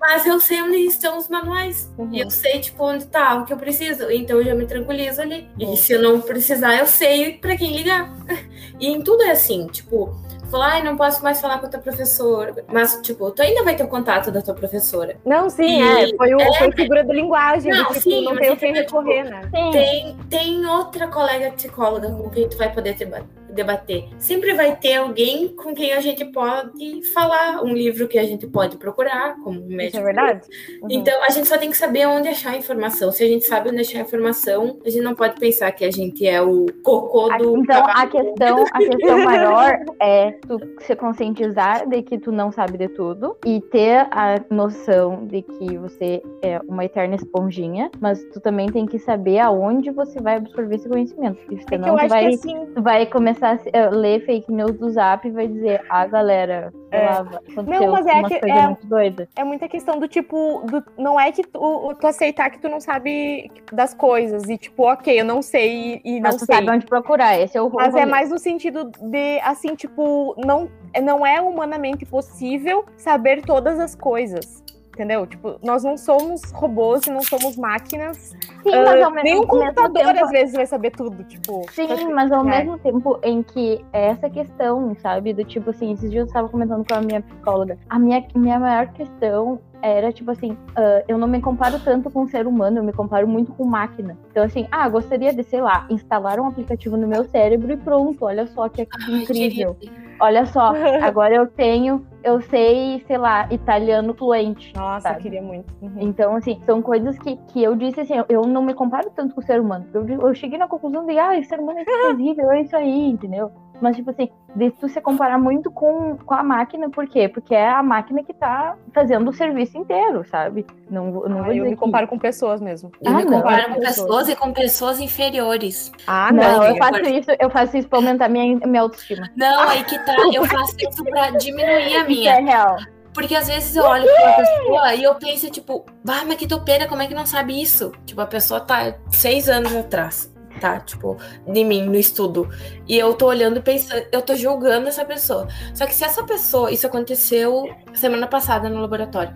Mas 0.00 0.26
eu 0.26 0.40
sei 0.40 0.62
onde 0.62 0.78
estão 0.78 1.16
os 1.16 1.28
manuais. 1.28 1.92
Uhum. 1.96 2.12
E 2.12 2.20
eu 2.20 2.30
sei, 2.30 2.58
tipo, 2.60 2.84
onde 2.84 3.06
tá 3.06 3.36
o 3.36 3.44
que 3.44 3.52
eu 3.52 3.56
preciso. 3.56 4.10
Então 4.10 4.38
eu 4.38 4.44
já 4.44 4.54
me 4.54 4.66
tranquilizo 4.66 5.22
ali. 5.22 5.48
Uhum. 5.60 5.72
E 5.72 5.76
se 5.76 5.92
eu 5.92 6.02
não 6.02 6.20
precisar, 6.20 6.76
eu 6.76 6.86
sei 6.86 7.34
para 7.34 7.56
quem 7.56 7.76
ligar. 7.76 8.12
E 8.80 8.88
em 8.88 9.02
tudo 9.02 9.22
é 9.22 9.30
assim, 9.30 9.68
tipo, 9.68 10.12
falar, 10.54 10.74
ai, 10.74 10.82
não 10.84 10.96
posso 10.96 11.22
mais 11.22 11.40
falar 11.40 11.58
com 11.58 11.66
a 11.66 11.68
tua 11.68 11.80
professora. 11.80 12.64
Mas, 12.72 13.00
tipo, 13.02 13.28
tu 13.32 13.42
ainda 13.42 13.64
vai 13.64 13.74
ter 13.74 13.82
o 13.82 13.88
contato 13.88 14.30
da 14.30 14.40
tua 14.40 14.54
professora. 14.54 15.16
Não, 15.24 15.50
sim, 15.50 15.82
e... 15.82 16.12
é. 16.12 16.16
Foi, 16.16 16.32
o, 16.32 16.40
é... 16.40 16.58
foi 16.58 16.72
figura 16.72 17.02
da 17.02 17.12
linguagem. 17.12 17.72
Não, 17.72 17.88
tipo, 17.88 18.00
sim, 18.00 18.24
não 18.24 18.36
tem 18.36 18.52
o 18.52 18.56
que 18.56 18.66
recorrer, 18.66 19.24
né? 19.24 19.42
Tem, 19.72 20.16
tem 20.30 20.66
outra 20.66 21.08
colega 21.08 21.50
psicóloga 21.52 22.08
com 22.08 22.30
quem 22.30 22.48
tu 22.48 22.56
vai 22.56 22.72
poder 22.72 22.96
ter 22.96 23.06
debater. 23.54 24.04
Sempre 24.18 24.52
vai 24.54 24.76
ter 24.76 24.96
alguém 24.96 25.48
com 25.48 25.74
quem 25.74 25.92
a 25.92 26.00
gente 26.00 26.24
pode 26.26 27.02
falar, 27.12 27.62
um 27.62 27.72
livro 27.72 28.08
que 28.08 28.18
a 28.18 28.24
gente 28.24 28.46
pode 28.46 28.76
procurar, 28.76 29.36
como 29.42 29.60
um 29.60 29.68
médico. 29.68 29.96
Isso 29.96 29.98
é 29.98 30.02
verdade. 30.02 30.48
Uhum. 30.82 30.88
Então, 30.90 31.22
a 31.22 31.30
gente 31.30 31.48
só 31.48 31.58
tem 31.58 31.70
que 31.70 31.76
saber 31.76 32.06
onde 32.06 32.28
achar 32.28 32.52
a 32.52 32.56
informação. 32.56 33.10
Se 33.12 33.22
a 33.22 33.26
gente 33.28 33.44
sabe 33.44 33.70
onde 33.70 33.80
achar 33.80 33.98
a 33.98 34.02
informação, 34.02 34.78
a 34.84 34.90
gente 34.90 35.02
não 35.02 35.14
pode 35.14 35.38
pensar 35.38 35.70
que 35.72 35.84
a 35.84 35.90
gente 35.90 36.26
é 36.26 36.42
o 36.42 36.66
cocô 36.82 37.28
do. 37.36 37.56
Então, 37.58 37.84
a 37.86 38.06
questão, 38.06 38.64
a 38.72 38.78
questão 38.78 39.24
maior 39.24 39.78
é 40.00 40.32
tu 40.32 40.58
se 40.80 40.96
conscientizar 40.96 41.88
de 41.88 42.02
que 42.02 42.18
tu 42.18 42.32
não 42.32 42.50
sabe 42.50 42.78
de 42.78 42.88
tudo 42.88 43.36
e 43.44 43.60
ter 43.60 44.06
a 44.10 44.40
noção 44.50 45.26
de 45.26 45.42
que 45.42 45.76
você 45.78 46.22
é 46.42 46.60
uma 46.68 46.84
eterna 46.84 47.14
esponjinha, 47.14 47.90
mas 48.00 48.22
tu 48.32 48.40
também 48.40 48.70
tem 48.70 48.86
que 48.86 48.98
saber 48.98 49.38
aonde 49.38 49.90
você 49.90 50.20
vai 50.20 50.36
absorver 50.36 50.76
esse 50.76 50.88
conhecimento. 50.88 51.40
Porque 51.46 51.62
é 51.64 51.68
senão 51.68 51.98
é 51.98 52.04
tu 52.04 52.08
vai, 52.08 52.26
assim... 52.26 52.66
tu 52.74 52.82
vai 52.82 53.06
começar 53.06 53.43
começar 53.44 53.58
a 53.74 53.90
ler 53.90 54.24
fake 54.24 54.50
news 54.50 54.72
do 54.78 54.90
Zap 54.90 55.26
e 55.26 55.30
vai 55.30 55.46
dizer, 55.46 55.82
ah, 55.88 56.06
galera, 56.06 56.72
é. 56.90 57.04
lá, 57.04 57.24
não, 57.66 57.92
mas 57.92 58.06
é 58.06 58.22
que 58.22 58.34
é, 58.50 58.66
muito 58.66 58.86
doida. 58.86 59.28
É 59.36 59.44
muita 59.44 59.68
questão 59.68 59.98
do 59.98 60.08
tipo, 60.08 60.64
do, 60.66 60.82
não 60.96 61.20
é 61.20 61.30
que 61.30 61.42
tu, 61.46 61.94
tu 62.00 62.06
aceitar 62.06 62.50
que 62.50 62.58
tu 62.58 62.68
não 62.68 62.80
sabe 62.80 63.50
das 63.72 63.92
coisas 63.92 64.48
e 64.48 64.56
tipo, 64.56 64.84
ok, 64.84 65.20
eu 65.20 65.24
não 65.24 65.42
sei 65.42 66.00
e, 66.04 66.16
e 66.16 66.20
não 66.20 66.30
mas 66.30 66.36
tu 66.36 66.46
sei. 66.46 66.54
sabe 66.54 66.70
onde 66.70 66.86
procurar, 66.86 67.38
esse 67.38 67.56
é 67.56 67.62
o 67.62 67.70
Mas 67.70 67.94
é 67.94 68.06
mais 68.06 68.30
no 68.30 68.38
sentido 68.38 68.90
de, 69.00 69.40
assim, 69.40 69.74
tipo, 69.74 70.34
não, 70.44 70.70
não 71.02 71.26
é 71.26 71.40
humanamente 71.40 72.06
possível 72.06 72.84
saber 72.96 73.42
todas 73.42 73.78
as 73.78 73.94
coisas 73.94 74.63
entendeu? 74.94 75.26
Tipo, 75.26 75.56
nós 75.62 75.84
não 75.84 75.96
somos 75.96 76.40
robôs 76.52 77.06
e 77.06 77.10
não 77.10 77.22
somos 77.22 77.56
máquinas. 77.56 78.34
Sim, 78.62 78.70
uh, 78.70 78.84
mas 78.84 79.02
ao 79.02 79.10
mesmo, 79.10 79.24
nem 79.24 79.38
um 79.40 79.46
computador 79.46 80.06
tempo... 80.06 80.24
às 80.24 80.30
vezes 80.30 80.54
vai 80.54 80.66
saber 80.66 80.90
tudo, 80.92 81.22
tipo. 81.24 81.66
Sim, 81.72 82.12
mas 82.14 82.32
ao 82.32 82.46
é. 82.48 82.58
mesmo 82.58 82.78
tempo 82.78 83.18
em 83.22 83.42
que 83.42 83.84
é 83.92 84.06
essa 84.06 84.30
questão, 84.30 84.94
sabe, 84.96 85.32
do 85.32 85.44
tipo 85.44 85.70
assim, 85.70 85.92
esses 85.92 86.10
dias 86.10 86.22
eu 86.22 86.26
estava 86.26 86.48
comentando 86.48 86.86
com 86.86 86.94
a 86.94 87.00
minha 87.00 87.20
psicóloga, 87.20 87.78
a 87.90 87.98
minha, 87.98 88.24
minha 88.34 88.58
maior 88.58 88.86
questão 88.92 89.60
era 89.82 90.10
tipo 90.10 90.30
assim, 90.30 90.52
uh, 90.52 91.04
eu 91.06 91.18
não 91.18 91.28
me 91.28 91.42
comparo 91.42 91.78
tanto 91.78 92.10
com 92.10 92.22
um 92.22 92.26
ser 92.26 92.46
humano, 92.46 92.78
eu 92.78 92.84
me 92.84 92.92
comparo 92.92 93.28
muito 93.28 93.52
com 93.52 93.64
máquina. 93.64 94.16
Então, 94.30 94.42
assim, 94.42 94.66
ah, 94.70 94.88
gostaria 94.88 95.34
de, 95.34 95.42
sei 95.42 95.60
lá, 95.60 95.86
instalar 95.90 96.40
um 96.40 96.46
aplicativo 96.46 96.96
no 96.96 97.06
meu 97.06 97.24
cérebro 97.24 97.70
e 97.70 97.76
pronto, 97.76 98.24
olha 98.24 98.46
só 98.46 98.66
que, 98.68 98.86
que 98.86 99.12
incrível. 99.12 99.76
Olha 100.18 100.46
só, 100.46 100.72
agora 101.02 101.34
eu 101.34 101.46
tenho, 101.46 102.06
eu 102.24 102.40
sei, 102.40 103.04
sei 103.06 103.18
lá, 103.18 103.46
italiano 103.52 104.14
fluente. 104.14 104.72
Nossa, 104.74 105.08
sabe? 105.08 105.18
eu 105.18 105.22
queria 105.22 105.42
muito. 105.42 105.72
Uhum. 105.82 105.92
Então, 105.98 106.34
assim, 106.34 106.58
são 106.64 106.80
coisas 106.80 107.18
que, 107.18 107.36
que 107.48 107.62
eu 107.62 107.76
disse 107.76 108.00
assim, 108.00 108.14
eu 108.28 108.42
não 108.42 108.62
me 108.62 108.74
comparo 108.74 109.10
tanto 109.14 109.34
com 109.34 109.40
o 109.40 109.44
ser 109.44 109.60
humano. 109.60 109.86
Eu, 109.92 110.08
eu 110.08 110.34
cheguei 110.34 110.58
na 110.58 110.66
conclusão 110.66 111.06
de, 111.06 111.18
ah, 111.18 111.38
o 111.38 111.44
ser 111.44 111.60
humano 111.60 111.80
é 111.80 111.84
terrível, 111.84 112.50
é 112.50 112.62
isso 112.62 112.74
aí, 112.74 113.10
entendeu? 113.10 113.52
Mas, 113.80 113.96
tipo 113.96 114.10
assim, 114.10 114.30
de 114.54 114.70
tu 114.70 114.88
se 114.88 115.00
comparar 115.00 115.38
muito 115.38 115.70
com, 115.70 116.16
com 116.24 116.34
a 116.34 116.42
máquina, 116.42 116.88
por 116.88 117.06
quê? 117.08 117.28
Porque 117.28 117.54
é 117.54 117.68
a 117.68 117.82
máquina 117.82 118.22
que 118.22 118.32
tá 118.32 118.76
fazendo 118.94 119.28
o 119.28 119.32
serviço 119.32 119.76
inteiro, 119.76 120.24
sabe? 120.24 120.64
Não, 120.88 121.10
não 121.10 121.40
ah, 121.40 121.42
vou 121.42 121.52
eu 121.52 121.64
me 121.64 121.76
comparo 121.76 122.06
com 122.06 122.18
pessoas 122.18 122.60
mesmo. 122.60 122.92
Eu 123.02 123.12
ah, 123.12 123.16
me 123.16 123.24
comparo 123.24 123.74
com 123.74 123.80
pessoas. 123.80 123.96
pessoas 123.96 124.28
e 124.28 124.36
com 124.36 124.52
pessoas 124.52 125.00
inferiores. 125.00 125.92
Ah, 126.06 126.32
não. 126.32 126.58
não 126.58 126.64
eu 126.64 126.76
faço 126.76 127.02
isso, 127.02 127.30
eu 127.38 127.50
faço 127.50 127.76
isso 127.76 127.88
pra 127.88 127.98
aumentar 127.98 128.28
minha, 128.28 128.56
minha 128.64 128.82
autoestima. 128.82 129.28
Não, 129.36 129.68
aí 129.68 129.82
que 129.84 129.98
tá, 129.98 130.14
eu 130.32 130.44
faço 130.46 130.76
isso 130.78 131.04
pra 131.04 131.30
diminuir 131.30 131.96
a 131.96 132.04
minha. 132.04 132.13
É 132.26 132.40
real. 132.40 132.76
Porque 133.12 133.34
às 133.34 133.46
vezes 133.46 133.76
eu 133.76 133.84
olho 133.84 134.04
pra 134.04 134.26
uma 134.26 134.36
pessoa 134.36 134.94
e 134.94 135.04
eu 135.04 135.14
penso, 135.14 135.48
tipo, 135.48 135.86
bah, 136.04 136.24
mas 136.26 136.36
que 136.36 136.48
topeira, 136.48 136.88
como 136.88 137.00
é 137.00 137.06
que 137.06 137.14
não 137.14 137.24
sabe 137.24 137.60
isso? 137.60 137.92
Tipo, 138.04 138.20
a 138.20 138.26
pessoa 138.26 138.60
tá 138.60 138.96
seis 139.10 139.48
anos 139.48 139.74
atrás 139.74 140.34
tá? 140.60 140.80
Tipo, 140.80 141.16
de 141.46 141.64
mim 141.64 141.82
no 141.82 141.96
estudo. 141.96 142.48
E 142.88 142.98
eu 142.98 143.12
tô 143.14 143.26
olhando 143.26 143.62
pensando, 143.62 144.06
eu 144.10 144.22
tô 144.22 144.34
julgando 144.34 144.88
essa 144.88 145.04
pessoa. 145.04 145.48
Só 145.74 145.86
que 145.86 145.94
se 145.94 146.04
essa 146.04 146.22
pessoa, 146.24 146.70
isso 146.70 146.86
aconteceu 146.86 147.68
semana 147.94 148.26
passada 148.26 148.68
no 148.68 148.80
laboratório. 148.80 149.34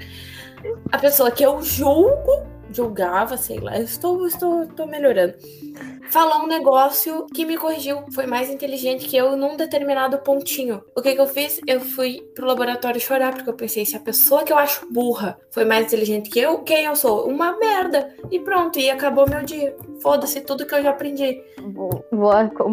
A 0.91 0.99
pessoa 0.99 1.31
que 1.31 1.45
eu 1.45 1.63
julgo, 1.63 2.47
julgava, 2.73 3.37
sei 3.37 3.59
lá, 3.59 3.79
eu 3.79 3.85
estou, 3.85 4.27
estou, 4.27 4.65
estou 4.65 4.87
melhorando 4.87 5.35
falou 6.11 6.45
um 6.45 6.47
negócio 6.47 7.27
que 7.35 7.45
me 7.45 7.57
corrigiu. 7.57 8.05
Foi 8.13 8.27
mais 8.27 8.51
inteligente 8.51 9.07
que 9.07 9.17
eu 9.17 9.37
num 9.37 9.57
determinado 9.57 10.19
pontinho. 10.19 10.83
O 10.97 11.03
que 11.03 11.15
que 11.15 11.21
eu 11.21 11.27
fiz? 11.27 11.61
Eu 11.67 11.81
fui 11.81 12.21
pro 12.35 12.47
laboratório 12.47 13.01
chorar, 13.01 13.35
porque 13.35 13.49
eu 13.49 13.55
pensei, 13.55 13.85
se 13.85 13.97
a 13.97 14.01
pessoa 14.01 14.45
que 14.45 14.53
eu 14.53 14.59
acho 14.59 14.87
burra 14.91 15.39
foi 15.51 15.65
mais 15.65 15.87
inteligente 15.87 16.31
que 16.31 16.41
eu, 16.41 16.59
quem 16.59 16.85
eu 16.85 16.97
sou? 16.97 17.29
Uma 17.29 17.57
merda. 17.59 18.15
E 18.31 18.41
pronto, 18.41 18.79
e 18.79 18.91
acabou 18.91 19.29
meu 19.29 19.45
dia. 19.45 19.77
Foda-se 20.03 20.41
tudo 20.43 20.67
que 20.67 20.75
eu 20.75 20.83
já 20.83 20.91
aprendi. 20.91 21.43
Vou, 21.73 22.05
vou 22.13 22.33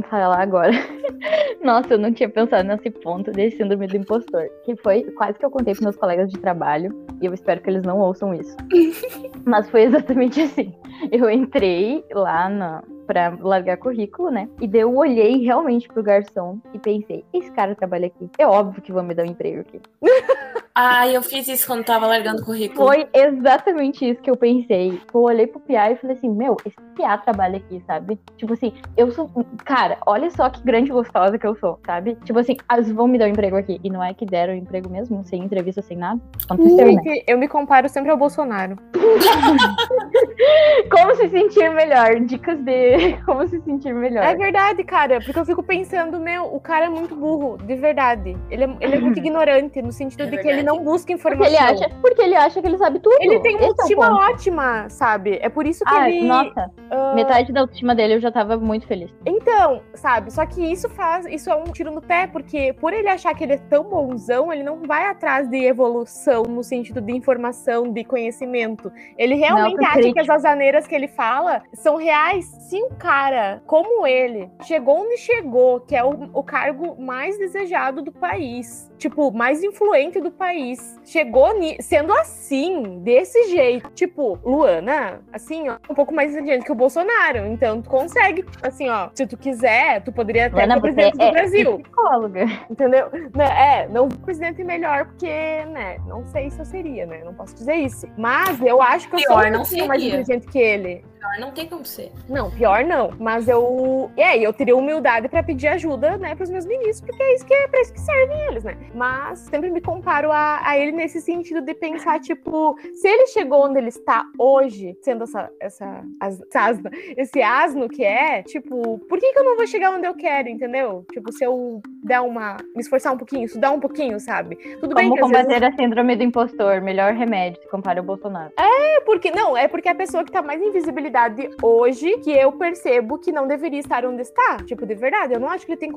falar 0.10 0.42
agora. 0.42 0.72
Nossa, 1.64 1.94
eu 1.94 1.98
não 1.98 2.14
tinha 2.14 2.30
pensado 2.30 2.68
nesse 2.68 2.90
ponto 2.92 3.32
de 3.32 3.52
síndrome 3.52 3.88
do 3.88 3.98
impostor. 3.98 4.48
Que 4.64 4.76
foi 4.78 5.04
quase 5.14 5.40
que 5.40 5.46
eu 5.46 5.50
contei 5.50 5.74
pros 5.74 5.84
meus 5.84 5.96
colegas 5.96 6.30
de 6.30 6.38
trabalho. 6.40 6.92
E 7.22 7.26
eu 7.26 7.34
espero 7.34 7.62
que 7.62 7.70
eles 7.70 7.84
não 7.84 8.00
ouçam 8.00 8.34
isso. 8.34 8.56
Mas 9.46 9.70
foi 9.70 9.84
exatamente 9.84 10.42
assim. 10.42 10.74
Eu 11.12 11.30
entrei 11.30 12.04
lá 12.14 12.50
na, 12.50 12.84
para 13.06 13.38
largar 13.40 13.78
currículo, 13.78 14.30
né? 14.30 14.50
E 14.60 14.68
daí 14.68 14.82
eu 14.82 14.96
olhei 14.96 15.44
realmente 15.44 15.88
pro 15.88 16.04
garçom 16.04 16.60
e 16.74 16.80
pensei, 16.80 17.24
esse 17.34 17.52
cara 17.52 17.76
trabalha 17.76 18.08
aqui. 18.08 18.30
É 18.38 18.46
óbvio 18.46 18.82
que 18.82 18.92
vão 18.92 19.04
me 19.04 19.14
dar 19.14 19.24
um 19.24 19.32
emprego 19.32 19.62
aqui. 19.62 19.82
Ah, 20.78 21.08
eu 21.08 21.24
fiz 21.24 21.48
isso 21.48 21.66
quando 21.66 21.86
tava 21.86 22.06
largando 22.06 22.44
currículo. 22.44 22.88
Foi 22.88 23.08
exatamente 23.14 24.10
isso 24.10 24.22
que 24.22 24.30
eu 24.30 24.36
pensei. 24.36 25.00
Eu 25.14 25.22
olhei 25.22 25.48
pro 25.48 25.62
Pia 25.62 25.90
e 25.90 25.96
falei 25.96 26.18
assim, 26.18 26.30
meu, 26.30 26.58
esse 26.66 26.76
Pia 26.94 27.18
trabalha 27.18 27.56
aqui, 27.56 27.82
sabe? 27.88 28.20
Tipo 28.36 28.52
assim, 28.52 28.74
eu 28.98 29.10
sou. 29.10 29.32
Cara, 29.64 29.98
olha 30.06 30.30
só 30.32 30.50
que 30.50 30.62
grande 30.64 30.92
gostosa 30.92 31.40
que 31.40 31.48
eu 31.48 31.56
sou, 31.56 31.80
sabe? 31.86 32.16
Tipo 32.26 32.40
assim, 32.40 32.58
eles 32.74 32.92
vão 32.92 33.08
me 33.08 33.18
dar 33.18 33.28
um 33.28 33.30
emprego 33.30 33.56
aqui. 33.56 33.80
E 33.82 33.90
não 33.90 34.04
é 34.04 34.14
que 34.14 34.26
deram 34.26 34.54
um 34.54 34.58
emprego 34.58 34.90
mesmo, 34.90 35.24
sem 35.24 35.46
entrevista, 35.46 35.82
sem 35.82 35.96
nada. 35.96 36.20
Aconteceu, 36.44 36.94
né? 36.94 37.22
Eu 37.26 37.38
me 37.38 37.48
comparo 37.48 37.88
sempre 37.88 38.12
ao 38.12 38.18
Bolsonaro. 38.18 38.76
Como 40.92 41.16
se 41.16 41.30
sentir 41.30 41.70
melhor? 41.70 42.20
Dicas 42.20 42.60
de 42.60 42.95
como 43.26 43.48
se 43.48 43.60
sentir 43.62 43.94
melhor. 43.94 44.24
É 44.24 44.36
verdade, 44.36 44.84
cara. 44.84 45.20
Porque 45.22 45.38
eu 45.38 45.46
fico 45.46 45.64
pensando, 45.64 46.20
meu, 46.20 46.54
o 46.54 46.60
cara 46.60 46.86
é 46.86 46.90
muito 46.90 47.16
burro, 47.16 47.58
de 47.58 47.76
verdade. 47.76 48.38
Ele 48.50 48.64
é, 48.64 48.78
ele 48.80 48.96
é 48.96 49.00
muito 49.00 49.20
ignorante, 49.20 49.82
no 49.82 49.92
sentido 49.92 50.24
é 50.24 50.28
de 50.28 50.38
que 50.38 50.48
ele 50.48 50.64
não 50.64 50.84
busca 50.84 51.12
informação. 51.12 51.46
Porque 51.46 51.64
ele 51.64 51.84
acha, 51.84 51.90
porque 52.02 52.22
ele 52.22 52.36
acha 52.36 52.62
que 52.62 52.68
ele 52.68 52.78
sabe 52.78 53.00
tudo. 53.00 53.18
Ele 53.20 53.40
tem 53.40 53.56
uma 53.56 53.62
Esse 53.62 53.70
autoestima 53.70 54.06
é 54.06 54.12
ótima, 54.12 54.90
sabe? 54.90 55.40
É 55.42 55.50
por 55.50 55.66
isso 55.66 55.84
que 55.84 55.96
ah, 55.96 56.10
ele. 56.10 56.28
Nossa, 56.28 56.72
uh... 56.92 57.16
metade 57.16 57.52
da 57.52 57.62
autoestima 57.62 57.96
dele 57.96 58.16
eu 58.16 58.22
já 58.22 58.32
tava 58.32 58.58
muito 58.58 58.88
feliz. 58.88 59.12
Então, 59.26 59.82
sabe? 59.94 60.32
Só 60.32 60.46
que 60.46 60.62
isso 60.62 60.90
faz. 60.90 61.26
Isso 61.26 61.50
é 61.50 61.56
um 61.56 61.66
tiro 61.66 61.92
no 61.92 62.02
pé, 62.02 62.28
porque 62.28 62.74
por 62.74 62.94
ele 62.94 63.08
achar 63.08 63.34
que 63.34 63.44
ele 63.44 63.54
é 63.54 63.58
tão 63.58 63.84
bonzão, 63.84 64.52
ele 64.52 64.64
não 64.64 64.82
vai 64.84 65.08
atrás 65.08 65.50
de 65.50 65.64
evolução 65.64 66.44
no 66.44 66.64
sentido 66.64 67.02
de 67.02 67.14
informação, 67.14 67.92
de 67.92 68.04
conhecimento. 68.04 68.92
Ele 69.18 69.36
realmente 69.36 69.78
não, 69.78 69.86
acha 69.86 69.94
crítico. 69.94 70.14
que 70.14 70.20
as 70.22 70.30
azaneiras 70.30 70.88
que 70.88 70.96
ele 70.96 71.08
fala 71.08 71.64
são 71.74 71.98
reais. 71.98 72.46
Se 72.46 72.85
um 72.86 72.96
cara 72.96 73.62
como 73.66 74.06
ele 74.06 74.50
chegou 74.64 75.02
onde 75.02 75.18
chegou, 75.18 75.80
que 75.80 75.96
é 75.96 76.04
o, 76.04 76.30
o 76.34 76.44
cargo 76.44 77.00
mais 77.02 77.38
desejado 77.38 78.02
do 78.02 78.12
país, 78.12 78.92
tipo, 78.98 79.32
mais 79.32 79.64
influente 79.64 80.20
do 80.20 80.32
país 80.32 81.00
chegou 81.04 81.54
sendo 81.80 82.14
assim, 82.14 83.00
desse 83.00 83.50
jeito. 83.50 83.90
Tipo, 83.92 84.40
Luana, 84.44 85.22
assim, 85.32 85.70
ó, 85.70 85.78
um 85.90 85.94
pouco 85.94 86.14
mais 86.14 86.32
inteligente 86.32 86.66
que 86.66 86.72
o 86.72 86.76
Bolsonaro. 86.76 87.46
Então, 87.48 87.82
tu 87.82 87.90
consegue, 87.90 88.46
assim, 88.62 88.90
ó, 88.90 89.10
se 89.14 89.26
tu 89.28 89.38
quiser, 89.38 90.04
tu 90.04 90.12
poderia 90.12 90.48
até 90.48 90.56
Luana, 90.56 90.76
ser 90.76 90.82
presidente 90.82 91.22
é 91.22 91.26
do 91.28 91.32
Brasil. 91.32 91.80
Psicóloga. 91.80 92.46
Entendeu? 92.70 93.10
É, 93.40 93.88
não 93.88 94.08
presidente 94.10 94.64
melhor, 94.64 95.06
porque, 95.06 95.28
né, 95.28 95.98
não 96.08 96.26
sei 96.26 96.50
se 96.50 96.60
eu 96.60 96.66
seria, 96.66 97.06
né? 97.06 97.22
Não 97.24 97.34
posso 97.34 97.56
dizer 97.56 97.76
isso. 97.76 98.08
Mas 98.18 98.62
eu 98.62 98.82
acho 98.82 99.10
que 99.10 99.16
eu 99.16 99.20
Pior, 99.20 99.44
sou 99.44 99.52
não 99.52 99.60
pouquinho 99.62 99.88
mais 99.88 100.02
seria. 100.02 100.20
inteligente 100.20 100.48
que 100.48 100.60
ele. 100.60 101.06
Pior 101.20 101.40
não 101.40 101.52
tem 101.52 101.68
como 101.68 101.86
ser. 101.86 102.12
Não, 102.30 102.52
pior 102.52 102.84
não. 102.84 103.12
Mas 103.20 103.48
eu. 103.48 104.12
E 104.16 104.22
aí, 104.22 104.44
eu 104.44 104.54
teria 104.54 104.76
humildade 104.76 105.28
pra 105.28 105.44
pedir 105.44 105.68
ajuda, 105.68 106.18
né, 106.18 106.36
pros 106.36 106.50
meus 106.50 106.66
ministros, 106.66 107.02
porque 107.02 107.22
é 107.22 107.36
isso 107.36 107.46
que 107.46 107.54
é 107.54 107.68
pra 107.68 107.82
isso 107.82 107.94
que 107.94 108.00
servem 108.00 108.38
eles, 108.48 108.64
né? 108.64 108.78
Mas 108.94 109.40
sempre 109.40 109.70
me 109.70 109.82
comparo 109.82 110.32
a, 110.32 110.62
a 110.68 110.78
ele 110.78 110.92
nesse 110.92 111.22
sentido 111.22 111.62
de 111.62 111.74
pensar, 111.74 112.20
tipo, 112.20 112.78
se 112.94 113.08
ele 113.08 113.28
chegou 113.28 113.66
onde 113.66 113.78
ele 113.80 113.90
está 113.90 114.24
hoje, 114.38 114.98
sendo 115.02 115.24
essa, 115.24 115.50
essa, 115.60 116.04
as- 116.20 116.42
asno, 116.56 116.90
esse 117.18 117.42
asno 117.42 117.90
que 117.90 118.04
é, 118.04 118.44
tipo, 118.44 119.00
por 119.10 119.20
que, 119.20 119.34
que 119.34 119.40
eu 119.40 119.44
não 119.44 119.56
vou 119.58 119.68
chegar 119.68 119.92
onde 119.92 120.08
eu 120.08 120.14
quero, 120.14 120.48
entendeu? 120.50 121.06
Tipo, 121.12 121.32
se 121.32 121.44
eu 121.44 121.82
der 122.04 122.22
uma. 122.22 122.58
me 122.76 122.82
esforçar 122.82 123.14
um 123.14 123.18
pouquinho, 123.18 123.46
estudar 123.46 123.72
um 123.72 123.80
pouquinho, 123.80 124.20
sabe? 124.20 124.56
Tudo 124.80 124.96
bem 124.96 125.10
Como 125.10 125.16
que 125.16 125.24
às 125.26 125.32
vezes 125.32 125.46
combater 125.46 125.66
a 125.66 125.76
síndrome 125.76 126.16
do 126.16 126.24
impostor? 126.24 126.82
Melhor 126.82 127.14
remédio 127.14 127.62
se 127.62 127.70
compara 127.70 128.00
ao 128.00 128.06
Bolsonaro. 128.06 128.52
É 128.58 129.02
porque 129.02 129.32
não, 129.32 129.56
é 129.58 129.68
porque 129.68 129.90
a 129.90 129.96
pessoa 129.96 130.24
que 130.24 130.32
tá 130.32 130.42
mais 130.42 130.62
em 130.62 130.72
visibilidade 130.72 131.50
hoje 131.62 132.18
que 132.20 132.32
eu 132.32 132.52
percebo 132.54 133.18
que 133.18 133.32
não 133.32 133.48
deveria 133.48 133.80
estar 133.80 134.06
onde 134.06 134.22
está. 134.22 134.58
Tipo, 134.66 134.86
de 134.86 134.96
verdade, 134.96 135.34
eu 135.34 135.40
não 135.40 135.50
acho 135.50 135.66
que 135.66 135.72
ele 135.74 135.80
tem 135.80 135.92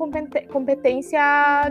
competência 0.47 1.19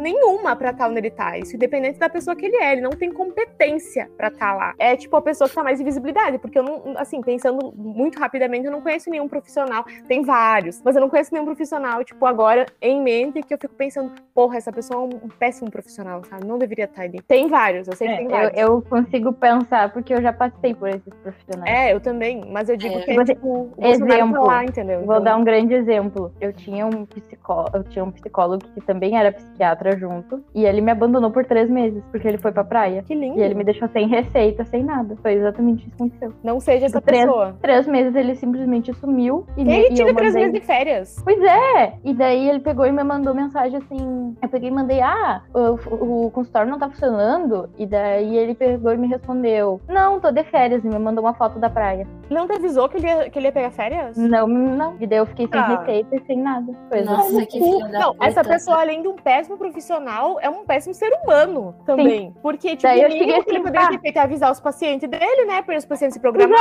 nenhuma 0.01 0.55
pra 0.57 0.71
estar 0.71 0.89
onde 0.89 0.99
ele 0.99 1.08
tá. 1.11 1.39
Isso 1.39 1.57
independente 1.57 1.99
da 1.99 2.09
pessoa 2.09 2.35
que 2.37 2.47
ele 2.47 2.57
é, 2.57 2.73
ele 2.73 2.81
não 2.81 2.91
tem 2.91 3.11
competência 3.13 4.09
pra 4.17 4.29
estar 4.29 4.55
lá. 4.55 4.75
É 4.79 4.97
tipo 4.97 5.15
a 5.17 5.23
pessoa 5.23 5.49
que 5.49 5.55
tá 5.55 5.63
mais 5.63 5.81
em 5.81 5.85
visibilidade, 5.85 6.39
porque 6.39 6.59
eu 6.59 6.63
não, 6.63 6.95
assim, 6.97 7.21
pensando 7.23 7.73
muito 7.77 8.19
rapidamente, 8.19 8.67
eu 8.67 8.73
não 8.73 8.81
conheço 8.81 9.11
nenhum 9.11 9.29
profissional. 9.29 9.85
Tem 10.07 10.23
vários, 10.23 10.83
mas 10.85 10.95
eu 10.97 11.01
não 11.01 11.09
conheço 11.09 11.33
nenhum 11.33 11.45
profissional, 11.47 12.05
tipo, 12.05 12.25
agora 12.27 12.67
em 12.81 13.01
mente 13.03 13.43
que 13.43 13.55
eu 13.55 13.59
fico 13.59 13.75
pensando, 13.75 14.13
porra, 14.35 14.57
essa 14.57 14.73
pessoa 14.73 15.01
é 15.03 15.05
um, 15.05 15.27
um 15.27 15.29
péssimo 15.29 15.71
profissional, 15.71 16.23
sabe? 16.25 16.47
Não 16.47 16.59
deveria 16.59 16.85
estar 16.85 17.03
ali. 17.03 17.21
Tem 17.23 17.49
vários, 17.49 17.89
eu 17.89 17.97
sei 17.97 18.09
que 18.09 18.15
É, 18.15 18.17
tem 18.19 18.27
eu, 18.27 18.31
vários. 18.33 18.59
eu 18.61 18.83
consigo 18.83 19.33
pensar 19.33 19.93
porque 19.93 20.13
eu 20.15 20.23
já 20.23 20.33
passei 20.33 20.75
por 20.75 20.89
esses 20.89 21.15
profissionais. 21.23 21.71
É, 21.75 21.93
eu 21.95 22.01
também, 22.01 22.45
mas 22.51 22.69
eu 22.69 22.77
digo 22.77 22.95
É. 22.99 23.01
que 23.03 23.11
é, 23.11 23.15
Você- 23.15 23.35
tipo, 23.35 23.71
tá 23.81 23.89
exemplo, 23.89 24.47
lá, 24.47 24.65
entendeu? 24.65 25.01
Vou 25.05 25.15
Então, 25.15 25.25
dar 25.25 25.37
um 25.37 25.45
grande 25.45 25.75
exemplo. 25.75 26.33
Eu 26.41 26.53
tinha 26.53 26.87
um 26.87 27.05
psicólogo, 27.07 27.77
eu 27.77 27.85
tinha 27.85 28.05
um 28.05 28.11
psicólogo 28.11 28.65
que 28.75 28.81
também 28.81 29.19
era 29.19 29.33
psiquiatra 29.33 29.97
junto, 29.99 30.43
e 30.55 30.65
ele 30.65 30.81
me 30.81 30.91
abandonou 30.99 31.31
por 31.31 31.45
três 31.45 31.69
meses, 31.71 32.03
porque 32.11 32.27
ele 32.29 32.39
foi 32.39 32.53
pra 32.53 32.65
praia. 32.65 33.03
Que 33.07 33.15
lindo. 33.15 33.39
E 33.39 33.43
ele 33.43 33.55
me 33.55 33.65
deixou 33.65 33.89
sem 33.89 34.07
receita, 34.09 34.65
sem 34.65 34.83
nada. 34.85 35.17
Foi 35.23 35.33
exatamente 35.33 35.87
isso 35.87 35.97
que 35.97 36.03
aconteceu. 36.03 36.33
Não 36.43 36.61
seja 36.61 36.87
essa 36.87 37.01
Três- 37.01 37.25
pessoa. 37.25 37.57
Três 37.63 37.87
meses 37.87 38.15
ele 38.15 38.35
simplesmente 38.35 38.93
sumiu 38.95 39.47
e, 39.57 39.65
me, 39.65 39.73
Ele 39.75 39.83
e 39.83 39.91
eu 39.91 39.95
tira 39.95 40.15
três 40.15 40.35
meses 40.35 40.53
de 40.53 40.61
férias. 40.61 41.17
Pois 41.25 41.41
é! 41.43 41.95
E 42.05 42.13
daí 42.15 42.49
ele 42.49 42.61
pegou 42.61 42.87
e 42.87 42.93
me 42.93 43.03
mandou 43.05 43.35
mensagem 43.35 43.79
assim. 43.79 44.37
Eu 44.43 44.49
peguei 44.49 44.69
e 44.69 44.73
mandei, 44.73 45.01
ah, 45.01 45.43
o, 45.55 46.27
o 46.27 46.31
consultório 46.31 46.71
não 46.71 46.79
tá 46.79 46.89
funcionando. 46.89 47.69
E 47.79 47.87
daí 47.87 48.37
ele 48.37 48.55
pegou 48.55 48.93
e 48.93 48.97
me 48.97 49.07
respondeu: 49.09 49.81
Não, 49.89 50.21
tô 50.21 50.31
de 50.31 50.43
férias, 50.45 50.85
e 50.85 50.89
me 50.89 50.99
mandou 50.99 51.25
uma 51.25 51.35
foto 51.35 51.59
da 51.59 51.71
praia. 51.71 52.07
Ele 52.31 52.39
não 52.39 52.47
te 52.47 52.53
avisou 52.55 52.89
que 52.89 52.97
ele 52.99 53.07
ia, 53.07 53.31
que 53.31 53.39
ele 53.39 53.47
ia 53.47 53.53
pegar 53.53 53.71
férias? 53.71 54.17
Não, 54.17 54.47
não. 54.47 54.97
E 55.01 55.07
daí 55.07 55.19
eu 55.19 55.27
fiquei 55.27 55.47
sem 55.47 55.61
Ah. 55.61 55.79
receita 55.79 56.17
e 56.17 56.21
sem 56.27 56.39
nada. 56.43 56.73
Pois 56.89 57.03
é. 57.03 57.05
Nossa, 57.05 57.47
que 57.47 57.59
da 57.61 57.89
Não, 57.99 58.13
puta. 58.13 58.27
essa 58.27 58.43
pessoa, 58.45 58.81
além 58.81 59.03
de 59.03 59.09
um 59.09 59.17
péssimo 59.17 59.57
profissional, 59.57 60.39
é 60.41 60.49
um 60.49 60.65
péssimo 60.65 60.88
ser 60.95 61.11
humano 61.23 61.75
também. 61.85 62.35
Porque, 62.43 62.71
tipo, 62.71 62.83
Daí 62.83 63.03
eu 63.03 63.09
o 63.09 63.13
mínimo 63.13 63.45
que 63.45 63.51
ele 63.51 63.63
poderia 63.63 63.89
ter 63.89 64.01
feito 64.01 64.17
é 64.17 64.21
avisar 64.21 64.51
os 64.51 64.61
pacientes 64.61 65.09
dele, 65.09 65.45
né? 65.47 65.63
Para 65.63 65.77
os 65.77 65.85
pacientes 65.85 66.15
se 66.15 66.21
programar. 66.21 66.59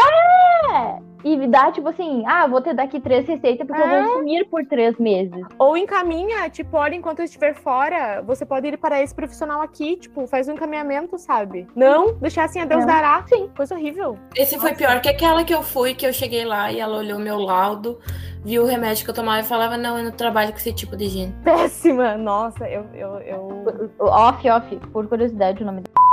É. 0.74 1.00
E 1.24 1.48
dá, 1.48 1.72
tipo 1.72 1.90
assim, 1.90 2.24
ah, 2.26 2.46
vou 2.48 2.62
ter 2.62 2.74
daqui 2.74 3.00
três 3.00 3.28
receitas 3.28 3.66
porque 3.66 3.82
eu 3.82 3.86
É. 3.88 4.04
vou 4.04 4.14
sumir 4.18 4.46
por 4.50 4.66
três 4.66 4.98
meses. 4.98 5.46
Ou 5.58 5.76
encaminha, 5.76 6.50
tipo, 6.50 6.78
olha, 6.78 6.96
enquanto 6.96 7.20
eu 7.20 7.26
estiver 7.26 7.54
fora, 7.56 8.22
você 8.22 8.46
pode 8.46 8.68
ir 8.68 8.78
para 8.78 9.02
esse 9.02 9.14
profissional 9.14 9.62
aqui, 9.62 9.96
tipo, 9.98 10.28
faz 10.28 10.48
um 10.48 10.54
encaminhamento, 10.54 11.18
sabe? 11.18 11.68
Não, 11.76 12.14
deixar 12.16 12.46
assim 12.46 12.60
a 12.62 12.66
Deus 12.66 12.82
Não. 12.82 12.88
dará. 12.88 13.24
Sim, 13.28 13.50
coisa 13.56 13.76
horrível. 13.76 14.18
Esse 14.36 14.56
foi 14.60 14.72
Nossa. 14.72 14.76
pior 14.84 15.02
que 15.02 15.10
aquela 15.10 15.44
que 15.44 15.54
eu 15.54 15.64
fui, 15.64 15.94
que 15.94 16.06
eu 16.06 16.14
cheguei 16.14 16.46
lá 16.46 16.72
e 16.72 16.80
ela 16.80 16.98
olhou 16.98 17.20
meu 17.20 17.38
laudo, 17.38 18.00
viu 18.44 18.64
o 18.64 18.66
remédio 18.66 19.04
que 19.04 19.10
eu 19.10 19.16
tomava 19.16 19.40
e 19.42 19.44
falava, 19.44 19.78
não, 19.78 19.98
eu 19.98 20.04
não 20.04 20.12
trabalho 20.12 20.52
com 20.52 20.58
esse 20.58 20.74
tipo 20.74 20.96
de 20.96 21.08
gente. 21.08 21.34
Péssima. 21.44 22.16
Nossa, 22.18 22.68
eu. 22.70 22.86
eu, 22.94 23.20
eu... 23.22 23.64
Off, 24.00 24.50
off, 24.50 24.76
por 24.92 25.08
curiosidade 25.08 25.62
o 25.64 25.66
nome 25.66 25.82
dele. 25.82 26.07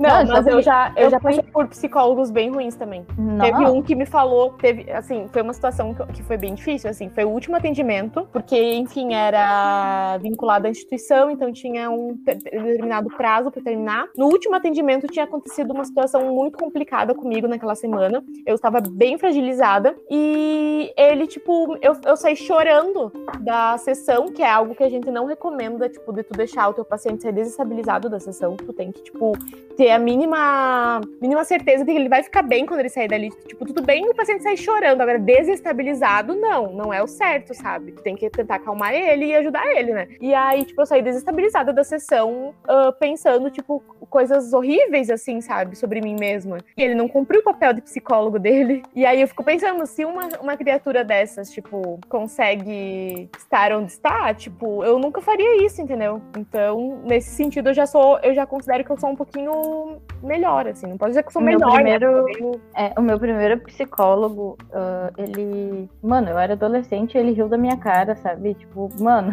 Não, 0.00 0.24
Não, 0.24 0.32
mas 0.32 0.46
eu 0.46 0.62
já, 0.62 0.92
eu 0.96 1.04
eu 1.04 1.10
já 1.10 1.20
passei 1.20 1.42
por 1.42 1.66
psicólogos 1.68 2.30
bem 2.30 2.50
ruins 2.50 2.74
também. 2.74 3.04
Teve 3.40 3.66
um 3.66 3.82
que 3.82 3.94
me 3.94 4.06
falou, 4.06 4.50
teve, 4.54 4.90
assim, 4.92 5.26
foi 5.32 5.42
uma 5.42 5.52
situação 5.52 5.94
que, 6.12 6.22
foi 6.22 6.36
bem 6.36 6.54
difícil, 6.54 6.88
assim, 6.88 7.10
foi 7.10 7.24
o 7.24 7.28
último 7.28 7.56
atendimento, 7.56 8.26
porque, 8.32 8.56
enfim, 8.74 9.12
era 9.12 10.16
vinculado 10.18 10.66
à 10.66 10.70
instituição, 10.70 11.30
então 11.30 11.52
tinha 11.52 11.90
um 11.90 12.16
te- 12.16 12.34
determinado 12.36 13.08
prazo 13.10 13.50
para 13.50 13.62
terminar. 13.62 14.06
No 14.16 14.26
último 14.26 14.54
atendimento 14.54 15.06
tinha 15.06 15.24
acontecido 15.24 15.72
uma 15.72 15.84
situação 15.84 16.32
muito 16.32 16.56
complicada 16.56 17.14
comigo 17.14 17.46
naquela 17.48 17.74
semana, 17.74 18.22
eu 18.46 18.54
estava 18.54 18.80
bem 18.80 19.18
fragilizada, 19.18 19.94
e 20.10 20.92
ele, 20.96 21.26
tipo, 21.26 21.76
eu, 21.82 21.96
eu 22.06 22.16
saí 22.16 22.36
chorando 22.36 23.12
da 23.40 23.76
sessão, 23.78 24.26
que 24.28 24.42
é 24.42 24.50
algo 24.50 24.74
que 24.74 24.84
a 24.84 24.88
gente 24.88 25.10
não 25.10 25.26
recomenda, 25.26 25.88
tipo, 25.88 26.12
de 26.12 26.22
tu 26.22 26.32
deixar 26.36 26.68
o 26.68 26.72
teu 26.72 26.84
paciente 26.84 27.22
ser 27.22 27.32
desestabilizado 27.32 28.08
da 28.08 28.20
sessão, 28.20 28.56
tu 28.56 28.72
tem 28.72 28.92
que, 28.92 29.02
tipo, 29.02 29.32
ter 29.76 29.89
a 29.92 29.98
mínima, 29.98 31.00
mínima 31.20 31.44
certeza 31.44 31.84
de 31.84 31.92
que 31.92 31.98
ele 31.98 32.08
vai 32.08 32.22
ficar 32.22 32.42
bem 32.42 32.66
quando 32.66 32.80
ele 32.80 32.88
sair 32.88 33.08
dali. 33.08 33.30
Tipo, 33.46 33.64
tudo 33.64 33.82
bem 33.82 34.08
o 34.08 34.14
paciente 34.14 34.42
sair 34.42 34.56
chorando. 34.56 35.00
Agora, 35.00 35.18
desestabilizado, 35.18 36.34
não. 36.34 36.72
Não 36.72 36.92
é 36.92 37.02
o 37.02 37.06
certo, 37.06 37.54
sabe? 37.54 37.92
Tu 37.92 38.02
tem 38.02 38.16
que 38.16 38.28
tentar 38.30 38.56
acalmar 38.56 38.94
ele 38.94 39.26
e 39.26 39.34
ajudar 39.34 39.66
ele, 39.76 39.92
né? 39.92 40.08
E 40.20 40.34
aí, 40.34 40.64
tipo, 40.64 40.80
eu 40.80 40.86
saí 40.86 41.02
desestabilizada 41.02 41.72
da 41.72 41.84
sessão, 41.84 42.54
ah, 42.66 42.92
pensando, 42.92 43.50
tipo, 43.50 43.82
coisas 44.08 44.52
horríveis, 44.52 45.10
assim, 45.10 45.40
sabe? 45.40 45.76
Sobre 45.76 46.00
mim 46.00 46.16
mesma. 46.18 46.58
E 46.76 46.82
ele 46.82 46.94
não 46.94 47.08
cumpriu 47.08 47.40
o 47.40 47.44
papel 47.44 47.72
de 47.72 47.80
psicólogo 47.80 48.38
dele. 48.38 48.82
E 48.94 49.06
aí 49.06 49.20
eu 49.20 49.28
fico 49.28 49.44
pensando, 49.44 49.86
se 49.86 50.04
uma, 50.04 50.28
uma 50.40 50.56
criatura 50.56 51.04
dessas, 51.04 51.50
tipo, 51.50 51.98
consegue 52.08 53.28
estar 53.36 53.72
onde 53.72 53.92
está, 53.92 54.32
tipo, 54.34 54.84
eu 54.84 54.98
nunca 54.98 55.20
faria 55.20 55.64
isso, 55.64 55.80
entendeu? 55.80 56.20
Então, 56.36 57.00
nesse 57.04 57.30
sentido, 57.30 57.70
eu 57.70 57.74
já 57.74 57.86
sou, 57.86 58.18
eu 58.20 58.34
já 58.34 58.46
considero 58.46 58.84
que 58.84 58.90
eu 58.90 58.98
sou 58.98 59.10
um 59.10 59.16
pouquinho 59.16 59.79
melhor, 60.22 60.66
assim. 60.66 60.86
Não 60.86 60.96
posso 60.98 61.10
dizer 61.10 61.22
que 61.22 61.32
sou 61.32 61.40
O 61.42 61.44
meu 61.44 61.58
melhor, 61.58 61.72
né? 61.82 61.98
primeiro- 61.98 62.60
É, 62.76 62.92
o 62.98 63.02
meu 63.02 63.18
primeiro 63.18 63.58
psicólogo, 63.60 64.56
ah, 64.72 65.10
ele. 65.16 65.88
Mano, 66.02 66.30
eu 66.30 66.38
era 66.38 66.52
adolescente 66.54 67.16
ele 67.16 67.32
riu 67.32 67.48
da 67.48 67.56
minha 67.58 67.76
cara, 67.76 68.16
sabe? 68.16 68.54
Tipo, 68.54 68.88
mano, 69.00 69.32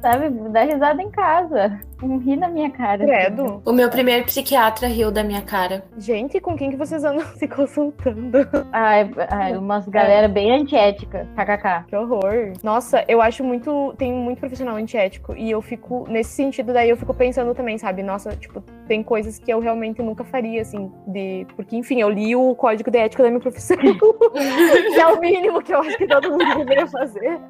sabe? 0.00 0.30
Dá 0.50 0.62
risada 0.62 1.02
em 1.02 1.10
casa. 1.10 1.80
Não 2.02 2.18
ri 2.18 2.34
na 2.36 2.48
minha 2.48 2.70
cara. 2.70 3.04
Credo. 3.04 3.62
O 3.64 3.72
meu 3.72 3.90
primeiro 3.90 4.24
psiquiatra 4.24 4.88
riu 4.88 5.10
da 5.10 5.22
minha 5.22 5.42
cara. 5.42 5.84
Gente, 5.98 6.40
com 6.40 6.56
quem 6.56 6.70
que 6.70 6.76
vocês 6.76 7.04
andam 7.04 7.24
se 7.36 7.46
consultando? 7.46 8.38
Ai, 8.72 9.10
ai, 9.28 9.56
umas 9.56 9.86
galera 9.86 10.28
bem 10.28 10.50
antiética. 10.52 11.28
KKK. 11.36 11.84
Que 11.88 11.96
horror. 11.96 12.52
Nossa, 12.62 13.04
eu 13.06 13.20
acho 13.20 13.44
muito. 13.44 13.94
Tem 13.98 14.12
muito 14.12 14.38
profissional 14.38 14.76
antiético. 14.76 15.34
E 15.36 15.50
eu 15.50 15.60
fico. 15.60 16.06
Nesse 16.08 16.30
sentido, 16.30 16.72
daí 16.72 16.88
eu 16.88 16.96
fico 16.96 17.12
pensando 17.12 17.54
também, 17.54 17.76
sabe? 17.76 18.02
Nossa, 18.02 18.34
tipo, 18.34 18.62
tem 18.86 19.02
coisas 19.02 19.38
que 19.38 19.52
eu 19.52 19.60
realmente 19.60 20.02
nunca 20.02 20.24
faria, 20.24 20.62
assim. 20.62 20.90
De... 21.06 21.46
Porque, 21.54 21.76
enfim, 21.76 22.00
eu 22.00 22.08
li 22.08 22.34
o 22.34 22.54
código 22.54 22.90
de 22.90 22.98
ética 22.98 23.22
da 23.22 23.28
minha 23.28 23.40
profissão. 23.40 23.76
que 23.76 25.00
é 25.00 25.06
o 25.06 25.20
mínimo 25.20 25.62
que 25.62 25.74
eu 25.74 25.80
acho 25.80 25.96
que 25.98 26.06
todo 26.06 26.30
mundo 26.30 26.56
deveria 26.56 26.86
fazer. 26.86 27.40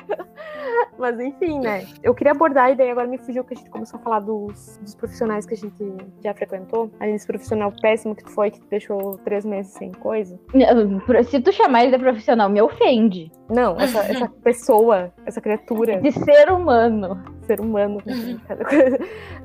Mas, 0.99 1.19
enfim, 1.21 1.61
né? 1.61 1.87
Eu 2.03 2.15
queria 2.15 2.35
abordar, 2.41 2.73
e 2.73 2.75
daí 2.75 2.91
agora 2.91 3.07
me 3.07 3.19
fugiu 3.19 3.45
que 3.45 3.53
a 3.53 3.57
gente 3.57 3.69
começou 3.69 4.01
a 4.01 4.03
falar 4.03 4.21
dos, 4.21 4.79
dos 4.79 4.95
profissionais 4.95 5.45
que 5.45 5.53
a 5.53 5.57
gente 5.57 5.95
já 6.25 6.33
frequentou. 6.33 6.91
Aí, 6.99 7.13
esse 7.13 7.27
profissional 7.27 7.71
péssimo 7.83 8.17
que 8.17 8.25
tu 8.25 8.31
foi, 8.31 8.51
que 8.51 8.61
tu 8.61 8.67
deixou 8.69 9.19
três 9.19 9.45
meses 9.45 9.73
sem 9.73 9.93
coisa. 9.93 10.41
Se 11.29 11.41
tu 11.41 11.53
chamar 11.53 11.85
ele 11.85 11.97
de 11.97 12.03
profissional, 12.03 12.49
me 12.49 12.63
ofende. 12.63 13.31
Não, 13.49 13.79
essa, 13.79 14.01
essa 14.01 14.29
pessoa, 14.43 15.13
essa 15.27 15.41
criatura. 15.41 16.01
De 16.01 16.13
ser 16.13 16.51
humano. 16.51 17.23
Ser 17.51 17.61
humano. 17.61 17.99
cada 18.47 18.65
coisa. 18.65 18.99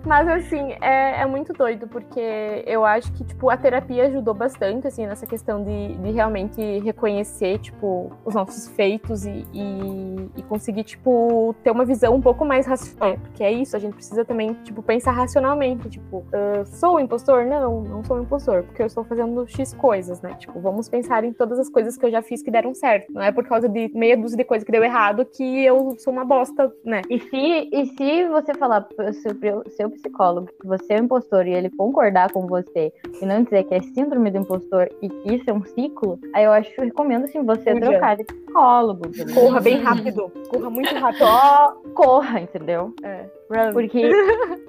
Mas 0.05 0.27
assim, 0.27 0.73
é, 0.81 1.21
é 1.21 1.25
muito 1.25 1.53
doido, 1.53 1.87
porque 1.87 2.63
eu 2.67 2.85
acho 2.85 3.11
que, 3.13 3.23
tipo, 3.23 3.49
a 3.49 3.57
terapia 3.57 4.05
ajudou 4.05 4.33
bastante, 4.33 4.87
assim, 4.87 5.07
nessa 5.07 5.25
questão 5.25 5.63
de, 5.63 5.95
de 5.95 6.11
realmente 6.11 6.79
reconhecer, 6.79 7.57
tipo, 7.59 8.11
os 8.23 8.35
nossos 8.35 8.69
feitos 8.69 9.25
e, 9.25 9.45
e, 9.53 10.29
e 10.37 10.43
conseguir, 10.43 10.83
tipo, 10.83 11.55
ter 11.63 11.71
uma 11.71 11.85
visão 11.85 12.15
um 12.15 12.21
pouco 12.21 12.45
mais 12.45 12.67
racional. 12.67 13.17
Porque 13.17 13.43
é 13.43 13.51
isso, 13.51 13.75
a 13.75 13.79
gente 13.79 13.95
precisa 13.95 14.23
também, 14.23 14.53
tipo, 14.63 14.83
pensar 14.83 15.11
racionalmente, 15.11 15.89
tipo, 15.89 16.23
ah, 16.31 16.63
sou 16.65 16.97
um 16.97 16.99
impostor? 16.99 17.45
Não, 17.45 17.81
não 17.81 18.03
sou 18.03 18.17
um 18.17 18.21
impostor, 18.21 18.63
porque 18.63 18.81
eu 18.81 18.87
estou 18.87 19.03
fazendo 19.03 19.47
X 19.47 19.73
coisas, 19.73 20.21
né? 20.21 20.35
Tipo, 20.35 20.59
vamos 20.59 20.87
pensar 20.87 21.23
em 21.23 21.33
todas 21.33 21.57
as 21.57 21.69
coisas 21.69 21.97
que 21.97 22.05
eu 22.05 22.11
já 22.11 22.21
fiz 22.21 22.43
que 22.43 22.51
deram 22.51 22.73
certo. 22.75 23.11
Não 23.11 23.21
é 23.21 23.31
por 23.31 23.45
causa 23.45 23.67
de 23.67 23.89
meia 23.95 24.15
dúzia 24.15 24.37
de 24.37 24.43
coisas 24.43 24.63
que 24.63 24.71
deu 24.71 24.83
errado 24.83 25.25
que 25.25 25.65
eu 25.65 25.95
sou 25.97 26.13
uma 26.13 26.25
bosta, 26.25 26.71
né? 26.83 27.01
E 27.09 27.19
se, 27.19 27.69
e 27.71 27.94
se 27.97 28.27
você 28.27 28.53
falar 28.53 28.81
pro 28.81 29.13
seu, 29.13 29.31
seu 29.69 29.89
psicólogo 29.89 30.49
que 30.61 30.67
você 30.67 30.93
é 30.93 31.01
um 31.01 31.05
impostor 31.05 31.47
e 31.47 31.53
ele 31.53 31.69
concordar 31.69 32.31
com 32.31 32.45
você 32.47 32.91
e 33.21 33.25
não 33.25 33.43
dizer 33.43 33.63
que 33.63 33.73
é 33.73 33.81
síndrome 33.81 34.31
do 34.31 34.39
impostor 34.39 34.89
e 35.01 35.09
que 35.09 35.35
isso 35.35 35.49
é 35.49 35.53
um 35.53 35.63
ciclo, 35.63 36.19
aí 36.33 36.43
eu 36.43 36.51
acho 36.51 36.73
que 36.73 36.79
eu 36.79 36.85
recomendo 36.85 37.25
assim 37.25 37.43
você 37.43 37.71
Fuja. 37.71 37.91
trocar 37.91 38.17
de 38.17 38.23
psicólogo. 38.23 39.07
entendeu? 39.07 39.35
Corra 39.35 39.61
bem 39.61 39.81
rápido. 39.81 40.31
Corra 40.49 40.69
muito 40.69 40.95
rápido. 40.95 41.19
Só 41.19 41.81
corra, 41.93 42.39
entendeu? 42.41 42.93
É. 43.03 43.25
Porque 43.73 44.11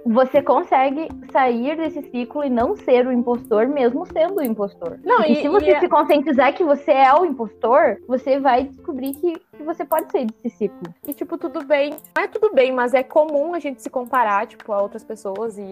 você 0.04 0.42
consegue 0.42 1.08
sair 1.32 1.76
desse 1.76 2.02
ciclo 2.10 2.44
e 2.44 2.50
não 2.50 2.76
ser 2.76 3.06
o 3.06 3.12
impostor, 3.12 3.66
mesmo 3.66 4.06
sendo 4.06 4.36
o 4.40 4.42
impostor. 4.44 4.98
Não, 5.04 5.24
e, 5.24 5.32
e- 5.32 5.36
se 5.36 5.48
você 5.48 5.66
e 5.66 5.70
é- 5.70 5.80
se 5.80 5.88
conscientizar 5.88 6.54
que 6.54 6.62
você 6.62 6.92
é 6.92 7.12
o 7.14 7.24
impostor, 7.24 7.96
você 8.06 8.38
vai 8.38 8.64
descobrir 8.64 9.14
que, 9.14 9.32
que 9.56 9.62
você 9.62 9.84
pode 9.84 10.12
sair 10.12 10.26
desse 10.26 10.56
ciclo. 10.58 10.92
E, 11.06 11.12
tipo, 11.14 11.38
tudo 11.38 11.64
bem. 11.64 11.94
Não 12.16 12.22
é 12.24 12.28
tudo 12.28 12.52
bem, 12.54 12.72
mas 12.72 12.92
é 12.94 13.02
comum 13.02 13.54
a 13.54 13.58
gente 13.58 13.82
se 13.82 13.88
comparar, 13.90 14.46
tipo, 14.46 14.70
a 14.72 14.80
outras 14.82 15.02
pessoas 15.02 15.56
e, 15.58 15.62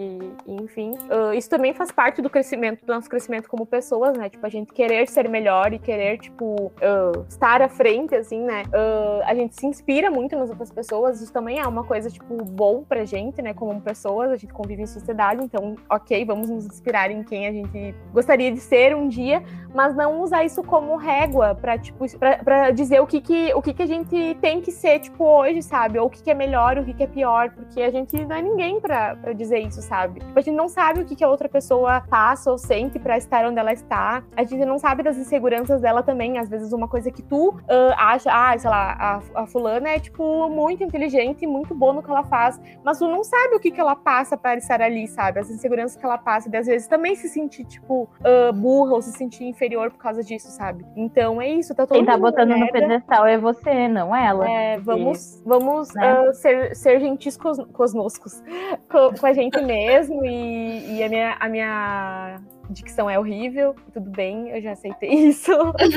e 0.47 0.55
enfim. 0.61 0.97
Ah, 1.09 1.35
isso 1.35 1.49
também 1.49 1.73
faz 1.73 1.91
parte 1.91 2.21
do 2.21 2.29
crescimento, 2.29 2.85
do 2.85 2.93
nosso 2.93 3.09
crescimento 3.09 3.47
como 3.47 3.65
pessoas, 3.65 4.17
né? 4.17 4.29
Tipo, 4.29 4.45
a 4.45 4.49
gente 4.49 4.73
querer 4.73 5.07
ser 5.07 5.29
melhor 5.29 5.71
e 5.73 5.79
querer, 5.79 6.17
tipo, 6.17 6.71
ah, 6.81 7.11
estar 7.29 7.61
à 7.61 7.69
frente, 7.69 8.15
assim, 8.15 8.41
né? 8.41 8.63
Ah, 8.73 9.21
a 9.27 9.35
gente 9.35 9.55
se 9.55 9.65
inspira 9.65 10.09
muito 10.09 10.35
nas 10.35 10.49
outras 10.49 10.71
pessoas. 10.71 11.21
Isso 11.21 11.31
também 11.31 11.59
é 11.59 11.67
uma 11.67 11.83
coisa, 11.83 12.09
tipo, 12.09 12.35
bom 12.43 12.83
pra 12.83 12.94
gente, 13.03 13.41
né? 13.41 13.53
Como 13.53 13.81
pessoas, 13.81 14.31
a 14.31 14.35
gente 14.35 14.53
convive 14.53 14.83
em 14.83 14.85
sociedade, 14.85 15.43
então, 15.43 15.75
ok, 15.89 16.23
vamos 16.23 16.49
nos 16.49 16.65
inspirar 16.65 17.09
em 17.09 17.23
quem 17.23 17.47
a 17.47 17.51
gente 17.51 17.95
gostaria 18.13 18.51
de 18.51 18.59
ser 18.59 18.95
um 18.95 19.07
dia, 19.07 19.43
mas 19.73 19.95
não 19.95 20.21
usar 20.21 20.43
isso 20.45 20.63
como 20.63 20.95
régua 20.95 21.55
pra, 21.55 21.77
tipo, 21.77 22.05
pra, 22.17 22.37
pra 22.37 22.71
dizer 22.71 23.01
o 23.01 23.07
que 23.07 23.19
que, 23.19 23.53
o 23.53 23.61
que 23.61 23.73
que 23.73 23.83
a 23.83 23.87
gente 23.87 24.37
tem 24.39 24.61
que 24.61 24.71
ser, 24.71 24.99
tipo, 24.99 25.25
hoje, 25.25 25.61
sabe? 25.61 25.99
Ou 25.99 26.07
o 26.07 26.09
que 26.09 26.21
que 26.21 26.31
é 26.31 26.33
melhor, 26.33 26.77
o 26.77 26.85
que 26.85 26.93
que 26.93 27.03
é 27.03 27.07
pior, 27.07 27.49
porque 27.49 27.81
a 27.81 27.91
gente 27.91 28.23
não 28.25 28.35
é 28.35 28.41
ninguém 28.41 28.79
pra, 28.79 29.15
pra 29.15 29.33
dizer 29.33 29.59
isso, 29.59 29.81
sabe? 29.81 30.19
Tipo, 30.19 30.37
a 30.37 30.41
gente 30.41 30.55
não 30.55 30.69
sabe 30.69 31.01
o 31.01 31.05
que 31.05 31.15
que 31.15 31.23
a 31.23 31.27
outra 31.27 31.49
pessoa 31.49 32.01
passa 32.09 32.51
ou 32.51 32.57
sente 32.57 32.99
pra 32.99 33.17
estar 33.17 33.45
onde 33.45 33.59
ela 33.59 33.73
está, 33.73 34.23
a 34.37 34.43
gente 34.43 34.63
não 34.65 34.77
sabe 34.77 35.03
das 35.03 35.17
inseguranças 35.17 35.81
dela 35.81 36.03
também, 36.03 36.37
às 36.37 36.47
vezes 36.47 36.71
uma 36.71 36.87
coisa 36.87 37.11
que 37.11 37.21
tu 37.21 37.55
ah, 37.67 38.13
acha, 38.13 38.29
ah, 38.31 38.57
sei 38.57 38.69
lá, 38.69 39.21
a, 39.35 39.41
a 39.41 39.47
fulana 39.47 39.89
é, 39.89 39.99
tipo, 39.99 40.49
muito 40.49 40.83
inteligente, 40.83 41.47
muito 41.47 41.73
boa 41.73 41.93
no 41.93 42.03
que 42.03 42.09
ela 42.09 42.23
faz, 42.23 42.59
mas 42.85 42.99
tu 42.99 43.07
não 43.07 43.23
sabe 43.23 43.55
o 43.55 43.59
que 43.59 43.71
que 43.71 43.81
ela 43.81 43.95
passa 43.95 44.37
para 44.37 44.57
estar 44.57 44.79
ali, 44.79 45.07
sabe? 45.07 45.39
As 45.39 45.49
inseguranças 45.49 45.97
que 45.97 46.05
ela 46.05 46.19
passa, 46.19 46.47
e 46.53 46.55
às 46.55 46.67
vezes 46.67 46.87
também 46.87 47.15
se 47.15 47.27
sentir, 47.27 47.65
tipo, 47.65 48.07
ah, 48.23 48.51
burra 48.51 48.93
ou 48.93 49.01
se 49.01 49.11
sentir 49.11 49.45
inferior 49.45 49.89
por 49.89 49.97
causa 49.97 50.23
disso, 50.23 50.51
sabe? 50.51 50.85
Então 50.95 51.41
é 51.41 51.49
isso, 51.49 51.73
tá 51.73 51.87
todo 51.87 51.97
Quem 51.97 52.05
tá 52.05 52.15
botando 52.15 52.49
no 52.49 52.59
merda. 52.59 52.79
pedestal 52.79 53.25
é 53.25 53.39
você, 53.39 53.87
não 53.87 54.15
ela. 54.15 54.47
É, 54.47 54.77
vamos, 54.77 55.41
vamos 55.43 55.91
né? 55.95 56.07
ah, 56.07 56.33
ser, 56.33 56.75
ser 56.75 56.99
gentis 56.99 57.35
cos, 57.35 57.57
cosnoscos 57.73 58.43
com, 58.91 59.19
com 59.19 59.25
a 59.25 59.33
gente 59.33 59.59
mesmo 59.61 60.23
e, 60.23 60.97
e 60.97 61.03
a, 61.03 61.09
minha, 61.09 61.37
a 61.39 61.49
minha 61.49 62.41
dicção 62.75 63.09
é 63.09 63.17
horrível, 63.17 63.75
tudo 63.93 64.09
bem, 64.11 64.49
eu 64.49 64.61
já 64.61 64.73
aceitei 64.73 65.09
isso. 65.29 65.51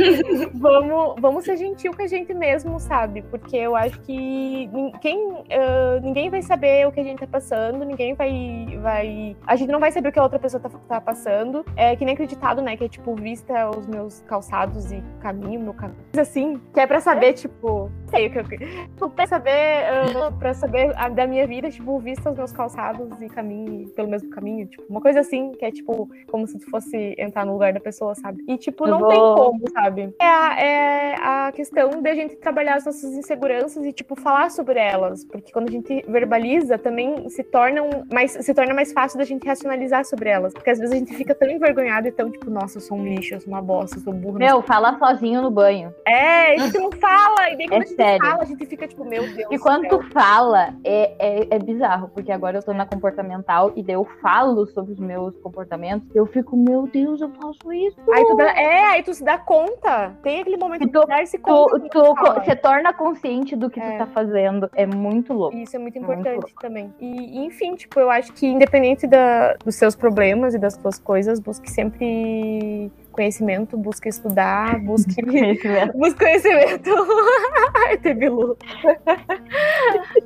vamos, 0.55 1.20
vamos 1.20 1.45
ser 1.45 1.57
gentil 1.57 1.93
com 1.95 2.03
a 2.03 2.07
gente 2.07 2.33
mesmo, 2.33 2.79
sabe? 2.79 3.22
Porque 3.22 3.57
eu 3.57 3.76
acho 3.76 4.01
que 4.01 4.70
quem, 5.01 5.45
ah, 5.51 6.01
ninguém 6.03 6.31
vai 6.31 6.43
saber 6.43 6.87
o 6.87 6.93
que 6.93 7.01
a 7.01 7.05
gente 7.05 7.18
tá 7.18 7.26
passando, 7.26 7.85
ninguém 7.85 8.14
vai, 8.14 8.79
vai. 8.81 9.37
A 9.47 9.57
gente 9.57 9.70
não 9.70 9.81
vai 9.81 9.91
saber 9.93 10.09
o 10.09 10.12
que 10.12 10.18
a 10.18 10.22
outra 10.22 10.39
pessoa 10.39 10.61
tá, 10.61 10.68
tá 10.68 11.01
passando. 11.01 11.64
É 11.76 11.97
que 11.97 12.05
nem 12.05 12.14
acreditado, 12.14 12.62
né? 12.62 12.76
Que 12.76 12.85
é 12.85 12.89
tipo, 12.89 13.14
vista 13.14 13.68
os 13.70 13.87
meus 13.87 14.20
calçados 14.22 14.93
e 14.93 15.03
caminho, 15.20 15.61
meu 15.61 15.74
caminho. 15.74 15.99
Assim, 16.16 16.61
que 16.72 16.81
é 16.81 16.87
pra 16.87 17.01
saber, 17.01 17.33
tipo, 17.35 17.91
sei 18.09 18.27
o 18.27 18.31
que 18.33 18.39
eu. 18.39 18.45
Tipo, 18.45 19.11
pra 19.11 19.27
saber, 19.27 19.85
ah, 19.87 20.33
pra 20.39 20.55
saber 20.55 20.93
a- 20.97 21.09
da 21.09 21.27
minha 21.27 21.47
vida, 21.47 21.71
tipo, 21.71 21.99
vista 21.99 22.31
os 22.31 22.37
meus 22.37 22.53
calçados 22.53 23.09
e 23.21 23.29
caminho 23.29 23.89
pelo 23.91 24.09
mesmo 24.09 24.31
caminho. 24.31 24.67
Tipo, 24.67 24.85
uma 24.89 25.01
coisa 25.01 25.21
assim, 25.21 25.53
que 25.53 25.65
é 25.65 25.71
tipo, 25.71 26.09
como 26.31 26.47
se 26.47 26.59
tu 26.59 26.71
fosse 26.71 27.15
entrar 27.19 27.45
no 27.45 27.53
lugar 27.53 27.73
da 27.73 27.81
pessoa, 27.81 28.15
sabe? 28.15 28.43
E, 28.49 28.57
tipo, 28.57 28.87
Eu 28.87 28.91
não 28.93 28.99
vou- 29.01 29.09
tem 29.09 29.19
como, 29.19 29.71
sabe? 29.73 30.15
É 30.21 30.25
a, 30.27 30.61
é 30.61 31.15
a 31.19 31.53
questão 31.53 31.91
de 32.03 32.09
a 32.09 32.15
gente 32.15 32.37
trabalhar 32.37 32.75
as 32.77 32.85
nossas 32.87 33.13
inseguranças 33.15 33.85
e, 33.85 33.93
tipo, 33.93 34.15
falar 34.17 34.51
sobre 34.51 34.79
elas. 34.79 35.25
Porque 35.25 35.53
quando 35.53 35.69
a 35.69 35.73
gente 35.73 36.05
verbaliza, 36.09 36.79
também 36.79 37.29
se 37.29 37.43
tornam 37.45 37.89
mais, 38.13 38.33
se 38.33 38.55
torna 38.55 38.75
mais 38.75 38.93
fácil 38.93 39.19
da 39.19 39.25
gente 39.25 39.47
racionalizar 39.47 40.05
sobre 40.05 40.29
elas. 40.29 40.53
Porque 40.53 40.71
às 40.71 40.79
vezes 40.79 40.95
a 40.95 40.99
gente 40.99 41.15
fica 41.15 41.35
tão 41.35 41.49
envergonhado 41.49 42.09
e 42.09 42.13
tão, 42.13 42.31
tipo, 42.31 42.51
nossa, 42.51 42.79
eu 42.79 42.83
sou 42.83 42.97
um 42.99 43.05
lixo, 43.05 43.35
eu 43.35 43.41
sou 43.41 43.53
uma 43.53 43.63
bosta, 43.63 43.97
eu 43.99 44.03
sou 44.03 44.13
burra. 44.13 44.39
não 44.39 44.47
Meu, 44.47 44.63
fala 44.63 44.99
sozinho 44.99 45.43
no 45.43 45.51
banho. 45.51 45.93
é, 46.07 46.59
gente 46.59 46.79
não 46.79 46.91
fala. 46.93 47.51
E 47.51 47.57
daí 47.57 47.69
quando 47.69 47.83
É 47.83 47.85
a 47.85 47.87
gente 47.87 47.97
sério. 48.03 48.27
fala, 48.27 48.43
a 48.43 48.47
gente 48.47 48.67
fica 48.67 48.87
tipo, 48.89 49.05
meu 49.05 49.23
Deus. 49.23 49.49
E 49.51 49.59
quando 49.59 49.89
tu 49.89 50.01
fala, 50.13 50.75
é, 50.85 51.13
é, 51.19 51.47
é 51.57 51.59
bizarro, 51.59 52.09
porque 52.09 52.33
agora 52.33 52.59
eu 52.59 52.63
tô 52.63 52.73
na 52.73 52.87
comportamental 52.87 53.73
e 53.77 53.83
daí 53.83 53.95
eu 53.95 54.05
falo 54.23 54.67
sobre 54.67 54.93
os 54.93 54.99
meus 54.99 55.37
comportamentos, 55.39 56.09
eu 56.15 56.27
fico, 56.27 56.57
meu 56.57 56.87
Deus, 56.87 57.21
eu 57.21 57.31
faço 57.31 57.73
isso. 57.73 57.97
Aí 58.13 58.25
tu 58.27 58.37
dá- 58.37 58.53
é, 58.59 58.85
aí 58.93 59.03
tu 59.03 59.13
se 59.15 59.25
dá 59.25 59.37
conta. 59.39 60.13
Tem 60.23 60.41
aquele 60.41 60.57
momento 60.57 60.83
E 60.83 60.87
de 60.87 60.93
tu- 60.93 61.07
dar 61.07 61.27
se 61.27 61.39
conta. 61.39 61.79
Tu, 61.79 61.83
que 61.85 61.89
tu 61.91 62.15
você 62.45 62.57
torna 62.57 62.93
consciente 62.93 63.55
do 63.57 63.69
que 63.71 63.81
É. 63.81 63.93
tu 63.93 63.99
tá 63.99 64.07
fazendo. 64.07 64.71
É 64.75 64.87
muito 64.87 65.33
louco. 65.33 65.57
Isso 65.57 65.77
é 65.77 65.79
muito 65.79 65.99
É 65.99 66.01
muito 66.01 66.21
importante 66.21 66.55
também. 66.61 66.93
E, 67.01 67.45
enfim, 67.45 67.75
tipo, 67.75 67.99
eu 67.99 68.11
acho 68.11 68.33
que 68.33 68.47
independente 68.47 69.07
da- 69.07 69.55
dos 69.65 69.75
seus 69.75 69.95
problemas 69.97 70.55
e 70.55 70.59
das 70.59 70.77
tuas 70.77 70.99
coisas, 70.99 71.41
busque 71.41 71.71
sempre 71.71 72.91
conhecimento, 73.19 73.77
busque 73.77 74.09
estudar, 74.09 74.79
busque. 74.79 75.21
Conhecimento. 75.27 75.99
busque 75.99 76.19
conhecimento. 76.19 76.91
Ai, 77.75 77.97
teve 77.99 78.29
Lu. 78.29 78.57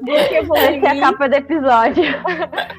busque 0.03 0.35
evoluir. 0.35 0.77
Essa 0.77 0.87
é 0.87 0.99
a 0.99 1.01
capa 1.01 1.29
do 1.29 1.35
episódio. 1.37 2.05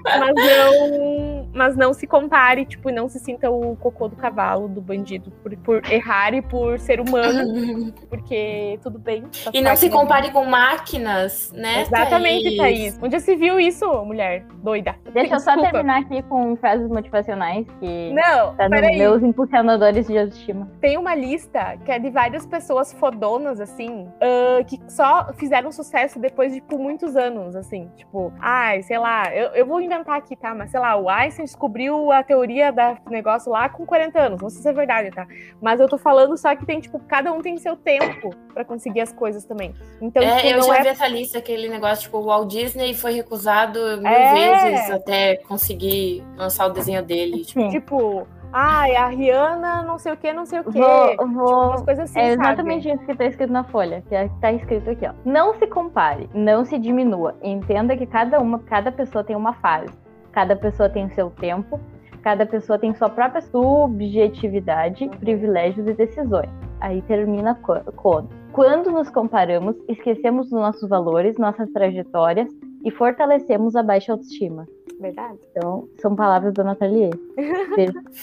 mas 0.06 0.36
não, 0.36 1.43
mas 1.54 1.76
não 1.76 1.94
se 1.94 2.08
compare, 2.08 2.66
tipo, 2.66 2.90
não 2.90 3.08
se 3.08 3.20
sinta 3.20 3.50
o 3.50 3.76
cocô 3.76 4.08
do 4.08 4.16
cavalo, 4.16 4.68
do 4.68 4.82
bandido, 4.82 5.32
por, 5.42 5.56
por 5.58 5.92
errar 5.92 6.34
e 6.34 6.42
por 6.42 6.80
ser 6.80 7.00
humano, 7.00 7.94
porque 8.10 8.80
tudo 8.82 8.98
bem. 9.00 9.24
faz 9.32 9.50
E 9.54 9.62
não 9.62 9.76
se 9.76 9.86
vida. 9.86 9.98
compare 9.98 10.32
com 10.32 10.46
máquinas, 10.46 11.52
né? 11.56 11.82
Exatamente, 11.82 12.58
Thaís. 12.58 13.00
Onde 13.02 13.14
já 13.14 13.20
se 13.20 13.36
viu 13.36 13.60
isso, 13.60 13.86
mulher? 14.04 14.46
Doida. 14.56 14.96
Deixa 15.14 15.36
eu 15.36 15.40
só 15.40 15.52
Desculpa. 15.52 15.72
terminar 15.72 16.02
aqui 16.02 16.22
com 16.24 16.56
frases 16.56 16.88
motivacionais 16.88 17.66
que 17.80 18.12
Não, 18.14 18.56
tá 18.56 18.68
nos 18.68 18.82
meus 18.98 19.24
impulsionadores 19.24 20.08
de 20.08 20.18
autoestima. 20.18 20.70
Tem 20.82 20.98
uma 20.98 21.14
lista 21.16 21.78
que 21.86 21.92
é 21.92 22.00
de 22.00 22.10
várias 22.10 22.46
pessoas 22.46 22.92
fodonas, 22.94 23.60
assim, 23.60 24.08
ah, 24.22 24.64
que 24.64 24.80
só 24.88 25.32
fizeram 25.34 25.72
sucesso 25.72 26.20
depois 26.20 26.52
de 26.54 26.60
tipo, 26.60 26.78
muitos 26.78 27.16
anos, 27.16 27.56
assim. 27.56 27.90
Tipo, 27.96 28.32
ai, 28.40 28.82
sei 28.84 28.98
lá, 28.98 29.34
eu, 29.36 29.50
eu 29.50 29.66
vou 29.66 29.82
inventar 29.82 30.18
aqui, 30.18 30.36
tá? 30.36 30.54
Mas 30.56 30.72
sei 30.72 30.80
lá, 30.80 30.96
o 30.96 31.10
Einstein 31.10 31.43
descobriu 31.44 32.12
a 32.12 32.24
teoria 32.24 32.72
da 32.72 32.98
negócio 33.10 33.52
lá 33.52 33.68
com 33.70 33.86
40 33.86 34.20
anos. 34.20 34.42
Não 34.42 34.50
sei 34.50 34.62
se 34.62 34.68
é 34.70 34.74
verdade, 34.74 35.12
tá? 35.12 35.28
Mas 35.62 35.80
eu 35.80 35.88
tô 35.88 35.98
falando 35.98 36.38
só 36.38 36.56
que 36.56 36.66
tem, 36.66 36.80
tipo, 36.80 37.00
cada 37.00 37.32
um 37.32 37.42
tem 37.42 37.58
seu 37.58 37.76
tempo 37.76 38.30
pra 38.54 38.64
conseguir 38.66 39.02
as 39.02 39.12
coisas 39.14 39.46
também. 39.46 39.74
Então, 40.02 40.22
É, 40.24 40.38
tipo, 40.38 40.48
eu 40.60 40.62
já 40.64 40.78
é 40.78 40.82
vi 40.82 40.88
essa 40.90 41.08
lista, 41.08 41.38
aquele 41.38 41.70
negócio, 41.70 42.04
tipo, 42.04 42.18
o 42.18 42.24
Walt 42.26 42.50
Disney 42.50 42.94
foi 42.94 43.14
recusado 43.14 43.80
mil 44.02 44.08
É. 44.08 44.34
vezes 44.70 44.92
até 44.92 45.36
conseguir 45.38 46.24
lançar 46.38 46.66
o 46.68 46.70
desenho 46.70 47.04
dele. 47.04 47.44
Tipo, 47.46 47.70
tipo, 47.70 48.28
ai, 48.52 48.96
a 48.96 49.08
Rihanna, 49.08 49.82
não 49.84 49.98
sei 49.98 50.14
o 50.14 50.18
que, 50.18 50.32
não 50.32 50.46
sei 50.46 50.60
o 50.60 50.64
que. 50.64 50.78
Vou, 50.80 51.10
Tipo, 51.10 51.24
umas 51.24 51.82
coisas 51.82 52.10
assim, 52.10 52.20
É 52.20 52.32
sabe? 52.32 52.44
exatamente 52.44 52.90
isso 52.90 53.06
que 53.06 53.16
tá 53.16 53.26
escrito 53.26 53.52
na 53.52 53.64
folha, 53.64 54.04
que 54.08 54.14
é- 54.16 54.30
tá 54.40 54.52
escrito 54.52 54.90
aqui, 54.90 55.08
ó. 55.08 55.14
Não 55.26 55.58
se 55.58 55.66
compare, 55.68 56.30
não 56.34 56.64
se 56.66 56.78
diminua. 56.78 57.36
Entenda 57.42 57.98
que 57.98 58.06
cada 58.06 58.40
uma, 58.40 58.60
cada 58.60 58.92
pessoa 58.92 59.24
tem 59.24 59.36
uma 59.36 59.54
fase. 59.54 59.90
Cada 60.34 60.56
pessoa 60.56 60.90
tem 60.90 61.10
seu 61.12 61.30
tempo, 61.30 61.80
cada 62.22 62.46
pessoa 62.46 62.78
tem 62.80 62.94
sua 62.96 63.10
própria 63.10 63.42
subjetividade, 63.42 65.08
privilégios 65.20 65.88
e 65.88 65.94
decisões. 65.94 66.50
Aí 66.82 67.02
termina 67.04 67.56
qu- 67.56 67.92
quando? 67.96 68.30
Quando 68.52 68.92
nos 68.92 69.10
comparamos, 69.10 69.76
esquecemos 69.88 70.50
dos 70.50 70.60
nossos 70.60 70.88
valores, 70.90 71.38
nossas 71.38 71.70
trajetórias 71.72 72.48
e 72.84 72.92
fortalecemos 72.92 73.76
a 73.76 73.82
baixa 73.82 74.12
autoestima. 74.12 74.68
Verdade. 75.00 75.38
Então, 75.52 75.88
são 76.02 76.16
palavras 76.16 76.54
da 76.54 76.64
Nathalie. 76.64 77.10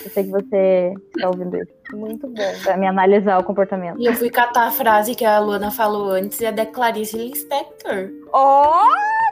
Eu 0.04 0.10
sei 0.10 0.24
que 0.24 0.30
você 0.30 0.94
está 1.16 1.28
ouvindo 1.28 1.56
isso, 1.56 1.72
Muito 1.96 2.26
bom. 2.28 2.52
pra 2.62 2.76
me 2.76 2.86
analisar 2.86 3.38
o 3.38 3.44
comportamento. 3.44 4.00
E 4.00 4.06
eu 4.06 4.14
fui 4.14 4.30
catar 4.30 4.68
a 4.68 4.70
frase 4.70 5.14
que 5.14 5.24
a 5.24 5.38
Luana 5.40 5.70
falou 5.70 6.08
antes, 6.10 6.40
e 6.40 6.44
é 6.46 6.52
da 6.52 6.64
Clarice 6.64 7.16
Lispector. 7.18 8.10
Oh, 8.32 8.86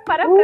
parabéns, 0.08 0.40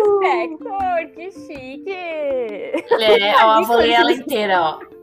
Inspector, 0.00 1.12
que 1.14 1.30
chique. 1.30 1.92
É, 1.92 3.44
ó, 3.44 3.60
eu 3.60 3.66
vou 3.66 3.76
ler 3.76 3.90
ela 3.90 4.12
inteira, 4.12 4.60
ó. 4.62 4.95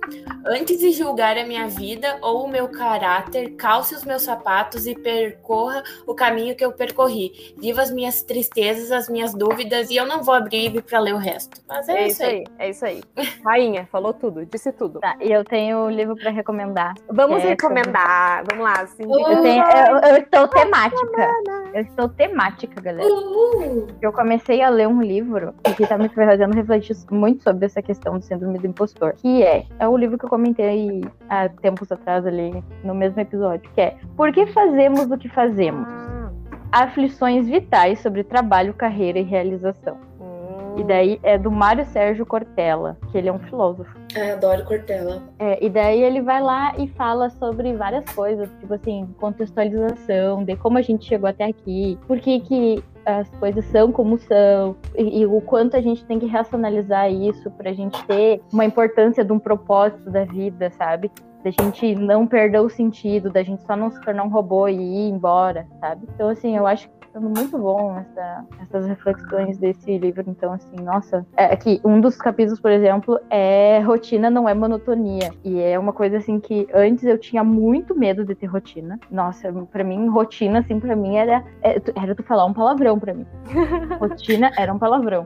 Antes 0.45 0.79
de 0.79 0.91
julgar 0.91 1.37
a 1.37 1.45
minha 1.45 1.67
vida 1.67 2.17
ou 2.21 2.45
o 2.45 2.47
meu 2.47 2.67
caráter, 2.67 3.51
calce 3.55 3.95
os 3.95 4.03
meus 4.03 4.23
sapatos 4.23 4.85
e 4.85 4.95
percorra 4.95 5.83
o 6.05 6.13
caminho 6.13 6.55
que 6.55 6.63
eu 6.65 6.71
percorri. 6.71 7.53
Viva 7.57 7.81
as 7.81 7.91
minhas 7.91 8.21
tristezas, 8.21 8.91
as 8.91 9.09
minhas 9.09 9.33
dúvidas 9.33 9.89
e 9.89 9.95
eu 9.95 10.05
não 10.05 10.23
vou 10.23 10.33
abrir 10.33 10.81
para 10.81 10.99
ler 10.99 11.13
o 11.13 11.17
resto. 11.17 11.61
Mas 11.67 11.87
é, 11.89 12.03
É 12.03 12.07
isso 12.07 12.23
aí. 12.23 12.43
É 12.59 12.69
isso 12.69 12.85
aí. 12.85 13.01
Rainha, 13.43 13.87
falou 13.91 14.13
tudo, 14.13 14.45
disse 14.45 14.71
tudo. 14.71 14.99
Tá, 14.99 15.15
e 15.21 15.31
eu 15.31 15.43
tenho 15.43 15.85
um 15.85 15.89
livro 15.89 16.15
pra 16.15 16.29
recomendar. 16.31 16.93
Vamos 17.09 17.43
É, 17.43 17.49
recomendar. 17.49 18.43
Vamos 18.49 18.63
lá, 18.63 18.81
assim. 18.81 19.03
Eu, 19.03 19.41
tenho, 19.41 19.63
eu, 19.63 19.97
eu 20.09 20.17
estou 20.17 20.47
temática. 20.47 21.29
Eu 21.73 21.81
estou 21.81 22.09
temática, 22.09 22.81
galera. 22.81 23.07
Uhul. 23.07 23.87
Eu 24.01 24.11
comecei 24.11 24.61
a 24.61 24.69
ler 24.69 24.87
um 24.87 25.01
livro 25.01 25.53
que 25.75 25.87
tá 25.87 25.97
me 25.97 26.09
fazendo 26.09 26.53
refletir 26.53 26.95
muito 27.09 27.43
sobre 27.43 27.65
essa 27.65 27.81
questão 27.81 28.17
do 28.17 28.23
síndrome 28.23 28.59
do 28.59 28.67
impostor. 28.67 29.13
Que 29.13 29.43
é, 29.43 29.65
é 29.79 29.87
o 29.93 29.97
livro 29.97 30.17
que 30.17 30.25
eu 30.25 30.29
comentei 30.29 31.01
há 31.29 31.47
tempos 31.49 31.91
atrás 31.91 32.25
ali, 32.25 32.63
no 32.83 32.93
mesmo 32.95 33.19
episódio, 33.19 33.69
que 33.73 33.81
é 33.81 33.97
Por 34.17 34.31
que 34.31 34.45
fazemos 34.47 35.09
o 35.11 35.17
que 35.17 35.29
fazemos? 35.29 35.87
Ah, 35.87 36.83
Aflições 36.83 37.47
vitais 37.47 37.99
sobre 37.99 38.23
trabalho, 38.23 38.73
carreira 38.73 39.19
e 39.19 39.23
realização. 39.23 39.97
hum. 40.19 40.75
E 40.79 40.83
daí 40.83 41.19
é 41.21 41.37
do 41.37 41.51
Mário 41.51 41.85
Sérgio 41.85 42.25
Cortella, 42.25 42.97
que 43.11 43.17
ele 43.17 43.29
é 43.29 43.31
um 43.33 43.39
filósofo. 43.39 43.95
Ai, 44.15 44.31
adoro 44.31 44.63
Cortella. 44.65 45.21
É, 45.37 45.63
e 45.63 45.69
daí 45.69 46.01
ele 46.01 46.21
vai 46.21 46.41
lá 46.41 46.73
e 46.77 46.87
fala 46.87 47.29
sobre 47.29 47.73
várias 47.73 48.05
coisas, 48.13 48.49
tipo 48.59 48.73
assim, 48.73 49.07
contextualização, 49.19 50.43
de 50.43 50.55
como 50.55 50.77
a 50.79 50.81
gente 50.81 51.05
chegou 51.05 51.29
até 51.29 51.45
aqui, 51.45 51.97
por 52.07 52.19
que, 52.19 52.39
que 52.39 52.83
as 53.05 53.29
coisas 53.31 53.65
são 53.65 53.91
como 53.91 54.17
são, 54.17 54.75
e, 54.95 55.21
e 55.21 55.25
o 55.25 55.41
quanto 55.41 55.75
a 55.75 55.81
gente 55.81 56.05
tem 56.05 56.19
que 56.19 56.27
racionalizar 56.27 57.11
isso 57.11 57.49
pra 57.51 57.73
gente 57.73 58.01
ter 58.05 58.41
uma 58.51 58.65
importância 58.65 59.23
de 59.23 59.31
um 59.31 59.39
propósito 59.39 60.09
da 60.09 60.25
vida, 60.25 60.69
sabe? 60.71 61.11
Da 61.43 61.51
gente 61.51 61.93
não 61.95 62.25
perder 62.25 62.59
o 62.59 62.69
sentido, 62.69 63.29
da 63.29 63.43
gente 63.43 63.61
só 63.63 63.75
não 63.75 63.91
se 63.91 63.99
tornar 64.01 64.23
um 64.23 64.29
robô 64.29 64.67
e 64.67 64.75
ir 64.75 65.09
embora, 65.09 65.67
sabe? 65.79 66.07
Então, 66.13 66.29
assim, 66.29 66.55
eu 66.55 66.65
acho 66.65 66.89
que 66.89 67.02
sendo 67.13 67.29
muito 67.29 67.57
bom 67.57 67.97
essa- 67.97 68.45
essas 68.61 68.87
reflexões 68.87 69.57
desse 69.57 69.97
livro. 69.97 70.23
Então, 70.27 70.51
assim, 70.53 70.75
nossa. 70.81 71.25
É 71.37 71.55
que 71.55 71.79
um 71.85 72.01
dos 72.01 72.17
capítulos, 72.17 72.59
por 72.59 72.71
exemplo, 72.71 73.19
é 73.29 73.79
rotina 73.79 74.29
não 74.29 74.49
é 74.49 74.53
monotonia. 74.53 75.31
E 75.43 75.61
é 75.61 75.77
uma 75.77 75.93
coisa 75.93 76.17
assim 76.17 76.39
que 76.39 76.67
antes 76.73 77.03
eu 77.03 77.17
tinha 77.17 77.43
muito 77.43 77.95
medo 77.97 78.25
de 78.25 78.33
ter 78.35 78.47
rotina. 78.47 78.99
Nossa, 79.11 79.51
pra 79.71 79.83
mim, 79.83 80.07
rotina, 80.07 80.59
assim, 80.59 80.79
pra 80.79 80.95
mim 80.95 81.15
era, 81.15 81.43
é, 81.61 81.79
era 81.95 82.15
tu 82.15 82.23
falar 82.23 82.45
um 82.45 82.53
palavrão 82.53 82.97
pra 82.99 83.13
mim. 83.13 83.25
rotina 83.99 84.51
era 84.57 84.73
um 84.73 84.79
palavrão. 84.79 85.23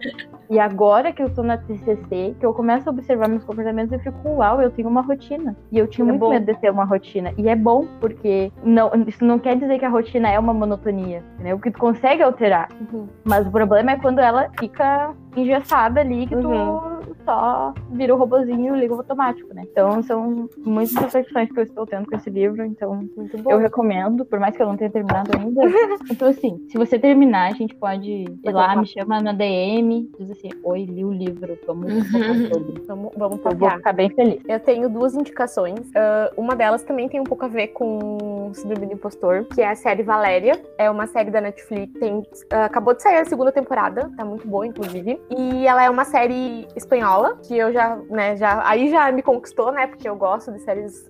E 0.50 0.60
agora 0.60 1.12
que 1.12 1.22
eu 1.22 1.30
tô 1.30 1.44
na 1.44 1.58
TCC, 1.58 2.36
que 2.40 2.46
eu 2.46 2.54
começo 2.54 2.88
a 2.88 2.92
observar 2.92 3.28
meus 3.28 3.44
comportamentos, 3.44 3.92
eu 3.92 4.00
fico, 4.00 4.30
uau, 4.30 4.62
eu 4.62 4.72
tenho 4.72 4.88
uma 4.88 5.02
rotina. 5.02 5.56
E 5.72 5.78
eu 5.78 5.88
tinha 5.88 6.06
É 6.06 6.08
muito 6.08 6.20
bom. 6.22 6.30
medo 6.30 6.46
de 6.46 6.58
ter 6.60 6.70
uma 6.72 6.86
rotina. 6.86 7.34
E 7.38 7.50
é 7.50 7.56
bom, 7.56 7.86
porque 8.00 8.52
não, 8.64 8.90
isso 9.08 9.26
não 9.26 9.40
quer 9.40 9.58
dizer 9.58 9.78
que 9.78 9.86
a 9.86 9.90
rotina 9.90 10.30
é 10.30 10.40
uma 10.40 10.54
monotonia, 10.54 11.22
entendeu? 11.36 11.60
Que 11.60 11.70
tu 11.72 11.80
consegue 11.80 12.24
alterar. 12.24 12.70
Uhum. 12.94 13.08
Mas 13.26 13.46
o 13.46 13.52
problema 13.52 13.92
é 13.92 13.96
quando 13.98 14.20
ela 14.20 14.50
fica 14.58 15.14
engessada 15.42 16.00
ali, 16.02 16.28
que 16.28 16.36
tu 16.36 16.48
Uhum. 16.50 17.02
só 17.26 17.74
vira 17.92 18.14
o 18.14 18.18
robozinho 18.18 18.76
e 18.76 18.80
liga 18.80 18.94
o 18.94 18.98
automático, 18.98 19.54
né? 19.54 19.64
Então 19.72 20.02
são 20.04 20.50
muitas 20.58 20.96
reflexões 21.14 21.52
que 21.52 21.60
eu 21.60 21.64
estou 21.64 21.86
tendo 21.86 22.08
com 22.08 22.16
esse 22.16 22.30
livro, 22.30 22.64
então 22.66 23.08
Muito 23.16 23.38
bom. 23.38 23.52
eu 23.52 23.58
recomendo, 23.58 24.26
por 24.26 24.40
mais 24.40 24.56
que 24.56 24.62
eu 24.64 24.68
não 24.68 24.78
tenha 24.78 24.90
terminado 24.90 25.32
ainda. 25.38 25.62
Então, 26.10 26.30
assim, 26.30 26.66
se 26.70 26.78
você 26.78 26.98
terminar, 26.98 27.52
a 27.52 27.54
gente 27.56 27.76
pode 27.76 28.10
ir 28.10 28.52
lá, 28.52 28.76
me 28.76 28.86
chama 28.88 29.20
na 29.22 29.34
DM, 29.34 30.10
diz 30.20 30.32
assim, 30.32 30.50
oi, 30.64 30.86
li 30.86 31.04
o 31.04 31.12
livro, 31.12 31.58
vamos 31.68 31.88
Uhum. 31.88 32.50
Vamos, 32.88 33.12
vamos 33.18 33.40
Eu 33.46 33.56
vou 33.58 33.70
ficar 33.72 33.94
bem 33.94 34.10
feliz. 34.10 34.42
Eu 34.48 34.60
tenho 34.60 34.90
duas 34.90 35.14
indicações. 35.16 35.80
Ah, 35.96 36.32
uma 36.38 36.56
delas 36.56 36.84
também 36.84 37.08
tem 37.10 37.20
um 37.20 37.24
pouco 37.26 37.46
a 37.46 37.48
ver 37.48 37.68
com 37.70 38.50
Síndrome 38.54 38.86
do 38.88 38.94
Impostor, 38.94 39.46
que 39.54 39.62
é 39.62 39.70
a 39.70 39.76
série 39.76 40.04
Valéria. 40.04 40.60
É 40.78 40.90
uma 40.90 41.08
série 41.08 41.30
da 41.30 41.42
Netflix. 41.42 41.94
Tem, 42.00 42.24
ah, 42.52 42.66
acabou 42.66 42.94
de 42.96 43.02
sair 43.04 43.18
a 43.18 43.26
segunda 43.26 43.52
temporada, 43.52 44.10
tá 44.18 44.24
muito 44.26 44.48
boa, 44.48 44.66
inclusive. 44.66 45.20
E 45.30 45.68
ela 45.68 45.84
é 45.84 45.90
uma 45.90 46.06
série 46.06 46.68
espanhola, 46.76 47.38
que 47.46 47.58
eu 47.58 47.74
já, 47.74 47.98
né, 48.10 48.38
já. 48.38 48.62
Aí 48.68 48.90
já 48.90 49.12
me 49.12 49.22
conquistou, 49.22 49.72
né? 49.72 49.88
Porque 49.88 50.08
eu 50.08 50.16
gosto 50.16 50.52
de 50.52 50.60
séries 50.60 51.10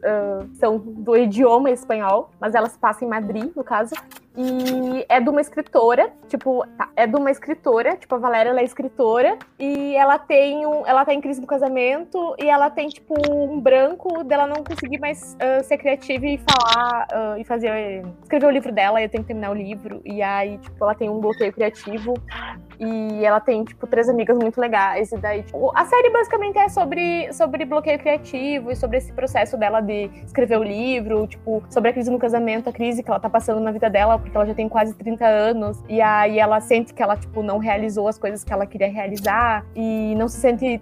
que 0.52 0.58
são 0.58 0.78
do 0.78 1.16
idioma 1.16 1.70
espanhol, 1.70 2.32
mas 2.40 2.56
ela 2.56 2.68
se 2.68 2.80
passa 2.80 3.06
em 3.06 3.08
Madrid, 3.08 3.52
no 3.56 3.64
caso. 3.64 3.94
E 4.40 5.04
é 5.10 5.20
de 5.20 5.30
uma 5.30 5.42
escritora, 5.42 6.14
tipo, 6.28 6.64
tá, 6.78 6.90
é 6.96 7.08
de 7.08 7.16
uma 7.16 7.32
escritora, 7.32 7.96
tipo, 7.98 8.14
a 8.14 8.18
Valéria 8.20 8.52
ela 8.52 8.62
é 8.62 8.64
escritora, 8.64 9.36
e 9.58 9.96
ela 9.96 10.20
tem 10.20 10.64
um. 10.64 10.86
Ela 10.86 11.04
tá 11.04 11.12
em 11.12 11.20
crise 11.20 11.42
do 11.42 11.48
casamento 11.48 12.36
e 12.40 12.48
ela 12.48 12.70
tem, 12.70 12.88
tipo, 12.88 13.16
um 13.32 13.60
branco 13.60 14.24
dela 14.24 14.46
não 14.46 14.64
conseguir 14.64 15.00
mais 15.00 15.36
ah, 15.40 15.64
ser 15.64 15.80
criativa 15.80 16.26
e 16.26 16.38
falar 16.38 17.08
ah, 17.12 17.36
e 17.40 17.44
fazer. 17.44 18.04
escrever 18.22 18.46
o 18.46 18.52
livro 18.52 18.72
dela, 18.72 19.02
e 19.02 19.06
eu 19.06 19.10
tenho 19.10 19.24
que 19.24 19.28
terminar 19.28 19.50
o 19.50 19.56
livro. 19.56 20.02
E 20.06 20.22
aí, 20.22 20.60
tipo, 20.60 20.84
ela 20.84 20.94
tem 20.94 21.10
um 21.10 21.20
bloqueio 21.20 21.52
criativo. 21.52 22.14
E 22.80 23.26
ela 23.26 23.40
tem, 23.40 23.64
tipo, 23.64 23.88
três 23.88 24.08
amigas 24.08 24.38
muito 24.38 24.60
legais. 24.62 25.12
E 25.12 25.18
daí, 25.18 25.44
tipo, 25.44 25.72
a 25.76 25.86
série 25.86 26.10
basicamente 26.12 26.58
é 26.58 26.70
sobre, 26.70 27.32
sobre 27.34 27.66
bloqueio 27.66 27.98
criativo 27.98 28.72
e 28.72 28.76
sobre 28.76 28.98
esse 28.98 29.12
processo 29.12 29.58
dela 29.58 29.82
de 29.82 30.10
escrever 30.26 30.58
o 30.60 30.64
livro, 30.64 31.26
tipo, 31.28 31.64
sobre 31.70 31.90
a 31.90 31.94
crise 31.94 32.12
no 32.12 32.20
casamento, 32.20 32.70
a 32.70 32.74
crise 32.74 33.02
que 33.02 33.10
ela 33.10 33.20
tá 33.20 33.30
passando 33.30 33.60
na 33.60 33.72
vida 33.72 33.90
dela, 33.90 34.20
porque 34.20 34.36
ela 34.36 34.46
já 34.46 34.54
tem 34.54 34.70
quase 34.70 34.94
30 34.94 35.26
anos. 35.26 35.84
E 35.90 36.02
aí 36.02 36.38
ela 36.40 36.60
sente 36.62 36.94
que 36.94 37.02
ela, 37.02 37.16
tipo, 37.18 37.42
não 37.42 37.58
realizou 37.58 38.08
as 38.08 38.18
coisas 38.18 38.44
que 38.44 38.54
ela 38.54 38.66
queria 38.66 38.90
realizar 38.90 39.66
e 39.76 40.14
não 40.16 40.28
se 40.28 40.38
sente 40.38 40.82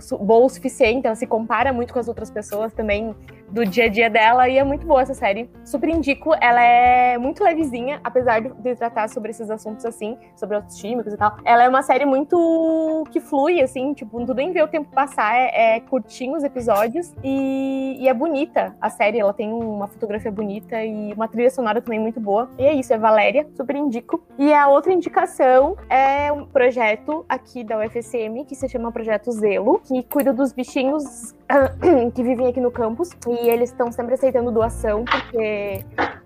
su- 0.00 0.18
boa 0.18 0.46
o 0.46 0.48
suficiente. 0.48 1.06
Ela 1.06 1.16
se 1.16 1.26
compara 1.26 1.72
muito 1.72 1.92
com 1.92 1.98
as 1.98 2.08
outras 2.08 2.30
pessoas 2.30 2.72
também 2.72 3.14
do 3.52 3.66
dia 3.66 3.84
a 3.84 3.88
dia 3.88 4.08
dela 4.08 4.48
e 4.48 4.56
é 4.56 4.64
muito 4.64 4.86
boa 4.86 5.02
essa 5.02 5.14
série. 5.14 5.48
Super 5.64 5.90
indico, 5.90 6.34
ela 6.40 6.62
é 6.62 7.18
muito 7.18 7.44
levezinha, 7.44 8.00
apesar 8.02 8.40
de, 8.40 8.74
tratar 8.74 9.08
sobre 9.08 9.30
esses 9.30 9.50
assuntos 9.50 9.84
assim, 9.84 10.16
sobre 10.34 10.56
autoestima 10.56 11.04
e 11.06 11.16
tal. 11.16 11.36
Ela 11.44 11.64
é 11.64 11.68
uma 11.68 11.82
série 11.82 12.06
muito 12.06 13.04
que 13.10 13.20
flui, 13.20 13.60
assim, 13.60 13.92
tipo, 13.92 14.24
tu 14.24 14.34
nem 14.34 14.52
vê 14.52 14.62
o 14.62 14.68
tempo 14.68 14.90
passar, 14.90 15.36
é, 15.36 15.76
é 15.76 15.80
curtinho 15.80 16.36
os 16.36 16.42
episódios 16.42 17.12
e, 17.22 17.96
e 18.00 18.08
é 18.08 18.14
bonita 18.14 18.74
a 18.80 18.88
série, 18.88 19.18
ela 19.18 19.34
tem 19.34 19.52
uma 19.52 19.86
fotografia 19.86 20.30
bonita 20.30 20.82
e 20.82 21.12
uma 21.12 21.28
trilha 21.28 21.50
sonora 21.50 21.82
também 21.82 22.00
muito 22.00 22.18
boa. 22.18 22.50
E 22.58 22.64
é 22.64 22.72
isso, 22.72 22.92
é 22.92 22.98
Valéria, 22.98 23.46
super 23.54 23.76
indico. 23.76 24.22
E 24.38 24.52
a 24.52 24.68
outra 24.68 24.92
indicação 24.92 25.76
é 25.90 26.32
um 26.32 26.46
projeto 26.46 27.24
aqui 27.28 27.62
da 27.62 27.78
UFSM 27.78 28.44
que 28.46 28.54
se 28.54 28.68
chama 28.68 28.90
Projeto 28.90 29.30
Zelo, 29.30 29.80
que 29.80 30.02
cuida 30.04 30.32
dos 30.32 30.52
bichinhos 30.52 31.34
que 32.14 32.22
vivem 32.22 32.46
aqui 32.46 32.60
no 32.60 32.70
campus 32.70 33.10
e 33.28 33.41
eles 33.48 33.70
estão 33.70 33.90
sempre 33.90 34.14
aceitando 34.14 34.50
doação 34.50 35.04
porque 35.04 35.84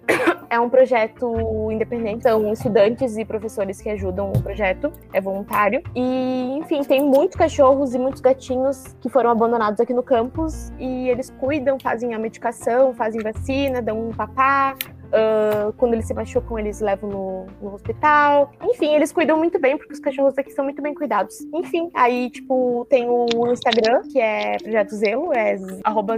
é 0.50 0.60
um 0.60 0.68
projeto 0.68 1.70
independente, 1.70 2.22
são 2.22 2.52
estudantes 2.52 3.16
e 3.16 3.24
professores 3.24 3.80
que 3.80 3.88
ajudam 3.90 4.32
o 4.32 4.42
projeto, 4.42 4.92
é 5.12 5.20
voluntário. 5.20 5.82
E, 5.94 6.58
enfim, 6.58 6.82
tem 6.82 7.02
muitos 7.02 7.36
cachorros 7.36 7.94
e 7.94 7.98
muitos 7.98 8.20
gatinhos 8.20 8.96
que 9.00 9.08
foram 9.08 9.30
abandonados 9.30 9.80
aqui 9.80 9.92
no 9.92 10.02
campus 10.02 10.72
e 10.78 11.08
eles 11.08 11.30
cuidam, 11.38 11.78
fazem 11.80 12.14
a 12.14 12.18
medicação, 12.18 12.94
fazem 12.94 13.20
vacina, 13.20 13.82
dão 13.82 14.08
um 14.08 14.12
papá. 14.12 14.76
Ah, 15.16 15.72
quando 15.76 15.94
eles 15.94 16.06
se 16.06 16.14
machucam, 16.14 16.58
eles 16.58 16.80
levam 16.80 17.10
no, 17.10 17.46
no 17.60 17.74
hospital. 17.74 18.52
Enfim, 18.62 18.94
eles 18.94 19.12
cuidam 19.12 19.38
muito 19.38 19.58
bem, 19.58 19.76
porque 19.76 19.92
os 19.92 20.00
cachorros 20.00 20.36
aqui 20.38 20.50
são 20.52 20.64
muito 20.64 20.82
bem 20.82 20.94
cuidados. 20.94 21.40
Enfim, 21.54 21.90
aí, 21.94 22.30
tipo, 22.30 22.86
tem 22.88 23.08
o 23.08 23.26
Instagram, 23.52 24.02
que 24.12 24.20
é 24.20 24.56
Projeto 24.58 24.94
Zelo, 24.94 25.32
é 25.32 25.56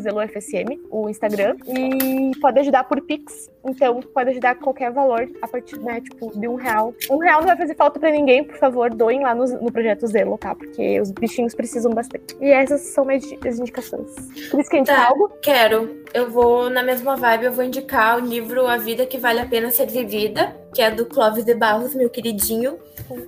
ZeloFSM, 0.00 0.80
o 0.90 1.08
Instagram. 1.08 1.56
E 1.66 2.32
pode 2.40 2.58
ajudar 2.60 2.84
por 2.84 3.00
Pix. 3.02 3.50
Então, 3.64 4.00
pode 4.00 4.30
ajudar 4.30 4.54
qualquer 4.56 4.90
valor, 4.90 5.28
a 5.42 5.48
partir, 5.48 5.78
né, 5.80 6.00
tipo, 6.00 6.38
de 6.38 6.48
um 6.48 6.54
real. 6.54 6.94
Um 7.10 7.18
real 7.18 7.40
não 7.40 7.48
vai 7.48 7.56
fazer 7.56 7.74
falta 7.74 8.00
pra 8.00 8.10
ninguém, 8.10 8.44
por 8.44 8.56
favor, 8.56 8.90
doem 8.94 9.22
lá 9.22 9.34
no, 9.34 9.44
no 9.44 9.70
Projeto 9.70 10.06
Zelo, 10.06 10.38
tá? 10.38 10.54
Porque 10.54 11.00
os 11.00 11.10
bichinhos 11.10 11.54
precisam 11.54 11.92
bastante. 11.92 12.36
E 12.40 12.50
essas 12.50 12.80
são 12.80 13.04
minhas 13.04 13.24
as 13.46 13.58
indicações. 13.58 14.14
Por 14.50 14.60
isso 14.60 14.70
que 14.70 14.76
a 14.76 14.78
gente 14.78 14.86
Tá. 14.88 15.08
algo. 15.08 15.28
Quero. 15.42 16.02
Eu 16.14 16.30
vou, 16.30 16.70
na 16.70 16.82
mesma 16.82 17.16
vibe, 17.16 17.44
eu 17.44 17.52
vou 17.52 17.64
indicar 17.64 18.18
o 18.18 18.26
livro 18.26 18.66
A 18.66 18.76
Vida 18.76 19.04
que 19.04 19.18
Vale 19.18 19.40
a 19.40 19.46
Pena 19.46 19.70
Ser 19.70 19.86
Vivida, 19.86 20.56
que 20.74 20.80
é 20.80 20.90
do 20.90 21.06
Clóvis 21.06 21.44
de 21.44 21.54
Barros, 21.54 21.94
meu 21.94 22.08
queridinho, 22.08 22.78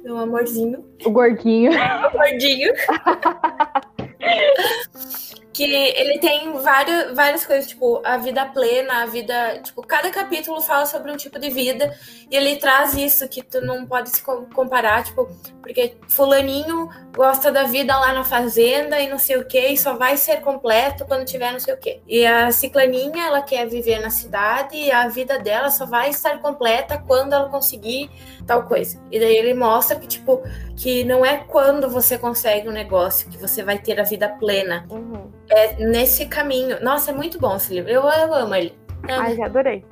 meu 0.02 0.18
amorzinho. 0.18 0.84
O 1.04 1.10
gordinho. 1.10 1.72
gordinho. 2.12 2.72
que 5.60 5.70
ele 5.70 6.18
tem 6.18 6.52
várias, 6.54 7.14
várias 7.14 7.44
coisas, 7.44 7.66
tipo, 7.66 8.00
a 8.02 8.16
vida 8.16 8.46
plena, 8.46 9.02
a 9.02 9.06
vida. 9.06 9.60
Tipo, 9.62 9.82
cada 9.82 10.08
capítulo 10.10 10.58
fala 10.62 10.86
sobre 10.86 11.12
um 11.12 11.16
tipo 11.16 11.38
de 11.38 11.50
vida. 11.50 11.94
E 12.30 12.34
ele 12.34 12.56
traz 12.56 12.94
isso 12.94 13.28
que 13.28 13.42
tu 13.42 13.60
não 13.60 13.84
pode 13.84 14.08
se 14.08 14.22
com- 14.22 14.46
comparar, 14.46 15.04
tipo, 15.04 15.28
porque 15.60 15.96
fulaninho 16.08 16.88
gosta 17.14 17.52
da 17.52 17.64
vida 17.64 17.94
lá 17.98 18.14
na 18.14 18.24
fazenda 18.24 18.98
e 19.00 19.08
não 19.08 19.18
sei 19.18 19.36
o 19.36 19.44
que, 19.44 19.60
e 19.60 19.76
só 19.76 19.94
vai 19.96 20.16
ser 20.16 20.40
completo 20.40 21.04
quando 21.04 21.26
tiver 21.26 21.52
não 21.52 21.60
sei 21.60 21.74
o 21.74 21.76
que. 21.76 22.00
E 22.08 22.24
a 22.24 22.50
ciclaninha, 22.50 23.26
ela 23.26 23.42
quer 23.42 23.66
viver 23.68 23.98
na 24.00 24.08
cidade 24.08 24.76
e 24.76 24.90
a 24.90 25.08
vida 25.08 25.38
dela 25.38 25.70
só 25.70 25.84
vai 25.84 26.08
estar 26.08 26.38
completa 26.38 27.02
quando 27.06 27.34
ela 27.34 27.50
conseguir 27.50 28.08
tal 28.46 28.62
coisa. 28.62 28.98
E 29.10 29.20
daí 29.20 29.36
ele 29.36 29.52
mostra 29.52 29.96
que, 29.96 30.06
tipo, 30.06 30.42
que 30.80 31.04
não 31.04 31.24
é 31.26 31.36
quando 31.36 31.90
você 31.90 32.16
consegue 32.16 32.66
um 32.66 32.72
negócio 32.72 33.28
que 33.28 33.36
você 33.36 33.62
vai 33.62 33.78
ter 33.78 34.00
a 34.00 34.02
vida 34.02 34.28
plena. 34.28 34.86
Uhum. 34.90 35.30
é 35.50 35.74
nesse 35.74 36.24
caminho. 36.26 36.82
Nossa, 36.82 37.10
é 37.10 37.14
muito 37.14 37.38
bom 37.38 37.54
esse 37.56 37.74
livro. 37.74 37.90
Eu, 37.90 38.02
eu 38.02 38.34
amo 38.34 38.54
ele. 38.54 38.74
Amo. 39.08 39.20
Ai, 39.22 39.36
já 39.36 39.44
adorei. 39.46 39.84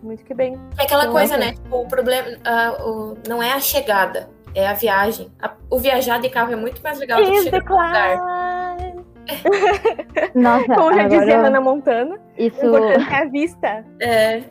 Muito 0.00 0.24
que 0.24 0.32
bem. 0.34 0.56
É 0.78 0.84
aquela 0.84 1.06
Eu 1.06 1.12
coisa, 1.12 1.34
amo. 1.34 1.44
né? 1.44 1.52
Tipo, 1.54 1.76
o 1.80 1.88
problema 1.88 2.28
ah, 2.44 2.76
o- 2.84 3.16
não 3.26 3.42
é 3.42 3.52
a 3.52 3.58
chegada, 3.60 4.30
é 4.54 4.66
a 4.68 4.74
viagem. 4.74 5.28
A- 5.42 5.54
o 5.70 5.78
viajar 5.78 6.20
de 6.20 6.28
carro 6.28 6.52
é 6.52 6.56
muito 6.56 6.80
mais 6.82 6.98
legal 7.00 7.20
do 7.20 7.30
que 7.30 7.42
chegar 7.42 7.60
the 7.62 7.68
no 7.68 7.74
lugar. 7.74 8.76
Nossa, 10.34 10.74
Como 10.74 10.92
já 10.94 11.04
agora 11.04 11.08
dizia 11.20 11.34
eu- 11.36 11.42
Hannah 11.42 11.60
Montana, 11.60 12.18
isso. 12.36 12.64
o 12.64 12.68
importante 12.78 13.12
é 13.12 13.16
a 13.22 13.24
vista. 13.28 13.84
É. 14.00 14.42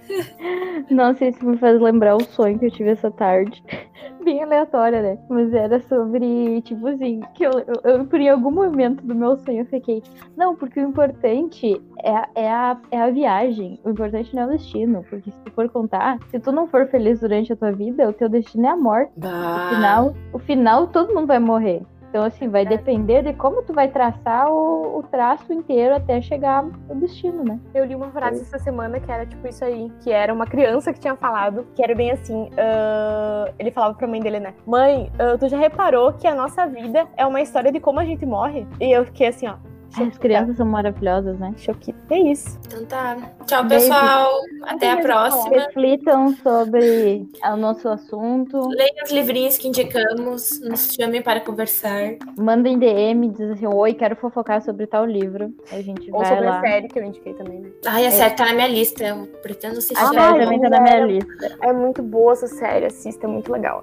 Nossa, 0.89 1.25
isso 1.25 1.45
me 1.45 1.57
faz 1.57 1.79
lembrar 1.81 2.15
o 2.15 2.23
sonho 2.23 2.57
que 2.59 2.65
eu 2.65 2.71
tive 2.71 2.89
essa 2.91 3.09
tarde. 3.11 3.63
Bem 4.23 4.43
aleatória, 4.43 5.01
né? 5.01 5.17
Mas 5.29 5.53
era 5.53 5.79
sobre, 5.81 6.61
tipo 6.63 6.85
assim, 6.87 7.21
que 7.33 7.45
eu, 7.45 7.51
eu, 7.65 7.91
eu, 7.91 8.05
por 8.05 8.19
em 8.19 8.29
algum 8.29 8.51
momento 8.51 9.01
do 9.03 9.15
meu 9.15 9.37
sonho 9.37 9.59
eu 9.61 9.65
fiquei, 9.65 10.03
não, 10.35 10.53
porque 10.55 10.79
o 10.79 10.83
importante 10.89 11.81
é, 12.03 12.11
a- 12.11 12.27
é, 12.35 12.49
a, 12.51 12.77
é 12.91 13.01
a 13.01 13.09
viagem. 13.09 13.79
O 13.85 13.89
importante 13.89 14.35
não 14.35 14.43
é 14.43 14.45
o 14.47 14.49
destino. 14.49 15.03
Porque 15.09 15.31
se 15.31 15.39
tu 15.45 15.51
for 15.51 15.69
contar, 15.69 16.19
se 16.29 16.39
tu 16.39 16.51
não 16.51 16.67
for 16.67 16.87
feliz 16.87 17.19
durante 17.21 17.53
a 17.53 17.55
tua 17.55 17.71
vida, 17.71 18.07
o 18.09 18.13
teu 18.13 18.27
destino 18.27 18.65
é 18.67 18.69
a 18.69 18.75
morte. 18.75 19.11
O 19.17 19.21
Bah. 19.21 19.69
final, 19.73 20.13
o 20.33 20.39
final 20.39 20.87
todo 20.87 21.13
mundo 21.13 21.27
vai 21.27 21.39
morrer. 21.39 21.81
Então, 22.09 22.23
assim, 22.23 22.47
vai 22.47 22.65
depender 22.65 23.21
de 23.21 23.33
como 23.33 23.61
tu 23.63 23.73
vai 23.73 23.87
traçar 23.89 24.49
o, 24.49 24.99
o 24.99 25.03
traço 25.03 25.51
inteiro 25.51 25.95
até 25.95 26.21
chegar 26.21 26.63
no 26.63 26.95
destino, 26.95 27.43
né? 27.43 27.59
Eu 27.73 27.85
li 27.85 27.95
uma 27.95 28.09
frase 28.11 28.41
essa 28.41 28.57
semana 28.59 28.99
que 28.99 29.11
era 29.11 29.25
tipo 29.25 29.47
isso 29.47 29.63
aí, 29.63 29.91
que 30.01 30.11
era 30.11 30.33
uma 30.33 30.45
criança 30.45 30.93
que 30.93 30.99
tinha 30.99 31.15
falado, 31.15 31.67
que 31.75 31.83
era 31.83 31.93
bem 31.93 32.11
assim, 32.11 32.49
ah, 32.57 33.51
ele 33.59 33.71
falava 33.71 33.93
pra 33.93 34.07
mãe 34.07 34.19
dele, 34.19 34.39
né? 34.39 34.53
Mãe, 34.65 35.11
ah, 35.19 35.37
tu 35.37 35.47
já 35.47 35.57
reparou 35.57 36.13
que 36.13 36.27
a 36.27 36.33
nossa 36.33 36.65
vida 36.65 37.07
é 37.17 37.25
uma 37.25 37.41
história 37.41 37.71
de 37.71 37.79
como 37.79 37.99
a 37.99 38.05
gente 38.05 38.25
morre? 38.25 38.65
E 38.79 38.91
eu 38.91 39.05
fiquei 39.05 39.27
assim, 39.27 39.47
ó. 39.47 39.55
As 39.95 40.17
crianças 40.17 40.57
são 40.57 40.65
maravilhosas, 40.65 41.39
né? 41.39 41.53
Choquita. 41.57 41.97
É 42.09 42.19
isso. 42.19 42.59
Então 42.67 42.85
tá. 42.85 43.17
Tchau, 43.45 43.63
Beijo. 43.63 43.87
pessoal. 43.87 44.29
Até 44.63 44.91
a 44.91 44.97
próxima. 44.97 45.55
Reflitam 45.55 46.35
sobre 46.37 47.27
o 47.43 47.55
nosso 47.55 47.87
assunto. 47.89 48.67
Leiam 48.69 48.95
os 49.03 49.11
livrinhos 49.11 49.57
que 49.57 49.67
indicamos. 49.67 50.59
Nos 50.61 50.93
chamem 50.93 51.21
para 51.21 51.39
conversar. 51.39 52.15
Mandem 52.37 52.77
DM, 52.77 53.29
dizem 53.29 53.51
assim, 53.51 53.67
oi, 53.67 53.93
quero 53.93 54.15
fofocar 54.15 54.61
sobre 54.61 54.85
tal 54.85 55.05
livro. 55.05 55.53
A 55.71 55.81
gente 55.81 56.11
Ou 56.11 56.19
vai 56.19 56.29
sobre 56.29 56.45
lá. 56.45 56.59
a 56.59 56.61
série 56.61 56.87
que 56.87 56.99
eu 56.99 57.03
indiquei 57.03 57.33
também, 57.33 57.61
né? 57.61 57.69
Ai, 57.85 58.05
a 58.05 58.11
série 58.11 58.35
tá 58.35 58.45
na 58.45 58.53
minha 58.53 58.67
lista. 58.67 59.03
Eu 59.03 59.27
pretendo 59.41 59.77
assistir. 59.77 59.97
A 59.97 60.07
série 60.07 60.43
também 60.43 60.61
tá 60.61 60.69
na 60.69 60.81
minha 60.81 61.05
lista. 61.05 61.57
É 61.61 61.73
muito 61.73 62.03
boa 62.03 62.33
essa 62.33 62.47
série, 62.47 62.85
assista, 62.85 63.25
é 63.25 63.29
muito 63.29 63.51
legal. 63.51 63.81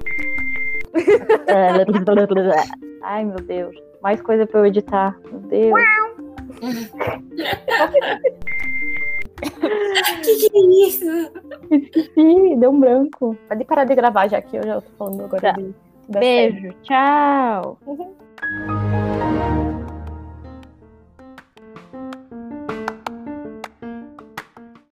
Ai, 3.02 3.24
meu 3.24 3.36
Deus. 3.36 3.83
Mais 4.04 4.20
coisa 4.20 4.46
pra 4.46 4.60
eu 4.60 4.66
editar. 4.66 5.18
Meu 5.30 5.40
Deus. 5.40 5.74
que 10.22 10.36
que 10.36 10.56
é 10.56 10.60
isso? 10.86 11.06
Esqueci, 11.70 12.56
deu 12.56 12.70
um 12.70 12.78
branco. 12.78 13.34
Pode 13.48 13.64
parar 13.64 13.84
de 13.84 13.94
gravar 13.94 14.28
já 14.28 14.42
que 14.42 14.56
eu 14.56 14.62
já 14.62 14.80
tô 14.82 14.90
falando 14.98 15.24
agora 15.24 15.40
Tá. 15.40 15.52
de. 15.52 15.74
Beijo, 16.06 16.68
tchau. 16.82 17.78
Uhum. 17.86 18.14